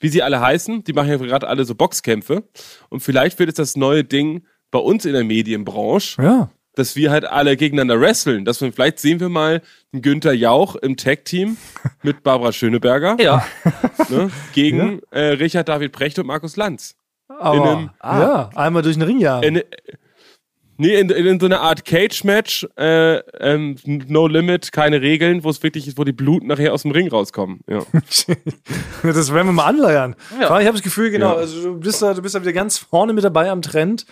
wie 0.00 0.08
sie 0.08 0.22
alle 0.22 0.40
heißen, 0.40 0.84
die 0.84 0.92
machen 0.94 1.10
ja 1.10 1.16
gerade 1.16 1.46
alle 1.46 1.64
so 1.64 1.74
Boxkämpfe. 1.74 2.44
Und 2.88 3.00
vielleicht 3.00 3.38
wird 3.38 3.50
es 3.50 3.54
das 3.54 3.76
neue 3.76 4.04
Ding 4.04 4.46
bei 4.70 4.78
uns 4.78 5.04
in 5.04 5.12
der 5.12 5.24
Medienbranche, 5.24 6.22
Ja. 6.22 6.50
Dass 6.74 6.96
wir 6.96 7.10
halt 7.10 7.24
alle 7.24 7.56
gegeneinander 7.56 8.00
wresteln. 8.00 8.44
Dass 8.44 8.60
wir, 8.60 8.72
vielleicht 8.72 8.98
sehen 8.98 9.20
wir 9.20 9.28
mal 9.28 9.60
einen 9.92 10.02
Günther 10.02 10.32
Jauch 10.32 10.74
im 10.76 10.96
Tag-Team 10.96 11.56
mit 12.02 12.22
Barbara 12.22 12.52
Schöneberger 12.52 13.16
Ja. 13.20 13.44
ne, 14.08 14.30
gegen 14.54 15.00
äh, 15.10 15.20
Richard 15.20 15.68
David 15.68 15.92
Precht 15.92 16.18
und 16.18 16.26
Markus 16.26 16.56
Lanz. 16.56 16.94
Aber, 17.28 17.56
In 17.56 17.62
einem- 17.62 17.90
ja, 18.02 18.50
einmal 18.54 18.82
durch 18.82 18.96
den 18.96 19.02
Ring 19.02 19.18
jagen. 19.18 19.56
In, 19.56 19.62
nee, 20.76 20.94
in, 20.98 21.08
in 21.10 21.40
so 21.40 21.46
einer 21.46 21.60
Art 21.60 21.84
Cage-Match, 21.84 22.66
äh, 22.76 23.16
ähm, 23.40 23.76
no 23.84 24.26
limit, 24.26 24.72
keine 24.72 25.00
Regeln, 25.00 25.42
wo 25.44 25.50
es 25.50 25.62
wirklich 25.62 25.86
ist, 25.88 25.96
wo 25.98 26.04
die 26.04 26.12
Blut 26.12 26.42
nachher 26.44 26.72
aus 26.74 26.82
dem 26.82 26.90
Ring 26.90 27.08
rauskommen. 27.08 27.60
Ja. 27.68 27.80
das 29.02 29.32
werden 29.32 29.46
wir 29.48 29.52
mal 29.52 29.66
anleiern. 29.66 30.14
Ja. 30.40 30.58
Ich 30.60 30.66
habe 30.66 30.72
das 30.76 30.82
Gefühl, 30.82 31.10
genau, 31.10 31.32
Ja. 31.32 31.36
also 31.36 31.62
du 31.74 31.80
bist, 31.80 32.02
da, 32.02 32.14
du 32.14 32.22
bist 32.22 32.34
da 32.34 32.40
wieder 32.40 32.52
ganz 32.52 32.78
vorne 32.78 33.12
mit 33.12 33.24
dabei 33.24 33.50
am 33.50 33.62
Trend. 33.62 34.06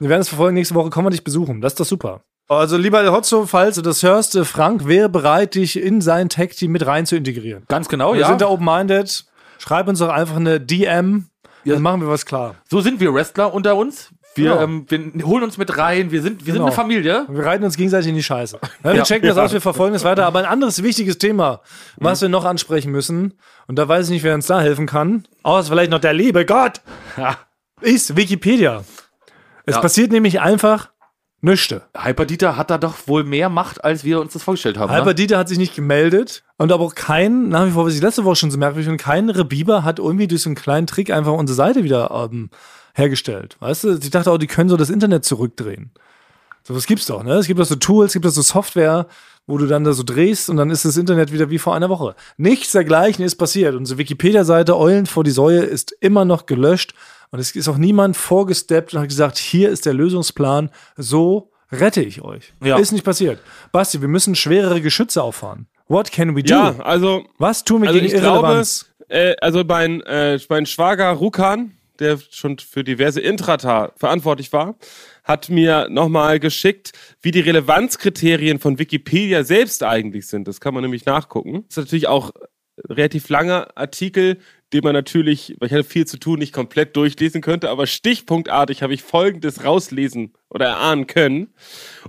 Wir 0.00 0.08
werden 0.08 0.20
es 0.22 0.28
verfolgen. 0.28 0.54
Nächste 0.54 0.74
Woche 0.74 0.90
kommen 0.90 1.06
wir 1.06 1.10
dich 1.10 1.24
besuchen. 1.24 1.60
Das 1.60 1.72
ist 1.72 1.80
doch 1.80 1.86
super. 1.86 2.22
Also, 2.48 2.76
lieber 2.78 3.00
El 3.00 3.10
Hotzo, 3.12 3.44
falls 3.46 3.76
du 3.76 3.82
das 3.82 4.02
hörst, 4.02 4.34
äh, 4.34 4.44
Frank 4.44 4.86
wäre 4.86 5.08
bereit, 5.08 5.54
dich 5.54 5.78
in 5.80 6.00
sein 6.00 6.28
Tag-Team 6.30 6.72
mit 6.72 6.86
rein 6.86 7.04
zu 7.04 7.16
integrieren. 7.16 7.64
Ganz 7.68 7.88
genau, 7.88 8.14
Wir 8.14 8.20
ja. 8.22 8.28
sind 8.28 8.40
da 8.40 8.48
open-minded. 8.48 9.26
Schreib 9.58 9.88
uns 9.88 9.98
doch 9.98 10.08
einfach 10.08 10.36
eine 10.36 10.58
DM. 10.60 11.26
Ja. 11.64 11.74
Dann 11.74 11.82
machen 11.82 12.00
wir 12.00 12.08
was 12.08 12.24
klar. 12.24 12.54
so 12.70 12.80
sind 12.80 13.00
wir 13.00 13.12
Wrestler 13.12 13.52
unter 13.52 13.76
uns. 13.76 14.10
Wir, 14.34 14.50
Genau. 14.52 14.62
ähm, 14.62 14.86
wir 14.88 15.26
holen 15.26 15.42
uns 15.42 15.58
mit 15.58 15.76
rein. 15.76 16.10
Wir 16.12 16.22
sind, 16.22 16.46
wir 16.46 16.52
Genau. 16.54 16.66
sind 16.66 16.72
eine 16.72 16.72
Familie. 16.72 17.26
Wir 17.28 17.44
reiten 17.44 17.64
uns 17.64 17.76
gegenseitig 17.76 18.08
in 18.08 18.14
die 18.14 18.22
Scheiße. 18.22 18.58
Ja, 18.62 18.68
wir 18.92 18.94
Ja. 18.98 19.02
checken 19.02 19.28
das 19.28 19.36
aus, 19.36 19.52
wir 19.52 19.60
verfolgen 19.60 19.92
das 19.94 20.04
weiter. 20.04 20.24
Aber 20.26 20.38
ein 20.38 20.44
anderes 20.44 20.82
wichtiges 20.82 21.18
Thema, 21.18 21.60
was 21.96 22.22
wir 22.22 22.28
noch 22.28 22.44
ansprechen 22.44 22.92
müssen, 22.92 23.34
und 23.66 23.76
da 23.78 23.88
weiß 23.88 24.06
ich 24.06 24.10
nicht, 24.12 24.22
wer 24.22 24.34
uns 24.34 24.46
da 24.46 24.60
helfen 24.60 24.86
kann, 24.86 25.26
außer 25.42 25.68
vielleicht 25.70 25.90
noch 25.90 25.98
der 25.98 26.12
liebe 26.12 26.46
Gott, 26.46 26.80
ist 27.80 28.16
Wikipedia. 28.16 28.84
Es 29.68 29.74
Ja. 29.74 29.80
passiert 29.82 30.12
nämlich 30.12 30.40
einfach 30.40 30.88
nüchte. 31.42 31.82
Hyperdieter 31.96 32.56
hat 32.56 32.70
da 32.70 32.78
doch 32.78 32.94
wohl 33.06 33.22
mehr 33.22 33.50
Macht, 33.50 33.84
als 33.84 34.02
wir 34.02 34.18
uns 34.18 34.32
das 34.32 34.42
vorgestellt 34.42 34.78
haben. 34.78 34.90
Ne? 35.04 35.14
Dieter 35.14 35.36
hat 35.36 35.48
sich 35.48 35.58
nicht 35.58 35.76
gemeldet 35.76 36.42
und 36.56 36.72
aber 36.72 36.82
auch 36.84 36.94
kein, 36.94 37.50
nach 37.50 37.66
wie 37.66 37.70
vor, 37.72 37.84
was 37.86 37.94
ich 37.94 38.00
letzte 38.00 38.24
Woche 38.24 38.36
schon 38.36 38.50
so 38.50 38.56
merkwürdig 38.58 38.88
und 38.90 38.96
kein 38.96 39.28
Rebiber 39.28 39.84
hat 39.84 39.98
irgendwie 39.98 40.26
durch 40.26 40.40
so 40.42 40.48
einen 40.48 40.56
kleinen 40.56 40.86
Trick 40.86 41.10
einfach 41.10 41.32
unsere 41.32 41.54
Seite 41.54 41.84
wieder 41.84 42.10
ähm, 42.32 42.48
hergestellt. 42.94 43.56
Weißt 43.60 43.84
du, 43.84 43.98
ich 43.98 44.10
dachte 44.10 44.32
auch, 44.32 44.38
die 44.38 44.46
können 44.46 44.70
so 44.70 44.76
das 44.78 44.88
Internet 44.90 45.26
zurückdrehen. 45.26 45.90
So 46.64 46.74
was 46.74 46.86
gibt's 46.86 47.06
doch, 47.06 47.22
ne? 47.22 47.34
Es 47.34 47.46
gibt 47.46 47.60
doch 47.60 47.66
so 47.66 47.76
Tools, 47.76 48.08
es 48.08 48.12
gibt 48.14 48.24
doch 48.24 48.30
so 48.30 48.42
Software, 48.42 49.06
wo 49.46 49.58
du 49.58 49.66
dann 49.66 49.84
da 49.84 49.92
so 49.92 50.02
drehst 50.02 50.50
und 50.50 50.56
dann 50.56 50.70
ist 50.70 50.84
das 50.86 50.96
Internet 50.96 51.30
wieder 51.32 51.50
wie 51.50 51.58
vor 51.58 51.74
einer 51.74 51.88
Woche. 51.90 52.14
Nichts 52.38 52.72
dergleichen 52.72 53.22
ist 53.24 53.36
passiert. 53.36 53.74
Unsere 53.74 53.98
Wikipedia-Seite 53.98 54.76
Eulen 54.76 55.06
vor 55.06 55.24
die 55.24 55.30
Säue 55.30 55.60
ist 55.60 55.92
immer 56.00 56.24
noch 56.24 56.46
gelöscht 56.46 56.94
und 57.30 57.38
es 57.38 57.54
ist 57.54 57.68
auch 57.68 57.76
niemand 57.78 58.16
vorgesteppt 58.16 58.94
und 58.94 59.00
hat 59.00 59.08
gesagt, 59.08 59.38
hier 59.38 59.68
ist 59.70 59.86
der 59.86 59.94
Lösungsplan, 59.94 60.70
so 60.96 61.50
rette 61.70 62.02
ich 62.02 62.22
euch. 62.22 62.52
Ja. 62.64 62.78
Ist 62.78 62.92
nicht 62.92 63.04
passiert. 63.04 63.40
Basti, 63.72 64.00
wir 64.00 64.08
müssen 64.08 64.34
schwerere 64.34 64.80
Geschütze 64.80 65.22
auffahren. 65.22 65.66
What 65.88 66.12
can 66.12 66.36
we 66.36 66.42
do? 66.42 66.54
ja, 66.54 66.76
also 66.80 67.24
Was 67.38 67.64
tun 67.64 67.82
wir 67.82 67.88
Also 67.88 68.00
gegen 68.00 68.12
ich 68.14 68.20
glaube, 68.20 68.46
Irrelevanz? 68.46 68.86
äh, 69.08 69.34
also 69.40 69.64
mein, 69.64 70.02
äh, 70.02 70.38
mein 70.48 70.66
Schwager 70.66 71.10
Rukan, 71.12 71.72
der 71.98 72.18
schon 72.30 72.58
für 72.58 72.84
diverse 72.84 73.20
Intrata 73.20 73.92
verantwortlich 73.96 74.52
war, 74.52 74.76
hat 75.24 75.48
mir 75.48 75.88
nochmal 75.90 76.40
geschickt, 76.40 76.92
wie 77.20 77.30
die 77.32 77.40
Relevanzkriterien 77.40 78.58
von 78.60 78.78
Wikipedia 78.78 79.44
selbst 79.44 79.82
eigentlich 79.82 80.26
sind. 80.26 80.46
Das 80.48 80.60
kann 80.60 80.74
man 80.74 80.82
nämlich 80.82 81.04
nachgucken. 81.06 81.64
Das 81.68 81.76
ist 81.78 81.84
natürlich 81.84 82.06
auch 82.08 82.32
relativ 82.88 83.28
langer 83.28 83.68
Artikel, 83.74 84.38
den 84.72 84.84
man 84.84 84.92
natürlich, 84.92 85.56
weil 85.58 85.68
ich 85.68 85.72
hatte 85.72 85.84
viel 85.84 86.06
zu 86.06 86.18
tun, 86.18 86.38
nicht 86.38 86.52
komplett 86.52 86.96
durchlesen 86.96 87.40
könnte, 87.40 87.70
aber 87.70 87.86
stichpunktartig 87.86 88.82
habe 88.82 88.94
ich 88.94 89.02
Folgendes 89.02 89.64
rauslesen 89.64 90.34
oder 90.50 90.66
erahnen 90.66 91.06
können. 91.06 91.54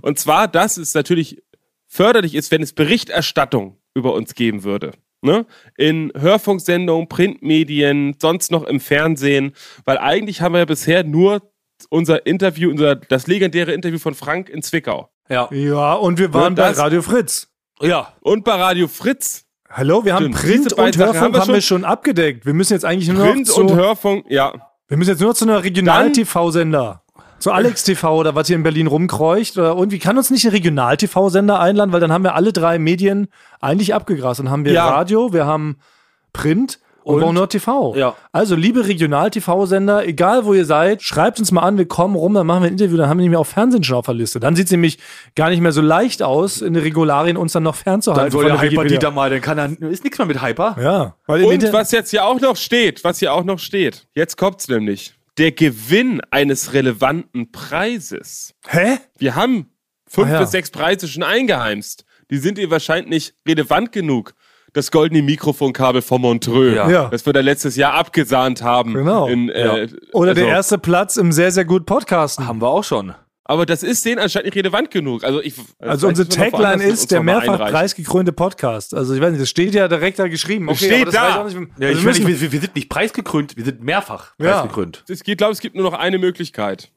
Und 0.02 0.18
zwar, 0.18 0.46
dass 0.48 0.76
es 0.76 0.94
natürlich 0.94 1.42
förderlich 1.86 2.34
ist, 2.34 2.50
wenn 2.50 2.62
es 2.62 2.72
Berichterstattung 2.72 3.76
über 3.94 4.14
uns 4.14 4.34
geben 4.34 4.62
würde. 4.62 4.92
Ne? 5.22 5.46
In 5.76 6.12
Hörfunksendungen, 6.16 7.08
Printmedien, 7.08 8.16
sonst 8.20 8.50
noch 8.50 8.64
im 8.64 8.80
Fernsehen, 8.80 9.52
weil 9.84 9.98
eigentlich 9.98 10.40
haben 10.40 10.52
wir 10.54 10.60
ja 10.60 10.64
bisher 10.64 11.04
nur 11.04 11.50
unser 11.88 12.26
Interview, 12.26 12.70
unser, 12.70 12.96
das 12.96 13.26
legendäre 13.26 13.72
Interview 13.72 13.98
von 13.98 14.14
Frank 14.14 14.48
in 14.48 14.62
Zwickau. 14.62 15.10
Ja. 15.28 15.48
Ja, 15.52 15.94
und 15.94 16.18
wir 16.18 16.32
waren 16.34 16.54
Ja, 16.56 16.68
das- 16.68 16.76
bei 16.76 16.82
Radio 16.84 17.02
Fritz. 17.02 17.48
Ja. 17.80 18.14
Und 18.20 18.44
bei 18.44 18.52
Radio 18.54 18.86
Fritz. 18.88 19.46
Hallo, 19.72 20.04
wir 20.04 20.14
haben 20.14 20.34
Stimmt, 20.36 20.36
Print 20.36 20.72
und 20.72 20.98
Hörfunk 20.98 21.22
haben 21.22 21.32
wir 21.32 21.40
haben 21.40 21.52
wir 21.54 21.60
schon 21.60 21.84
abgedeckt. 21.84 22.44
Wir 22.44 22.54
müssen 22.54 22.72
jetzt 22.72 22.84
eigentlich 22.84 23.08
nur 23.08 23.24
Print 23.24 23.46
noch 23.46 23.54
zu, 23.54 23.60
und 23.60 23.74
Hörfunk, 23.74 24.24
ja. 24.28 24.52
wir 24.88 24.96
müssen 24.96 25.10
jetzt 25.10 25.20
nur 25.20 25.30
noch 25.30 25.36
zu 25.36 25.44
einer 25.44 25.62
Regional-TV-Sender. 25.62 27.02
Zu 27.38 27.52
Alex 27.52 27.84
TV 27.84 28.16
oder 28.16 28.34
was 28.34 28.48
hier 28.48 28.56
in 28.56 28.64
Berlin 28.64 28.88
rumkreucht. 28.88 29.56
Oder 29.56 29.76
irgendwie 29.76 30.00
kann 30.00 30.16
uns 30.16 30.30
nicht 30.30 30.44
ein 30.44 30.50
Regional-TV-Sender 30.50 31.60
einladen, 31.60 31.92
weil 31.92 32.00
dann 32.00 32.12
haben 32.12 32.24
wir 32.24 32.34
alle 32.34 32.52
drei 32.52 32.80
Medien 32.80 33.28
eigentlich 33.60 33.94
abgegrast. 33.94 34.40
Dann 34.40 34.50
haben 34.50 34.64
wir 34.64 34.72
Ja. 34.72 34.88
Radio, 34.88 35.32
wir 35.32 35.46
haben 35.46 35.78
Print 36.32 36.80
und, 37.02 37.22
Und? 37.22 37.34
nur 37.34 37.48
TV. 37.48 37.94
Ja. 37.96 38.14
Also, 38.32 38.54
liebe 38.54 38.86
Regional-TV-Sender, 38.86 40.06
egal 40.06 40.44
wo 40.44 40.54
ihr 40.54 40.64
seid, 40.64 41.02
schreibt 41.02 41.38
uns 41.38 41.52
mal 41.52 41.62
an, 41.62 41.78
wir 41.78 41.86
kommen 41.86 42.14
rum, 42.14 42.34
dann 42.34 42.46
machen 42.46 42.62
wir 42.62 42.66
ein 42.68 42.72
Interview, 42.72 42.96
dann 42.96 43.08
haben 43.08 43.18
wir 43.18 43.22
nämlich 43.22 43.38
auch 43.38 43.46
Fernsehen 43.46 43.84
schon 43.84 43.96
auf 43.96 44.06
der 44.06 44.14
Liste. 44.14 44.40
Dann 44.40 44.56
sieht 44.56 44.66
es 44.66 44.70
nämlich 44.72 44.98
gar 45.34 45.50
nicht 45.50 45.60
mehr 45.60 45.72
so 45.72 45.80
leicht 45.80 46.22
aus, 46.22 46.60
in 46.62 46.74
den 46.74 46.82
Regularien 46.82 47.36
uns 47.36 47.52
dann 47.52 47.62
noch 47.62 47.74
fernzuhalten. 47.76 48.24
Dann 48.24 48.32
soll 48.32 48.44
der 48.44 48.60
Hyper. 48.60 48.84
Dieter 48.84 49.10
mal, 49.10 49.30
dann 49.30 49.40
kann 49.40 49.58
er, 49.58 49.90
ist 49.90 50.04
nichts 50.04 50.18
mehr 50.18 50.26
mit 50.26 50.42
Hyper. 50.42 50.76
Ja, 50.80 51.16
Und 51.26 51.72
was 51.72 51.92
jetzt 51.92 52.10
hier 52.10 52.24
auch 52.24 52.40
noch 52.40 52.56
steht, 52.56 53.04
was 53.04 53.18
hier 53.18 53.32
auch 53.32 53.44
noch 53.44 53.58
steht, 53.58 54.06
jetzt 54.14 54.36
kommt's 54.36 54.68
nämlich. 54.68 55.14
Der 55.38 55.52
Gewinn 55.52 56.20
eines 56.30 56.72
relevanten 56.74 57.50
Preises. 57.52 58.54
Hä? 58.68 58.98
Wir 59.16 59.36
haben 59.36 59.70
fünf 60.06 60.28
Ah, 60.28 60.32
ja. 60.34 60.40
bis 60.40 60.50
sechs 60.50 60.70
Preise 60.70 61.08
schon 61.08 61.22
eingeheimst. 61.22 62.04
Die 62.30 62.36
sind 62.38 62.58
ihr 62.58 62.70
wahrscheinlich 62.70 63.08
nicht 63.10 63.34
relevant 63.48 63.90
genug. 63.92 64.34
Das 64.72 64.90
goldene 64.90 65.22
Mikrofonkabel 65.22 66.00
von 66.02 66.20
Montreux, 66.20 66.74
Ja. 66.74 67.08
Das 67.08 67.26
wir 67.26 67.32
da 67.32 67.40
letztes 67.40 67.76
Jahr 67.76 67.94
abgesahnt 67.94 68.62
haben. 68.62 68.94
Genau. 68.94 69.26
In, 69.26 69.48
äh, 69.48 69.88
Oder 70.12 70.34
der 70.34 70.44
also- 70.44 70.54
erste 70.56 70.78
Platz 70.78 71.16
im 71.16 71.32
sehr, 71.32 71.50
sehr 71.50 71.64
gut 71.64 71.86
Podcasten. 71.86 72.46
Haben 72.46 72.60
wir 72.62 72.68
auch 72.68 72.84
schon. 72.84 73.14
Aber 73.44 73.66
das 73.66 73.82
ist 73.82 74.04
denen 74.04 74.20
anscheinend 74.20 74.46
nicht 74.54 74.56
relevant 74.64 74.92
genug. 74.92 75.24
Also, 75.24 75.42
ich, 75.42 75.54
Also 75.80 76.06
unsere 76.06 76.28
wir 76.30 76.50
noch 76.50 76.50
Tagline 76.60 76.84
ist 76.84 77.10
der 77.10 77.20
mehrfach 77.20 77.58
preisgekrönte 77.58 78.30
Podcast. 78.32 78.94
Also 78.94 79.12
ich 79.12 79.20
weiß 79.20 79.32
nicht, 79.32 79.42
das 79.42 79.50
steht 79.50 79.74
ja 79.74 79.88
direkt 79.88 80.20
da 80.20 80.28
geschrieben. 80.28 80.68
Okay, 80.68 80.76
Steht 80.84 80.92
aber 81.02 81.04
das 81.06 81.14
da. 81.14 81.22
weiß 81.44 81.50
ich 81.52 81.56
auch 81.56 81.60
nicht, 81.60 81.72
Ja, 81.78 81.88
also 81.88 81.98
ich 81.98 82.04
wir 82.04 82.26
nicht, 82.28 82.40
wir, 82.42 82.52
wir 82.52 82.60
sind 82.60 82.76
nicht 82.76 82.88
preisgekrönt, 82.88 83.56
wir 83.56 83.64
sind 83.64 83.82
mehrfach 83.82 84.34
Ja. 84.38 84.52
preisgekrönt. 84.60 85.02
Ich 85.08 85.36
glaube, 85.36 85.52
es 85.52 85.58
gibt 85.60 85.74
nur 85.74 85.82
noch 85.82 85.94
eine 85.98 86.18
Möglichkeit. 86.18 86.92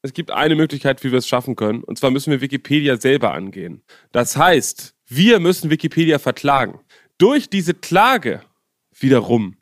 Es 0.00 0.14
gibt 0.14 0.30
eine 0.30 0.54
Möglichkeit, 0.54 1.04
wie 1.04 1.10
wir 1.12 1.18
es 1.18 1.28
schaffen 1.28 1.54
können. 1.54 1.84
Und 1.84 1.98
zwar 1.98 2.10
müssen 2.10 2.30
wir 2.30 2.40
Wikipedia 2.40 2.96
selber 2.96 3.34
angehen. 3.34 3.82
Das 4.12 4.38
heißt, 4.38 4.94
wir 5.06 5.38
müssen 5.38 5.68
Wikipedia 5.68 6.18
verklagen. 6.18 6.80
Durch 7.20 7.50
diese 7.50 7.74
Klage 7.74 8.40
wiederum 8.98 9.56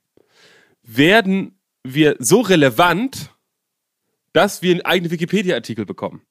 werden 0.85 1.59
wir 1.83 2.15
so 2.21 2.41
relevant, 2.41 3.35
dass 4.33 4.63
wir 4.63 4.71
einen 4.71 4.83
eigenen 4.83 5.11
Wikipedia-Artikel 5.11 5.85
bekommen. 5.85 6.23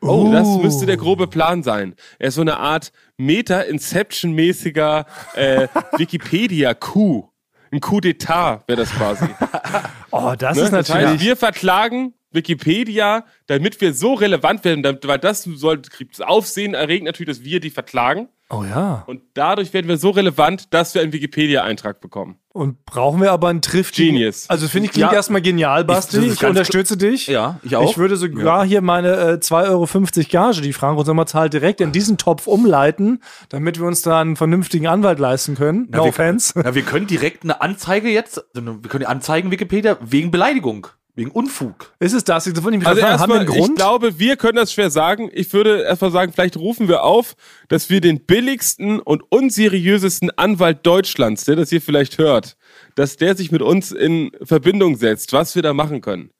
Oh, 0.00 0.30
das 0.30 0.46
müsste 0.58 0.86
der 0.86 0.96
grobe 0.96 1.26
Plan 1.26 1.64
sein. 1.64 1.96
Er 2.20 2.28
ist 2.28 2.36
so 2.36 2.42
eine 2.42 2.58
Art 2.58 2.92
Meta-Inception-mäßiger 3.16 5.04
äh, 5.34 5.66
Wikipedia-Coup. 5.98 7.28
Ein 7.72 7.80
Coup 7.80 8.00
d'etat 8.00 8.60
wäre 8.68 8.82
das 8.82 8.90
quasi. 8.92 9.26
oh, 10.12 10.34
das 10.38 10.56
Ne? 10.56 10.62
ist 10.62 10.72
Das 10.72 10.88
heißt, 10.90 11.00
natürlich. 11.00 11.22
wir 11.22 11.36
verklagen 11.36 12.14
Wikipedia, 12.32 13.24
damit 13.46 13.80
wir 13.80 13.94
so 13.94 14.14
relevant 14.14 14.64
werden, 14.64 14.82
damit, 14.82 15.06
weil 15.06 15.18
das 15.18 15.42
soll 15.44 15.82
kriegt 15.82 16.22
Aufsehen 16.22 16.74
erregt 16.74 17.04
natürlich, 17.04 17.36
dass 17.38 17.44
wir 17.44 17.60
die 17.60 17.70
verklagen. 17.70 18.28
oh 18.50 18.64
ja. 18.64 19.02
Und 19.06 19.22
dadurch 19.34 19.72
werden 19.72 19.88
wir 19.88 19.96
so 19.96 20.10
relevant, 20.10 20.72
dass 20.74 20.94
wir 20.94 21.02
einen 21.02 21.12
Wikipedia-Eintrag 21.12 22.00
bekommen. 22.00 22.36
Und 22.50 22.84
brauchen 22.84 23.22
wir 23.22 23.32
aber 23.32 23.48
einen 23.48 23.62
triftigen. 23.62 24.16
Genius. 24.16 24.50
Also 24.50 24.68
finde 24.68 24.86
ich 24.86 24.92
klingt 24.92 25.10
Ja. 25.10 25.16
erstmal 25.16 25.40
genial, 25.40 25.84
Basti. 25.86 26.16
das 26.16 26.24
Ich, 26.26 26.38
ganz 26.38 26.50
unterstütze 26.50 26.98
dich. 26.98 27.26
Ja, 27.28 27.58
ich 27.62 27.74
auch. 27.76 27.90
Ich 27.90 27.96
würde 27.96 28.16
sogar 28.16 28.66
hier 28.66 28.82
meine 28.82 29.08
äh, 29.14 29.32
2,50 29.38 29.68
Euro 29.70 30.28
Gage, 30.30 30.60
die 30.60 30.74
Frank 30.74 30.98
uns 30.98 31.08
immer 31.08 31.24
zahlt, 31.24 31.54
direkt 31.54 31.80
in 31.80 31.92
diesen 31.92 32.18
Topf 32.18 32.46
umleiten, 32.46 33.22
damit 33.48 33.78
wir 33.78 33.86
uns 33.86 34.02
da 34.02 34.20
einen 34.20 34.36
vernünftigen 34.36 34.86
Anwalt 34.86 35.18
leisten 35.18 35.54
können. 35.54 35.88
No 35.90 36.04
wir, 36.04 36.10
offense. 36.10 36.60
Ja, 36.62 36.74
wir 36.74 36.82
können 36.82 37.06
direkt 37.06 37.44
eine 37.44 37.62
Anzeige 37.62 38.10
jetzt, 38.10 38.44
also 38.54 38.82
wir 38.82 38.90
können 38.90 39.00
die 39.00 39.06
anzeigen 39.06 39.50
Wikipedia 39.50 39.96
wegen 40.02 40.30
Beleidigung, 40.30 40.88
wegen 41.14 41.30
Unfug. 41.30 41.92
Ist 41.98 42.14
es 42.14 42.24
das? 42.24 42.46
Mich 42.46 42.56
Also 42.56 43.00
wir 43.02 43.08
erstmal, 43.08 43.40
einen 43.40 43.48
ich 43.50 43.54
Grund? 43.54 43.76
glaube, 43.76 44.18
wir 44.18 44.36
können 44.36 44.56
das 44.56 44.72
schwer 44.72 44.90
sagen. 44.90 45.30
Ich 45.32 45.52
würde 45.52 45.82
erstmal 45.82 46.10
sagen, 46.10 46.32
vielleicht 46.32 46.56
rufen 46.56 46.88
wir 46.88 47.04
auf, 47.04 47.34
dass 47.68 47.90
wir 47.90 48.00
den 48.00 48.24
billigsten 48.24 48.98
und 48.98 49.22
unseriösesten 49.30 50.30
Anwalt 50.38 50.86
Deutschlands, 50.86 51.44
der 51.44 51.56
das 51.56 51.68
hier 51.68 51.82
vielleicht 51.82 52.16
hört, 52.18 52.56
dass 52.94 53.16
der 53.16 53.36
sich 53.36 53.52
mit 53.52 53.60
uns 53.62 53.92
in 53.92 54.30
Verbindung 54.42 54.96
setzt, 54.96 55.32
was 55.34 55.54
wir 55.54 55.62
da 55.62 55.74
machen 55.74 56.00
können. 56.00 56.30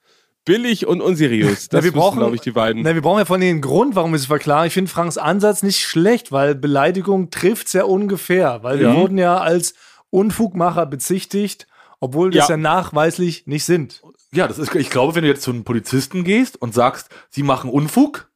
Billig 0.45 0.87
und 0.87 1.01
unseriös. 1.03 1.68
Das 1.68 1.81
Na, 1.81 1.85
wir 1.85 1.93
brauchen, 1.93 2.18
glaube 2.18 2.35
ich, 2.35 2.41
die 2.41 2.51
beiden. 2.51 2.83
Na, 2.83 2.95
wir 2.95 3.03
brauchen 3.03 3.18
ja 3.18 3.25
von 3.27 3.41
denen 3.41 3.53
einen 3.53 3.61
Grund, 3.61 3.95
warum 3.95 4.12
wir 4.12 4.16
es 4.16 4.27
verklagen. 4.27 4.66
Ich 4.66 4.73
finde 4.73 4.91
Franks 4.91 5.18
Ansatz 5.18 5.62
nicht 5.62 5.81
schlecht, 5.87 6.33
weil 6.33 6.55
Beleidigung 6.55 7.31
trifft 7.31 7.68
sehr 7.68 7.89
ungefähr, 7.89 8.62
weil 8.62 8.81
wir 8.81 8.89
Ja. 8.89 8.97
wurden 8.97 9.18
ja 9.18 9.37
als 9.39 9.75
Unfugmacher 10.11 10.87
bezichtigt, 10.87 11.66
obwohl 12.01 12.31
das 12.33 12.49
ja, 12.49 12.55
Ja. 12.55 12.57
nachweislich 12.57 13.47
nicht 13.47 13.64
sind. 13.64 14.03
Ja, 14.35 14.49
das 14.49 14.59
ist, 14.59 14.74
ich 14.74 14.91
glaube, 14.91 15.14
wenn 15.14 15.22
du 15.22 15.28
jetzt 15.28 15.43
zu 15.43 15.51
einem 15.51 15.64
Polizisten 15.64 16.24
gehst 16.24 16.61
und 16.61 16.74
sagst, 16.74 17.09
sie 17.30 17.43
machen 17.43 17.70
Unfug, 17.70 18.28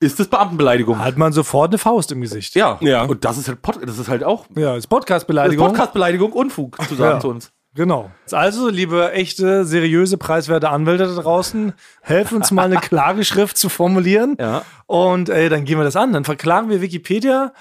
ist 0.00 0.18
das 0.18 0.28
Beamtenbeleidigung. 0.28 0.98
Hat 0.98 1.16
man 1.16 1.32
sofort 1.32 1.70
eine 1.70 1.78
Faust 1.78 2.10
im 2.10 2.20
Gesicht. 2.22 2.54
Ja. 2.54 2.78
Ja. 2.80 3.02
Und 3.04 3.24
das 3.24 3.38
ist 3.38 3.48
halt 3.48 3.62
Pod, 3.62 3.78
das 3.86 3.98
ist 3.98 4.08
halt 4.08 4.24
auch 4.24 4.46
Ja, 4.56 4.74
ist 4.74 4.84
das 4.84 4.86
Podcast-Beleidigung. 4.88 5.68
Podcast-Beleidigung, 5.68 6.32
Unfug 6.32 6.76
zu 6.88 6.94
sagen 6.96 7.14
Ja. 7.16 7.20
zu 7.20 7.28
uns. 7.28 7.52
Genau. 7.74 8.10
Also, 8.32 8.68
liebe 8.68 9.12
echte, 9.12 9.64
seriöse, 9.64 10.18
preiswerte 10.18 10.68
Anwälte 10.68 11.06
da 11.06 11.22
draußen, 11.22 11.72
helfen 12.02 12.36
uns 12.38 12.50
mal 12.50 12.64
eine 12.64 12.76
Klageschrift 12.80 13.56
zu 13.56 13.68
formulieren. 13.70 14.36
Ja. 14.38 14.62
Und 14.86 15.28
ey, 15.30 15.48
dann 15.48 15.64
gehen 15.64 15.78
wir 15.78 15.84
das 15.84 15.96
an. 15.96 16.12
Dann 16.12 16.24
verklagen 16.24 16.68
wir 16.68 16.82
Wikipedia, 16.82 17.52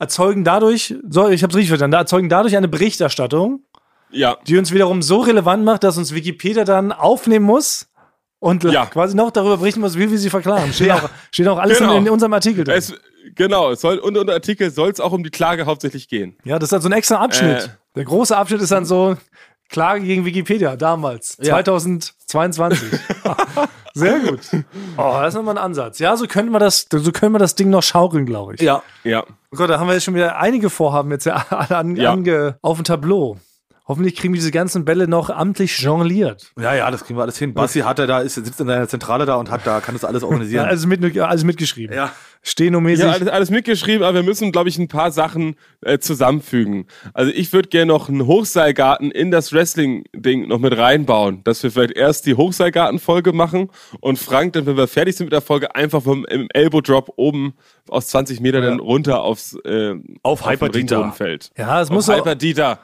erzeugen 0.00 0.42
dadurch, 0.42 0.96
so, 1.08 1.28
ich 1.28 1.42
habe 1.44 1.52
es 1.52 1.56
richtig 1.56 1.68
verstanden, 1.68 1.94
erzeugen 1.94 2.28
dadurch 2.28 2.56
eine 2.56 2.66
Berichterstattung, 2.68 3.62
Ja. 4.12 4.36
die 4.46 4.56
uns 4.58 4.72
wiederum 4.72 5.02
so 5.02 5.20
relevant 5.20 5.64
macht, 5.64 5.84
dass 5.84 5.96
uns 5.98 6.14
Wikipedia 6.14 6.64
dann 6.64 6.92
aufnehmen 6.92 7.44
muss 7.46 7.88
und 8.38 8.64
Ja. 8.64 8.86
quasi 8.90 9.16
noch 9.16 9.30
darüber 9.30 9.56
berichten 9.58 9.80
muss, 9.80 9.96
wie 9.98 10.10
wir 10.10 10.18
sie 10.18 10.30
verklagen. 10.30 10.72
Steht, 10.72 10.88
Ja. 10.88 10.96
auch, 10.96 11.08
steht 11.30 11.48
auch 11.48 11.58
alles 11.58 11.78
Genau. 11.78 11.96
in, 11.96 12.06
in 12.06 12.12
unserem 12.12 12.32
Artikel 12.32 12.64
drin. 12.64 12.74
Es, 12.76 12.94
genau, 13.34 13.70
es 13.70 13.80
soll, 13.80 13.98
und 13.98 14.16
unter 14.16 14.32
Artikel 14.34 14.70
soll 14.70 14.90
es 14.90 15.00
auch 15.00 15.12
um 15.12 15.22
die 15.24 15.30
Klage 15.30 15.66
hauptsächlich 15.66 16.08
gehen. 16.08 16.36
ja, 16.44 16.58
das 16.58 16.66
ist 16.68 16.72
dann 16.72 16.82
so 16.82 16.88
ein 16.88 16.92
extra 16.92 17.16
Abschnitt. 17.16 17.64
Äh. 17.64 17.68
Der 17.96 18.04
große 18.04 18.36
Abschnitt 18.36 18.60
ist 18.62 18.72
dann 18.72 18.84
so 18.84 19.16
Klage 19.68 20.04
gegen 20.04 20.24
Wikipedia 20.26 20.76
damals, 20.76 21.36
Ja. 21.40 21.54
2022. 21.54 22.88
Sehr 23.94 24.20
gut. 24.20 24.40
Oh, 24.96 25.12
das 25.20 25.28
ist 25.28 25.34
nochmal 25.34 25.58
ein 25.58 25.64
Ansatz. 25.64 25.98
Ja, 25.98 26.16
so 26.16 26.26
können 26.26 26.50
wir 26.50 26.58
das, 26.58 26.86
so 26.90 27.12
können 27.12 27.32
wir 27.32 27.38
das 27.38 27.54
Ding 27.54 27.68
noch 27.70 27.82
schaukeln, 27.82 28.24
glaube 28.24 28.54
ich. 28.54 28.60
Ja. 28.62 28.82
Ja. 29.04 29.24
Oh 29.52 29.56
Gott, 29.56 29.68
da 29.68 29.78
haben 29.78 29.86
wir 29.86 29.94
jetzt 29.94 30.04
schon 30.04 30.14
wieder 30.14 30.38
einige 30.38 30.70
Vorhaben 30.70 31.10
jetzt 31.10 31.26
ja 31.26 31.44
alle 31.50 31.76
an, 31.76 31.96
Ja. 31.96 32.12
ange, 32.12 32.58
auf 32.62 32.78
dem 32.78 32.84
Tableau. 32.84 33.36
Hoffentlich 33.92 34.16
kriegen 34.16 34.32
wir 34.32 34.38
diese 34.38 34.50
ganzen 34.50 34.86
Bälle 34.86 35.06
noch 35.06 35.28
amtlich 35.28 35.78
jongliert. 35.80 36.50
Ja, 36.58 36.74
ja, 36.74 36.90
das 36.90 37.04
kriegen 37.04 37.18
wir 37.18 37.24
alles 37.24 37.36
hin. 37.36 37.52
Basti 37.52 37.80
hat 37.80 37.98
er 37.98 38.06
da, 38.06 38.20
ist, 38.20 38.36
sitzt 38.36 38.58
in 38.58 38.66
seiner 38.66 38.88
Zentrale 38.88 39.26
da 39.26 39.34
und 39.34 39.50
hat 39.50 39.66
da, 39.66 39.80
kann 39.80 39.94
das 39.94 40.02
alles 40.02 40.22
Ja, 40.22 40.28
organisieren. 40.28 40.64
alles, 40.68 40.86
mit, 40.86 41.18
alles 41.18 41.44
mitgeschrieben. 41.44 41.94
Ja. 41.94 42.10
Stenomäßig. 42.44 43.04
Ja, 43.04 43.12
alles, 43.12 43.28
alles 43.28 43.50
mitgeschrieben, 43.50 44.02
aber 44.02 44.16
wir 44.16 44.22
müssen, 44.24 44.50
glaube 44.50 44.68
ich, 44.68 44.76
ein 44.76 44.88
paar 44.88 45.12
Sachen 45.12 45.54
äh, 45.80 45.98
zusammenfügen. 45.98 46.86
Also 47.14 47.30
ich 47.32 47.52
würde 47.52 47.68
gerne 47.68 47.86
noch 47.92 48.08
einen 48.08 48.26
Hochseilgarten 48.26 49.12
in 49.12 49.30
das 49.30 49.52
Wrestling-Ding 49.52 50.48
noch 50.48 50.58
mit 50.58 50.76
reinbauen, 50.76 51.44
dass 51.44 51.62
wir 51.62 51.70
vielleicht 51.70 51.92
erst 51.92 52.26
die 52.26 52.34
Hochseilgarten-Folge 52.34 53.32
machen 53.32 53.70
und 54.00 54.18
Frank 54.18 54.54
dann, 54.54 54.66
wenn 54.66 54.76
wir 54.76 54.88
fertig 54.88 55.16
sind 55.16 55.26
mit 55.26 55.32
der 55.32 55.40
Folge, 55.40 55.74
einfach 55.76 56.02
vom 56.02 56.24
im 56.24 56.48
Elbow-Drop 56.52 57.12
oben 57.16 57.54
aus 57.88 58.08
20 58.08 58.40
Metern 58.40 58.62
dann 58.62 58.80
runter 58.80 59.22
aufs 59.22 59.54
äh, 59.64 59.94
Auf 60.24 60.42
den 60.42 60.50
Hyper-Dieter. 60.50 60.96
Ring 60.96 61.04
rumfällt. 61.04 61.50
ja, 61.56 61.80
es 61.80 61.90
muss 61.90 62.08
Auf 62.08 62.16
so, 62.16 62.20
Hyper-Dieter. 62.20 62.80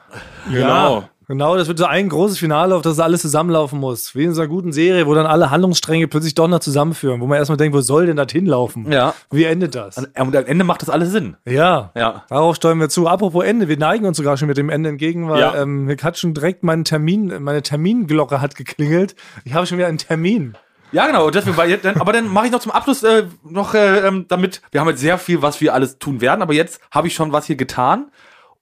Ja, 0.53 1.09
Genau. 1.29 1.55
das 1.55 1.67
wird 1.69 1.77
so 1.79 1.85
ein 1.85 2.09
großes 2.09 2.37
Finale, 2.39 2.75
auf 2.75 2.81
das 2.81 2.99
alles 2.99 3.21
zusammenlaufen 3.21 3.79
muss. 3.79 4.15
Wie 4.15 4.23
in 4.25 4.33
so 4.33 4.41
einer 4.41 4.49
guten 4.49 4.71
Serie, 4.73 5.07
wo 5.07 5.13
dann 5.13 5.25
alle 5.25 5.51
Handlungsstränge 5.51 6.07
plötzlich 6.07 6.35
doch 6.35 6.47
noch 6.47 6.59
zusammenführen, 6.59 7.21
wo 7.21 7.27
man 7.27 7.37
erstmal 7.37 7.55
denkt, 7.57 7.75
wo 7.77 7.81
soll 7.81 8.07
denn 8.07 8.17
das 8.17 8.31
hinlaufen? 8.31 8.91
Ja. 8.91 9.13
Wie 9.31 9.43
endet 9.45 9.75
das? 9.75 9.97
Und 9.97 10.09
am 10.17 10.33
Ende 10.33 10.63
macht 10.65 10.81
das 10.81 10.89
alles 10.89 11.11
Sinn. 11.11 11.37
Ja. 11.45 11.91
Ja. 11.95 12.25
Darauf 12.29 12.55
steuern 12.55 12.79
wir 12.79 12.89
zu. 12.89 13.07
Apropos 13.07 13.45
Ende, 13.45 13.67
wir 13.67 13.77
neigen 13.77 14.05
uns 14.05 14.17
sogar 14.17 14.35
schon 14.37 14.47
mit 14.47 14.57
dem 14.57 14.69
Ende 14.69 14.89
entgegen, 14.89 15.29
weil 15.29 15.39
Ja. 15.39 15.55
ähm, 15.55 15.85
mir 15.85 15.95
hat 16.01 16.17
schon 16.17 16.33
direkt 16.33 16.63
mein 16.63 16.83
Termin, 16.83 17.31
meine 17.43 17.61
Terminglocke 17.61 18.41
hat 18.41 18.55
geklingelt. 18.55 19.15
Ich 19.45 19.53
habe 19.53 19.65
schon 19.67 19.77
wieder 19.77 19.87
einen 19.87 19.99
Termin. 19.99 20.55
Ja, 20.91 21.05
genau. 21.05 21.29
Deswegen, 21.29 21.55
weil 21.55 21.69
jetzt, 21.69 21.85
dann, 21.85 21.97
aber 22.01 22.11
dann 22.13 22.27
mache 22.27 22.47
ich 22.47 22.51
noch 22.51 22.59
zum 22.61 22.71
Abschluss 22.71 23.03
äh, 23.03 23.25
noch 23.43 23.75
äh, 23.75 23.99
ähm, 24.07 24.25
damit. 24.27 24.61
Wir 24.71 24.81
haben 24.81 24.87
jetzt 24.89 25.01
sehr 25.01 25.19
viel, 25.19 25.43
was 25.43 25.61
wir 25.61 25.75
alles 25.75 25.99
tun 25.99 26.21
werden, 26.21 26.41
aber 26.41 26.53
jetzt 26.53 26.81
habe 26.91 27.05
ich 27.07 27.13
schon 27.13 27.31
was 27.31 27.45
hier 27.45 27.55
getan. 27.55 28.09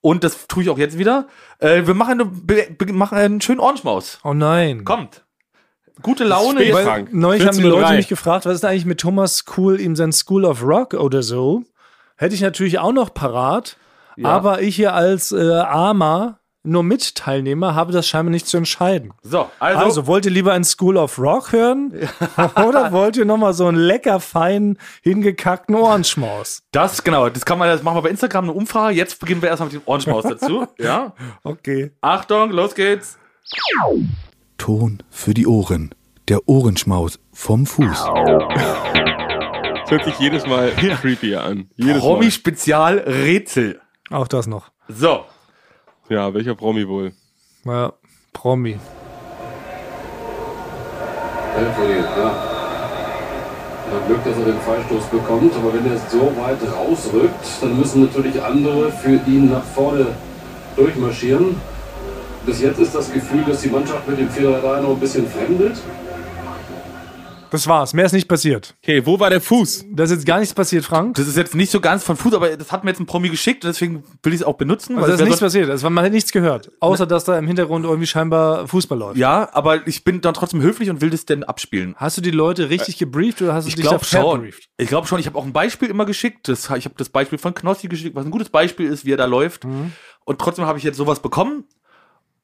Und 0.08 0.24
das 0.24 0.48
tue 0.48 0.64
ich 0.64 0.70
auch 0.70 0.78
jetzt 0.78 0.98
wieder. 0.98 1.28
Äh, 1.60 1.86
wir 1.86 1.94
machen, 1.94 2.22
eine, 2.22 2.24
be, 2.24 2.66
machen 2.94 3.18
einen 3.18 3.42
schönen 3.42 3.60
Orange-Maus. 3.60 4.20
Oh 4.24 4.34
nein. 4.34 4.86
Kommt. 4.86 5.26
Gute 6.02 6.24
Laune. 6.24 6.62
spät, 6.62 6.74
Weil 6.74 6.86
Frank. 6.86 7.14
neulich 7.14 7.46
haben 7.46 7.58
die 7.58 7.64
14:03. 7.64 7.68
Leute 7.70 7.94
mich 7.96 8.08
gefragt, 8.08 8.46
was 8.46 8.56
ist 8.56 8.64
eigentlich 8.64 8.86
mit 8.86 9.02
Thomas 9.02 9.44
Cool 9.58 9.78
in 9.78 9.98
sein 9.98 10.14
School 10.14 10.46
of 10.46 10.64
Rock 10.64 10.94
oder 10.94 11.24
so? 11.24 11.64
Hätte 12.16 12.36
ich 12.36 12.40
natürlich 12.40 12.80
auch 12.80 12.94
noch 12.94 13.14
parat. 13.14 13.76
Ja. 14.16 14.30
Aber 14.30 14.62
ich 14.62 14.78
hier 14.78 14.94
als 14.94 15.34
äh, 15.34 15.52
Armer 15.52 16.40
nur 16.68 16.84
Mitteilnehmer, 16.84 17.76
habe 17.76 17.92
das 17.94 18.08
scheinbar 18.08 18.32
nicht 18.32 18.48
zu 18.48 18.58
entscheiden. 18.58 19.14
So, 19.24 19.50
also, 19.60 19.80
Also, 19.80 20.08
wollt 20.08 20.26
ihr 20.26 20.32
lieber 20.32 20.54
ein 20.54 20.64
School 20.64 20.98
of 20.98 21.18
Rock 21.18 21.52
hören? 21.54 21.94
Oder 22.68 22.92
wollt 22.92 23.18
ihr 23.18 23.26
nochmal 23.26 23.54
so 23.54 23.68
einen 23.68 23.78
lecker 23.78 24.20
feinen, 24.20 24.78
hingekackten 25.02 25.76
Ohrenschmaus? 25.76 26.64
das, 26.72 27.04
genau, 27.04 27.30
das 27.30 27.46
kann 27.46 27.58
man, 27.58 27.70
das 27.70 27.84
machen 27.84 27.98
wir 27.98 28.02
bei 28.04 28.10
Instagram 28.10 28.46
eine 28.46 28.54
Umfrage. 28.54 28.96
Jetzt 28.96 29.20
beginnen 29.20 29.42
wir 29.42 29.50
erstmal 29.50 29.70
mit 29.72 29.82
dem 29.82 29.88
Ohrenschmaus 29.88 30.24
dazu. 30.24 30.68
Ja. 30.80 31.14
Okay. 31.44 31.92
Achtung, 32.02 32.52
los 32.52 32.76
geht's. 32.76 33.18
Ton 34.58 35.02
für 35.10 35.34
die 35.34 35.48
Ohren. 35.48 35.94
Der 36.28 36.48
Ohrenschmaus 36.48 37.20
vom 37.32 37.66
Fuß. 37.66 38.06
Das 39.82 39.92
hört 39.92 40.04
sich 40.06 40.20
jedes 40.20 40.46
Mal 40.46 40.72
creepier 40.72 41.44
an. 41.44 41.70
Jedes 41.76 42.02
Promi-Spezial-Rätsel. 42.02 43.80
Auch 44.10 44.28
das 44.28 44.48
noch. 44.48 44.70
So. 44.90 45.26
Ja, 46.10 46.34
welcher 46.34 46.56
Promi 46.56 46.88
wohl? 46.88 47.12
Ja, 47.66 47.92
Promi. 48.32 48.80
Elfriede, 51.58 52.08
ja. 52.18 52.44
Er 53.90 53.96
hat 53.96 54.08
Glück, 54.08 54.24
dass 54.24 54.38
er 54.38 54.46
den 54.46 54.60
Freistoß 54.62 55.04
bekommt, 55.12 55.54
aber 55.56 55.74
wenn 55.74 55.86
er 55.86 55.96
es 55.96 56.10
so 56.10 56.32
weit 56.38 56.60
rausrückt, 56.74 57.46
dann 57.62 57.78
müssen 57.78 58.04
natürlich 58.04 58.42
andere 58.42 58.90
für 58.90 59.20
ihn 59.28 59.52
nach 59.52 59.64
vorne 59.64 60.08
durchmarschieren. 60.78 61.60
Bis 62.46 62.62
jetzt 62.62 62.80
ist 62.80 62.96
das 62.96 63.12
Gefühl, 63.12 63.44
dass 63.44 63.62
die 63.62 63.70
Mannschaft 63.70 64.08
mit 64.08 64.20
dem 64.20 64.30
4-3 64.30 64.82
noch 64.82 64.92
ein 64.92 65.00
bisschen 65.00 65.28
fremdelt. 65.28 65.78
Das 67.52 67.68
war's. 67.68 67.94
Mehr 67.94 68.06
ist 68.06 68.14
nicht 68.14 68.28
passiert. 68.28 68.76
Okay, 68.84 69.06
wo 69.06 69.20
war 69.20 69.30
der 69.30 69.40
Fuß? 69.42 69.86
Da 69.94 70.04
ist 70.04 70.12
jetzt 70.12 70.26
gar 70.26 70.40
nichts 70.40 70.54
passiert, 70.54 70.84
Frank. 70.86 71.16
Das 71.16 71.28
ist 71.28 71.38
jetzt 71.38 71.56
nicht 71.56 71.72
so 71.72 71.80
ganz 71.80 72.04
von 72.04 72.16
Fuß, 72.18 72.34
aber 72.34 72.56
das 72.58 72.72
hat 72.72 72.84
mir 72.84 72.92
jetzt 72.92 73.00
ein 73.00 73.06
Promi 73.06 73.30
geschickt 73.30 73.64
und 73.64 73.70
deswegen 73.70 74.04
will 74.24 74.34
ich 74.34 74.42
es 74.42 74.46
auch 74.46 74.56
benutzen. 74.56 74.96
Also 74.98 75.08
da 75.08 75.14
es 75.14 75.20
ist 75.22 75.26
nichts 75.26 75.40
passiert. 75.40 75.70
Also 75.70 75.90
man 75.90 76.04
hat 76.04 76.12
nichts 76.12 76.32
gehört. 76.32 76.72
Außer, 76.80 77.06
dass 77.08 77.24
da 77.24 77.38
im 77.38 77.48
Hintergrund 77.48 77.86
irgendwie 77.86 78.08
scheinbar 78.08 78.68
Fußball 78.68 78.98
läuft. 78.98 79.18
ja, 79.18 79.50
aber 79.54 79.88
ich 79.88 80.04
bin 80.04 80.22
dann 80.22 80.34
trotzdem 80.34 80.62
höflich 80.62 80.90
und 80.90 81.02
will 81.02 81.10
das 81.10 81.26
denn 81.26 81.44
abspielen. 81.44 81.96
Hast 81.98 82.18
du 82.18 82.22
die 82.22 82.32
Leute 82.32 82.70
richtig 82.70 82.98
gebrieft 82.98 83.42
oder 83.42 83.54
hast 83.54 83.66
du 83.66 83.70
Ich 83.70 83.76
dich 83.76 83.86
da 83.86 83.92
glaube 83.92 84.06
schon. 84.06 84.22
verbrieft? 84.22 84.70
Ich 84.78 84.88
glaube 84.90 85.08
schon. 85.08 85.20
Ich 85.20 85.26
habe 85.28 85.38
auch 85.38 85.46
ein 85.46 85.54
Beispiel 85.54 85.90
immer 85.90 86.06
geschickt. 86.06 86.48
Das, 86.48 86.66
ich 86.76 86.86
habe 86.86 86.96
das 86.98 87.10
Beispiel 87.10 87.38
von 87.38 87.54
Knossi 87.54 87.88
geschickt, 87.88 88.16
was 88.16 88.26
ein 88.26 88.32
gutes 88.32 88.50
Beispiel 88.50 88.88
ist, 88.92 89.06
wie 89.06 89.12
er 89.14 89.18
da 89.18 89.26
läuft. 89.26 89.64
Mhm. 89.66 89.94
Und 90.26 90.40
trotzdem 90.40 90.66
habe 90.66 90.78
ich 90.78 90.84
jetzt 90.84 90.98
sowas 90.98 91.22
bekommen. 91.22 91.64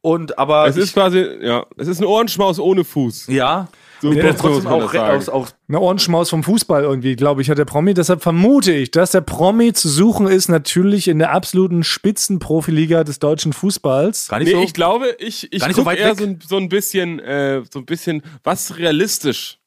Und 0.02 0.38
aber 0.38 0.68
Es 0.68 0.76
ist 0.76 0.94
quasi, 0.94 1.20
ja, 1.42 1.66
es 1.78 1.88
ist 1.88 2.00
ein 2.02 2.06
Ohrenschmaus 2.06 2.60
ohne 2.60 2.84
Fuß. 2.84 3.28
ja, 3.28 3.70
So 4.04 4.14
der 4.14 4.36
trotzdem 4.36 4.68
auch, 4.68 4.94
aus, 4.94 5.30
auch 5.30 5.48
Eine 5.70 5.80
Ohrenschmaus 5.80 6.30
vom 6.30 6.44
Fußball 6.44 6.84
irgendwie, 6.84 7.16
glaube 7.16 7.42
ich, 7.42 7.50
hat 7.50 7.58
der 7.58 7.64
Promi. 7.64 7.94
Deshalb 7.94 8.22
vermute 8.22 8.74
ich, 8.74 8.92
dass 8.92 9.12
der 9.12 9.22
Promi 9.22 9.72
zu 9.72 9.88
suchen 9.88 10.28
ist, 10.28 10.50
natürlich 10.50 11.08
in 11.08 11.20
der 11.20 11.32
absoluten 11.32 11.86
Spitzenprofiliga 11.86 13.06
des 13.06 13.20
deutschen 13.20 13.54
Fußballs. 13.54 14.28
gar 14.28 14.40
nicht 14.40 14.50
Nee, 14.50 14.56
so. 14.56 14.62
ich 14.62 14.74
glaube, 14.74 15.16
ich, 15.20 15.54
ich 15.54 15.66
nicht 15.66 15.78
so 15.78 15.90
eher 15.90 16.16
so 16.16 16.24
ein, 16.26 16.40
so 16.46 16.58
ein 16.58 16.68
bisschen, 16.68 17.20
äh, 17.20 17.64
so 17.72 17.80
ein 17.80 17.86
bisschen, 17.86 18.24
was 18.44 18.78
realistisch, 18.78 19.60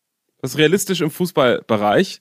was 0.42 0.58
realistisch 0.58 1.00
im 1.00 1.10
Fußballbereich, 1.10 2.20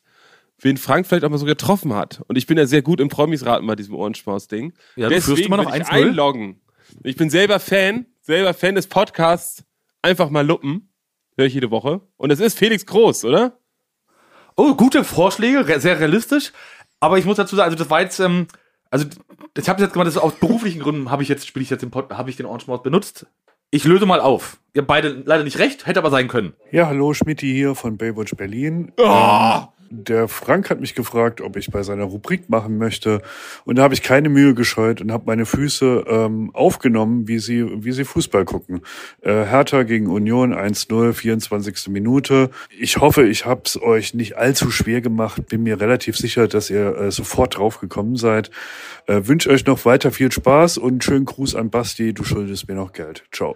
wen 0.61 0.78
Frank 0.78 1.07
vielleicht 1.07 1.26
auch 1.26 1.30
mal 1.30 1.38
so 1.38 1.45
getroffen 1.45 1.95
hat. 1.95 2.22
Und 2.30 2.38
ich 2.38 2.47
bin 2.47 2.57
ja 2.57 2.66
sehr 2.66 2.82
gut 2.82 3.01
im 3.01 3.09
Promis 3.09 3.45
raten 3.45 3.68
bei 3.68 3.76
diesem 3.76 3.93
Ohrenschmaus-Ding. 3.93 4.72
Ja, 4.95 5.09
du 5.09 5.22
führst 5.22 5.41
immer 5.45 5.57
noch 5.57 5.76
ich 5.76 5.82
1-0. 5.84 5.89
einloggen. 5.89 6.61
Ich 7.03 7.18
bin 7.18 7.30
selber 7.30 7.59
Fan, 7.59 8.05
selber 8.22 8.53
Fan 8.53 8.76
des 8.76 8.88
Podcasts. 8.88 9.66
Einfach 10.01 10.30
mal 10.30 10.47
luppen. 10.47 10.91
Höre 11.38 11.47
ich 11.47 11.53
jede 11.53 11.71
Woche. 11.71 12.01
Und 12.17 12.31
es 12.31 12.39
ist 12.39 12.57
Felix 12.57 12.86
Groß, 12.86 13.25
oder? 13.25 13.59
Oh, 14.55 14.73
gute 14.75 15.03
Vorschläge, 15.03 15.79
sehr 15.79 15.99
realistisch. 15.99 16.53
Aber 16.99 17.17
ich 17.17 17.25
muss 17.25 17.38
dazu 17.38 17.55
sagen, 17.55 17.65
also 17.71 17.77
das 17.77 17.89
war 17.89 18.01
jetzt, 18.01 18.19
ähm, 18.19 18.47
also 18.89 19.05
ich 19.57 19.67
habe 19.67 19.81
jetzt 19.81 19.91
gemacht, 19.91 20.07
das 20.07 20.15
ist 20.15 20.21
aus 20.21 20.36
beruflichen 20.36 20.79
Gründen 20.79 21.11
habe 21.11 21.23
ich 21.23 21.29
jetzt 21.29 21.45
spiele 21.45 21.63
ich 21.63 21.69
jetzt 21.69 21.81
den 21.81 21.91
Pod, 21.91 22.11
habe 22.11 22.29
ich 22.29 22.38
den 22.38 22.45
Orange 22.45 22.67
Maus 22.67 22.81
benutzt. 22.81 23.27
Ich 23.71 23.83
löse 23.83 24.05
mal 24.05 24.21
auf. 24.21 24.57
Ihr 24.73 24.81
habt 24.81 24.88
beide 24.88 25.09
leider 25.25 25.43
nicht 25.43 25.59
recht, 25.59 25.86
hätte 25.86 25.99
aber 25.99 26.09
sein 26.09 26.29
können. 26.29 26.53
Ja, 26.71 26.88
hallo, 26.88 27.13
Schmidti 27.13 27.51
hier 27.51 27.75
von 27.75 27.97
Baywatch 27.97 28.36
Berlin. 28.36 28.93
Oh! 28.97 29.03
Ähm, 29.03 29.67
der 29.89 30.27
Frank 30.27 30.69
hat 30.69 30.79
mich 30.79 30.95
gefragt, 30.95 31.41
ob 31.41 31.55
ich 31.57 31.71
bei 31.71 31.83
seiner 31.83 32.05
Rubrik 32.05 32.49
machen 32.49 32.77
möchte. 32.77 33.21
Und 33.65 33.77
da 33.77 33.83
habe 33.83 33.93
ich 33.93 34.01
keine 34.01 34.29
Mühe 34.29 34.53
gescheut 34.53 35.01
und 35.01 35.11
habe 35.11 35.25
meine 35.25 35.45
Füße 35.45 36.05
ähm, 36.07 36.51
aufgenommen, 36.53 37.27
wie 37.27 37.39
sie, 37.39 37.65
wie 37.83 37.91
sie 37.91 38.05
Fußball 38.05 38.45
gucken. 38.45 38.81
Äh, 39.21 39.45
Hertha 39.45 39.83
gegen 39.83 40.07
Union 40.07 40.53
1-0, 40.53 41.13
24. 41.13 41.88
Minute. 41.89 42.49
Ich 42.77 42.97
hoffe, 42.97 43.27
ich 43.27 43.45
habe 43.45 43.61
es 43.65 43.81
euch 43.81 44.13
nicht 44.13 44.38
allzu 44.38 44.71
schwer 44.71 45.01
gemacht. 45.01 45.47
Bin 45.47 45.63
mir 45.63 45.79
relativ 45.79 46.17
sicher, 46.17 46.47
dass 46.47 46.69
ihr 46.69 46.95
äh, 46.97 47.11
sofort 47.11 47.57
drauf 47.57 47.79
gekommen 47.79 48.15
seid. 48.15 48.51
Äh, 49.07 49.21
Wünsche 49.25 49.49
euch 49.49 49.65
noch 49.65 49.86
weiter 49.86 50.11
viel 50.11 50.31
Spaß 50.31 50.77
und 50.77 50.91
einen 50.91 51.01
schönen 51.01 51.25
Gruß 51.25 51.55
an 51.55 51.69
Basti. 51.69 52.13
Du 52.13 52.23
schuldest 52.23 52.67
mir 52.67 52.75
noch 52.75 52.93
Geld. 52.93 53.23
Ciao. 53.31 53.55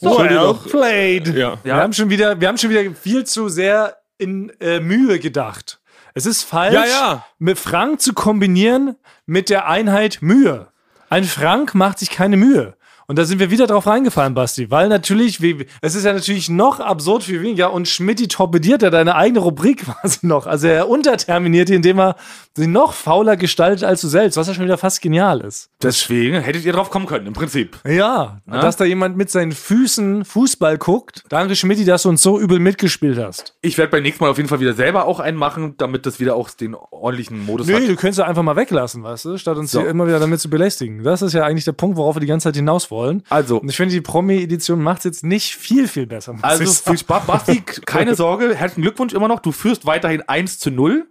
Well 0.00 0.54
played. 0.68 1.28
Ja. 1.28 1.58
Wir, 1.62 1.76
haben 1.76 1.92
schon 1.92 2.10
wieder, 2.10 2.38
wir 2.38 2.48
haben 2.48 2.58
schon 2.58 2.70
wieder 2.70 2.82
viel 2.94 3.24
zu 3.24 3.48
sehr 3.48 3.96
in 4.18 4.50
äh, 4.60 4.80
Mühe 4.80 5.18
gedacht. 5.18 5.80
Es 6.14 6.26
ist 6.26 6.42
falsch, 6.44 6.74
Ja, 6.74 6.84
ja. 6.86 7.26
mit 7.38 7.58
Frank 7.58 8.00
zu 8.00 8.12
kombinieren 8.14 8.96
mit 9.26 9.50
der 9.50 9.68
Einheit 9.68 10.18
Mühe. 10.22 10.68
Ein 11.10 11.24
Frank 11.24 11.74
macht 11.74 11.98
sich 11.98 12.10
keine 12.10 12.36
Mühe. 12.36 12.76
Und 13.08 13.18
da 13.18 13.24
sind 13.24 13.38
wir 13.38 13.50
wieder 13.50 13.66
drauf 13.66 13.86
reingefallen, 13.86 14.34
Basti, 14.34 14.70
weil 14.70 14.88
natürlich, 14.88 15.40
wie, 15.40 15.66
es 15.80 15.94
ist 15.94 16.04
ja 16.04 16.12
natürlich 16.12 16.48
noch 16.48 16.80
absurd 16.80 17.22
viel 17.22 17.40
weniger 17.42 17.72
und 17.72 17.86
Schmidti 17.86 18.26
torpediert 18.28 18.82
ja 18.82 18.90
deine 18.90 19.14
eigene 19.14 19.40
Rubrik 19.40 19.84
quasi 19.84 20.26
noch. 20.26 20.46
Also 20.46 20.66
er 20.66 20.88
unterterminiert 20.88 21.68
die, 21.68 21.74
indem 21.74 22.00
er 22.00 22.16
sie 22.56 22.66
noch 22.66 22.94
fauler 22.94 23.36
gestaltet 23.36 23.84
als 23.84 24.00
du 24.00 24.08
selbst, 24.08 24.36
was 24.36 24.48
ja 24.48 24.54
schon 24.54 24.64
wieder 24.64 24.78
fast 24.78 25.00
genial 25.02 25.40
ist. 25.40 25.70
Deswegen 25.82 26.40
hättet 26.40 26.64
ihr 26.64 26.72
drauf 26.72 26.90
kommen 26.90 27.06
können, 27.06 27.26
im 27.26 27.32
Prinzip. 27.32 27.78
Ja, 27.86 28.40
dass 28.46 28.76
da 28.76 28.84
jemand 28.84 29.16
mit 29.16 29.30
seinen 29.30 29.52
Füßen 29.52 30.24
Fußball 30.24 30.78
guckt. 30.78 31.22
Danke, 31.28 31.54
Schmidti, 31.54 31.84
dass 31.84 32.02
du 32.02 32.08
uns 32.08 32.22
so 32.22 32.40
übel 32.40 32.58
mitgespielt 32.58 33.18
hast. 33.18 33.54
Ich 33.62 33.78
werde 33.78 33.90
beim 33.92 34.02
nächsten 34.02 34.24
Mal 34.24 34.30
auf 34.30 34.36
jeden 34.38 34.48
Fall 34.48 34.60
wieder 34.60 34.74
selber 34.74 35.04
auch 35.06 35.20
einen 35.20 35.36
machen, 35.36 35.74
damit 35.78 36.06
das 36.06 36.18
wieder 36.18 36.34
auch 36.34 36.50
den 36.50 36.74
ordentlichen 36.74 37.44
Modus 37.44 37.66
Nö, 37.68 37.74
hat. 37.74 37.82
du 37.82 37.94
könntest 37.94 38.18
ja 38.18 38.24
einfach 38.24 38.42
mal 38.42 38.56
weglassen, 38.56 39.02
weißt 39.04 39.26
du, 39.26 39.36
statt 39.38 39.58
uns 39.58 39.70
So. 39.70 39.80
hier 39.80 39.90
immer 39.90 40.06
wieder 40.06 40.18
damit 40.18 40.40
zu 40.40 40.50
belästigen. 40.50 41.04
Das 41.04 41.22
ist 41.22 41.34
ja 41.34 41.44
eigentlich 41.44 41.64
der 41.66 41.72
Punkt, 41.72 41.96
worauf 41.96 42.16
wir 42.16 42.20
die 42.20 42.26
ganze 42.26 42.44
Zeit 42.48 42.56
hinaus 42.56 42.90
wollen. 42.90 42.95
Also, 43.28 43.60
Und 43.60 43.68
ich 43.68 43.76
finde, 43.76 43.94
die 43.94 44.00
Promi-Edition 44.00 44.82
macht 44.82 44.98
es 44.98 45.04
jetzt 45.04 45.24
nicht 45.24 45.54
viel, 45.56 45.88
viel 45.88 46.06
besser. 46.06 46.36
Also 46.42 46.64
viel. 46.64 46.98
Spaß. 46.98 47.06
Basti, 47.26 47.60
keine 47.60 48.14
Sorge, 48.14 48.54
herzlichen 48.54 48.82
Glückwunsch 48.82 49.12
immer 49.14 49.28
noch. 49.28 49.40
Du 49.40 49.52
führst 49.52 49.86
weiterhin 49.86 50.22
1 50.22 50.58
zu 50.58 50.70
0. 50.70 51.06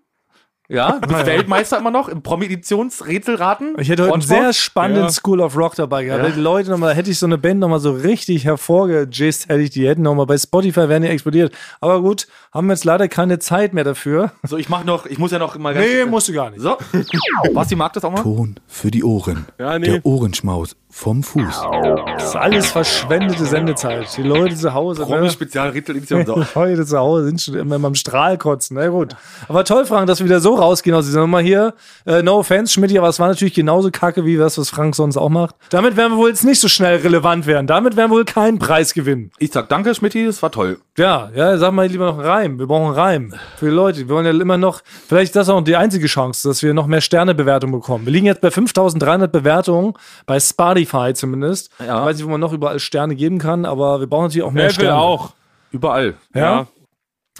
Ja, 0.67 0.93
du 0.99 1.07
bist 1.07 1.25
Weltmeister 1.27 1.77
immer 1.77 1.91
noch 1.91 2.09
im 2.09 2.23
Promi-Editionsrätselraten. 2.23 3.75
Ich 3.79 3.89
hätte 3.89 4.03
heute 4.03 4.13
einen 4.13 4.21
sehr 4.23 4.53
spannenden 4.53 5.05
Ja. 5.05 5.11
School 5.11 5.41
of 5.41 5.55
Rock 5.55 5.75
dabei 5.75 6.05
gehabt. 6.05 6.23
Ja. 6.23 6.29
Die 6.31 6.39
Leute 6.39 6.71
nochmal, 6.71 6.95
hätte 6.95 7.11
ich 7.11 7.19
so 7.19 7.25
eine 7.25 7.37
Band 7.37 7.59
nochmal 7.59 7.79
so 7.79 7.91
richtig 7.91 8.45
hervorgejist, 8.45 9.49
hätte 9.49 9.61
ich 9.61 9.69
die 9.69 9.87
hätten 9.87 10.01
nochmal 10.01 10.25
bei 10.25 10.37
Spotify 10.37 10.89
wären 10.89 11.03
die 11.03 11.09
explodiert. 11.09 11.53
Aber 11.81 12.01
gut, 12.01 12.27
haben 12.51 12.67
wir 12.67 12.73
jetzt 12.73 12.85
leider 12.85 13.07
keine 13.07 13.39
Zeit 13.39 13.73
mehr 13.73 13.83
dafür. 13.83 14.31
So, 14.43 14.57
ich 14.57 14.69
mach 14.69 14.83
noch, 14.83 15.05
ich 15.05 15.19
muss 15.19 15.31
ja 15.31 15.39
noch 15.39 15.55
mal 15.57 15.73
ganz. 15.73 15.85
Nee, 15.85 16.05
musst 16.05 16.29
du 16.29 16.33
gar 16.33 16.49
nicht. 16.49 16.61
So. 16.61 16.77
Basti 17.53 17.75
mag 17.75 17.93
das 17.93 18.03
auch 18.03 18.11
mal? 18.11 18.23
Ton 18.23 18.55
für 18.67 18.89
die 18.89 19.03
Ohren. 19.03 19.45
Ja, 19.59 19.77
nee. 19.77 19.85
Der 19.85 20.05
Ohrenschmaus 20.05 20.75
vom 20.95 21.23
Fuß. 21.23 21.61
Das 22.17 22.29
ist 22.29 22.35
alles 22.37 22.71
verschwendete 22.71 23.43
Sendezeit. 23.43 24.07
Die 24.15 24.23
Leute 24.23 24.55
zu 24.55 24.73
Hause. 24.73 25.01
ne? 25.01 25.07
Promi-Spezial-Rätsel-Edition. 25.07 26.25
So. 26.25 26.41
Leute 26.55 26.85
zu 26.85 26.97
Hause 26.97 27.25
sind 27.25 27.41
schon 27.41 27.55
immer 27.55 27.75
am 27.83 27.95
Strahlkotzen. 27.95 28.77
Na 28.77 28.87
gut. 28.87 29.13
Aber 29.49 29.65
toll, 29.65 29.85
Frank, 29.85 30.07
dass 30.07 30.19
wir 30.19 30.25
wieder 30.25 30.39
so 30.39 30.55
rausgehen 30.55 30.95
aus 30.95 31.05
dieser 31.05 31.19
Nummer 31.19 31.41
hier. 31.41 31.73
Äh, 32.05 32.23
no 32.23 32.37
offense, 32.37 32.71
Schmidt, 32.71 32.97
aber 32.97 33.09
es 33.09 33.19
war 33.19 33.27
natürlich 33.27 33.53
genauso 33.53 33.91
kacke 33.91 34.23
wie 34.23 34.37
das, 34.37 34.57
was 34.57 34.69
Frank 34.69 34.95
sonst 34.95 35.17
auch 35.17 35.27
macht. 35.27 35.55
Damit 35.69 35.97
werden 35.97 36.13
wir 36.13 36.17
wohl 36.17 36.29
jetzt 36.29 36.45
nicht 36.45 36.61
so 36.61 36.69
schnell 36.69 36.97
relevant 36.99 37.45
werden. 37.45 37.67
Damit 37.67 37.97
werden 37.97 38.09
wir 38.11 38.15
wohl 38.15 38.25
keinen 38.25 38.57
Preis 38.57 38.93
gewinnen. 38.93 39.31
Ich 39.37 39.51
sag 39.51 39.67
danke, 39.67 39.93
Schmidti, 39.93 40.25
das 40.25 40.41
war 40.41 40.51
toll. 40.51 40.79
Ja, 40.97 41.29
ja, 41.35 41.57
sag 41.57 41.73
mal 41.73 41.87
lieber 41.87 42.05
noch 42.05 42.19
einen 42.19 42.25
Reim. 42.25 42.57
Wir 42.59 42.67
brauchen 42.67 42.85
einen 42.85 42.95
Reim 42.95 43.33
für 43.57 43.65
die 43.65 43.75
Leute. 43.75 43.99
Wir 43.99 44.09
wollen 44.15 44.25
ja 44.25 44.31
immer 44.31 44.57
noch, 44.57 44.79
vielleicht 45.09 45.31
ist 45.31 45.35
das 45.35 45.49
auch 45.49 45.59
die 45.61 45.75
einzige 45.75 46.07
Chance, 46.07 46.47
dass 46.47 46.63
wir 46.63 46.73
noch 46.73 46.87
mehr 46.87 47.01
Sternebewertungen 47.01 47.77
bekommen. 47.81 48.05
Wir 48.05 48.13
liegen 48.13 48.27
jetzt 48.27 48.39
bei 48.39 48.49
5300 48.49 49.29
Bewertungen, 49.29 49.93
bei 50.25 50.39
Spotify 50.85 51.13
zumindest. 51.13 51.71
Ja. 51.79 51.99
Ich 51.99 52.05
weiß 52.05 52.17
nicht, 52.17 52.25
wo 52.25 52.29
man 52.31 52.41
noch 52.41 52.53
überall 52.53 52.79
Sterne 52.79 53.15
geben 53.15 53.39
kann, 53.39 53.65
aber 53.65 53.99
wir 53.99 54.07
brauchen 54.07 54.25
natürlich 54.25 54.43
auch 54.43 54.51
mehr 54.51 54.65
Apple 54.65 54.75
Sterne. 54.75 54.97
auch. 54.97 55.33
Überall. 55.71 56.15
Ja. 56.33 56.67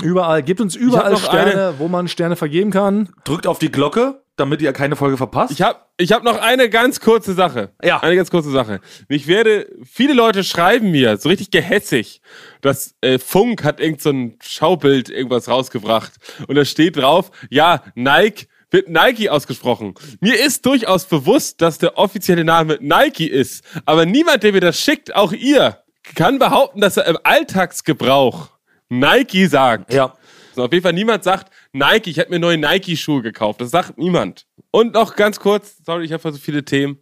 Überall. 0.02 0.44
Gebt 0.44 0.60
uns 0.60 0.76
überall 0.76 1.14
noch 1.14 1.24
Sterne, 1.24 1.76
wo 1.78 1.88
man 1.88 2.08
Sterne 2.08 2.36
vergeben 2.36 2.72
kann. 2.72 3.10
Drückt 3.24 3.48
auf 3.48 3.60
die 3.60 3.72
Glocke, 3.72 4.22
damit 4.36 4.62
ihr 4.62 4.74
keine 4.74 4.98
Folge 4.98 5.16
verpasst. 5.16 5.54
Ich 5.54 5.62
habe 5.62 5.80
ich 5.98 6.12
hab 6.12 6.24
noch 6.24 6.38
eine 6.38 6.70
ganz 6.70 7.00
kurze 7.00 7.34
Sache. 7.34 7.72
Ja. 7.82 8.00
Eine 8.02 8.18
ganz 8.18 8.30
kurze 8.30 8.52
Sache. 8.52 8.82
Ich 9.08 9.28
werde, 9.28 9.68
viele 9.90 10.14
Leute 10.14 10.44
schreiben 10.44 10.92
mir, 10.92 11.16
so 11.16 11.30
richtig 11.30 11.52
gehässig, 11.52 12.22
dass 12.60 12.96
äh, 13.00 13.18
Funk 13.18 13.64
hat 13.64 13.80
irgend 13.80 14.02
so 14.02 14.10
ein 14.10 14.38
Schaubild 14.42 15.10
irgendwas 15.10 15.48
rausgebracht. 15.48 16.12
Und 16.48 16.56
da 16.56 16.66
steht 16.66 16.98
drauf, 16.98 17.32
ja, 17.50 17.82
Nike 17.96 18.48
wird 18.76 18.90
Nike 18.90 19.30
ausgesprochen. 19.30 19.96
Mir 20.20 20.38
ist 20.38 20.66
durchaus 20.66 21.06
bewusst, 21.06 21.62
dass 21.62 21.78
der 21.78 21.98
offizielle 21.98 22.44
Name 22.44 22.78
Nike 22.82 23.26
ist. 23.28 23.64
Aber 23.86 24.06
niemand, 24.06 24.44
der 24.44 24.52
mir 24.52 24.60
das 24.60 24.80
schickt, 24.80 25.16
auch 25.16 25.32
ihr, 25.32 25.80
kann 26.14 26.38
behaupten, 26.38 26.82
dass 26.82 26.98
er 26.98 27.06
im 27.06 27.18
Alltagsgebrauch 27.24 28.50
Nike 28.90 29.48
sagt. 29.48 29.94
ja. 29.94 30.14
So, 30.54 30.64
auf 30.64 30.72
jeden 30.72 30.84
Fall 30.84 30.94
niemand 30.94 31.24
sagt, 31.26 31.52
Nike, 31.74 32.10
ich 32.10 32.18
hätte 32.18 32.32
mir 32.32 32.40
neue 32.40 32.58
Nike-Schuhe 32.58 33.22
gekauft. 33.22 33.60
Das 33.60 33.72
sagt 33.72 33.98
niemand. 33.98 34.46
Und 34.72 34.94
noch 34.94 35.18
ganz 35.18 35.38
kurz, 35.40 35.76
sorry, 35.86 36.06
ich 36.06 36.14
habe 36.14 36.32
so 36.32 36.38
viele 36.38 36.64
Themen. 36.64 37.00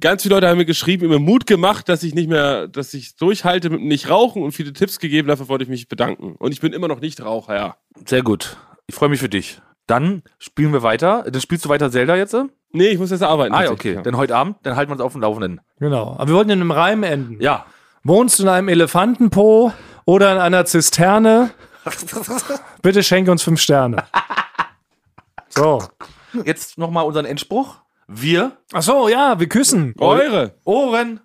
Ganz 0.00 0.22
viele 0.22 0.36
Leute 0.36 0.48
haben 0.48 0.56
mir 0.56 0.64
geschrieben, 0.64 1.08
mir 1.08 1.18
Mut 1.18 1.46
gemacht, 1.46 1.90
dass 1.90 2.02
ich 2.02 2.14
nicht 2.14 2.30
mehr, 2.30 2.68
dass 2.68 2.94
ich 2.94 3.16
durchhalte 3.16 3.68
mit 3.68 3.80
dem 3.80 3.88
nicht 3.88 4.08
rauchen 4.08 4.42
und 4.42 4.52
viele 4.52 4.72
Tipps 4.72 4.98
gegeben. 4.98 5.28
Dafür 5.28 5.48
wollte 5.48 5.64
ich 5.64 5.68
mich 5.68 5.88
bedanken. 5.88 6.36
Und 6.36 6.52
ich 6.52 6.60
bin 6.60 6.72
immer 6.72 6.88
noch 6.88 7.00
nicht 7.00 7.20
Raucher, 7.22 7.54
ja. 7.54 7.76
Sehr 8.06 8.22
gut. 8.22 8.56
Ich 8.86 8.94
freue 8.94 9.10
mich 9.10 9.20
für 9.20 9.28
dich. 9.28 9.60
Dann 9.90 10.22
spielen 10.38 10.72
wir 10.72 10.82
weiter. 10.84 11.24
Dann 11.28 11.40
spielst 11.40 11.64
du 11.64 11.68
weiter 11.68 11.90
Zelda 11.90 12.14
jetzt? 12.14 12.34
Ah 12.34 12.46
Nee, 12.72 12.88
ich 12.90 12.98
muss 13.00 13.10
jetzt 13.10 13.24
arbeiten. 13.24 13.52
ja, 13.52 13.62
tatsächlich, 13.62 13.96
okay. 13.96 14.02
Dann 14.04 14.16
heute 14.16 14.36
Abend, 14.36 14.58
dann 14.62 14.76
halten 14.76 14.90
wir 14.90 14.92
uns 14.92 15.02
auf 15.02 15.12
dem 15.12 15.22
Laufenden. 15.22 15.60
Genau. 15.80 16.14
Aber 16.16 16.28
wir 16.28 16.34
wollten 16.36 16.50
in 16.50 16.60
einem 16.60 16.70
Reim 16.70 17.02
enden. 17.02 17.40
Ja. 17.42 17.66
Wohnst 18.04 18.38
du 18.38 18.44
in 18.44 18.48
einem 18.48 18.68
Elefantenpo 18.68 19.72
oder 20.04 20.30
in 20.30 20.38
einer 20.38 20.64
Zisterne? 20.64 21.50
Bitte 22.82 23.02
schenke 23.02 23.32
uns 23.32 23.42
fünf 23.42 23.60
Sterne. 23.60 24.04
So. 25.48 25.82
Jetzt 26.44 26.78
nochmal 26.78 27.04
unseren 27.04 27.24
Endspruch. 27.24 27.78
Wir 28.06 28.52
Ach 28.72 28.82
so, 28.82 29.08
ja, 29.08 29.40
wir 29.40 29.48
küssen. 29.48 29.94
Eure. 29.98 30.54
Ohren 30.64 31.18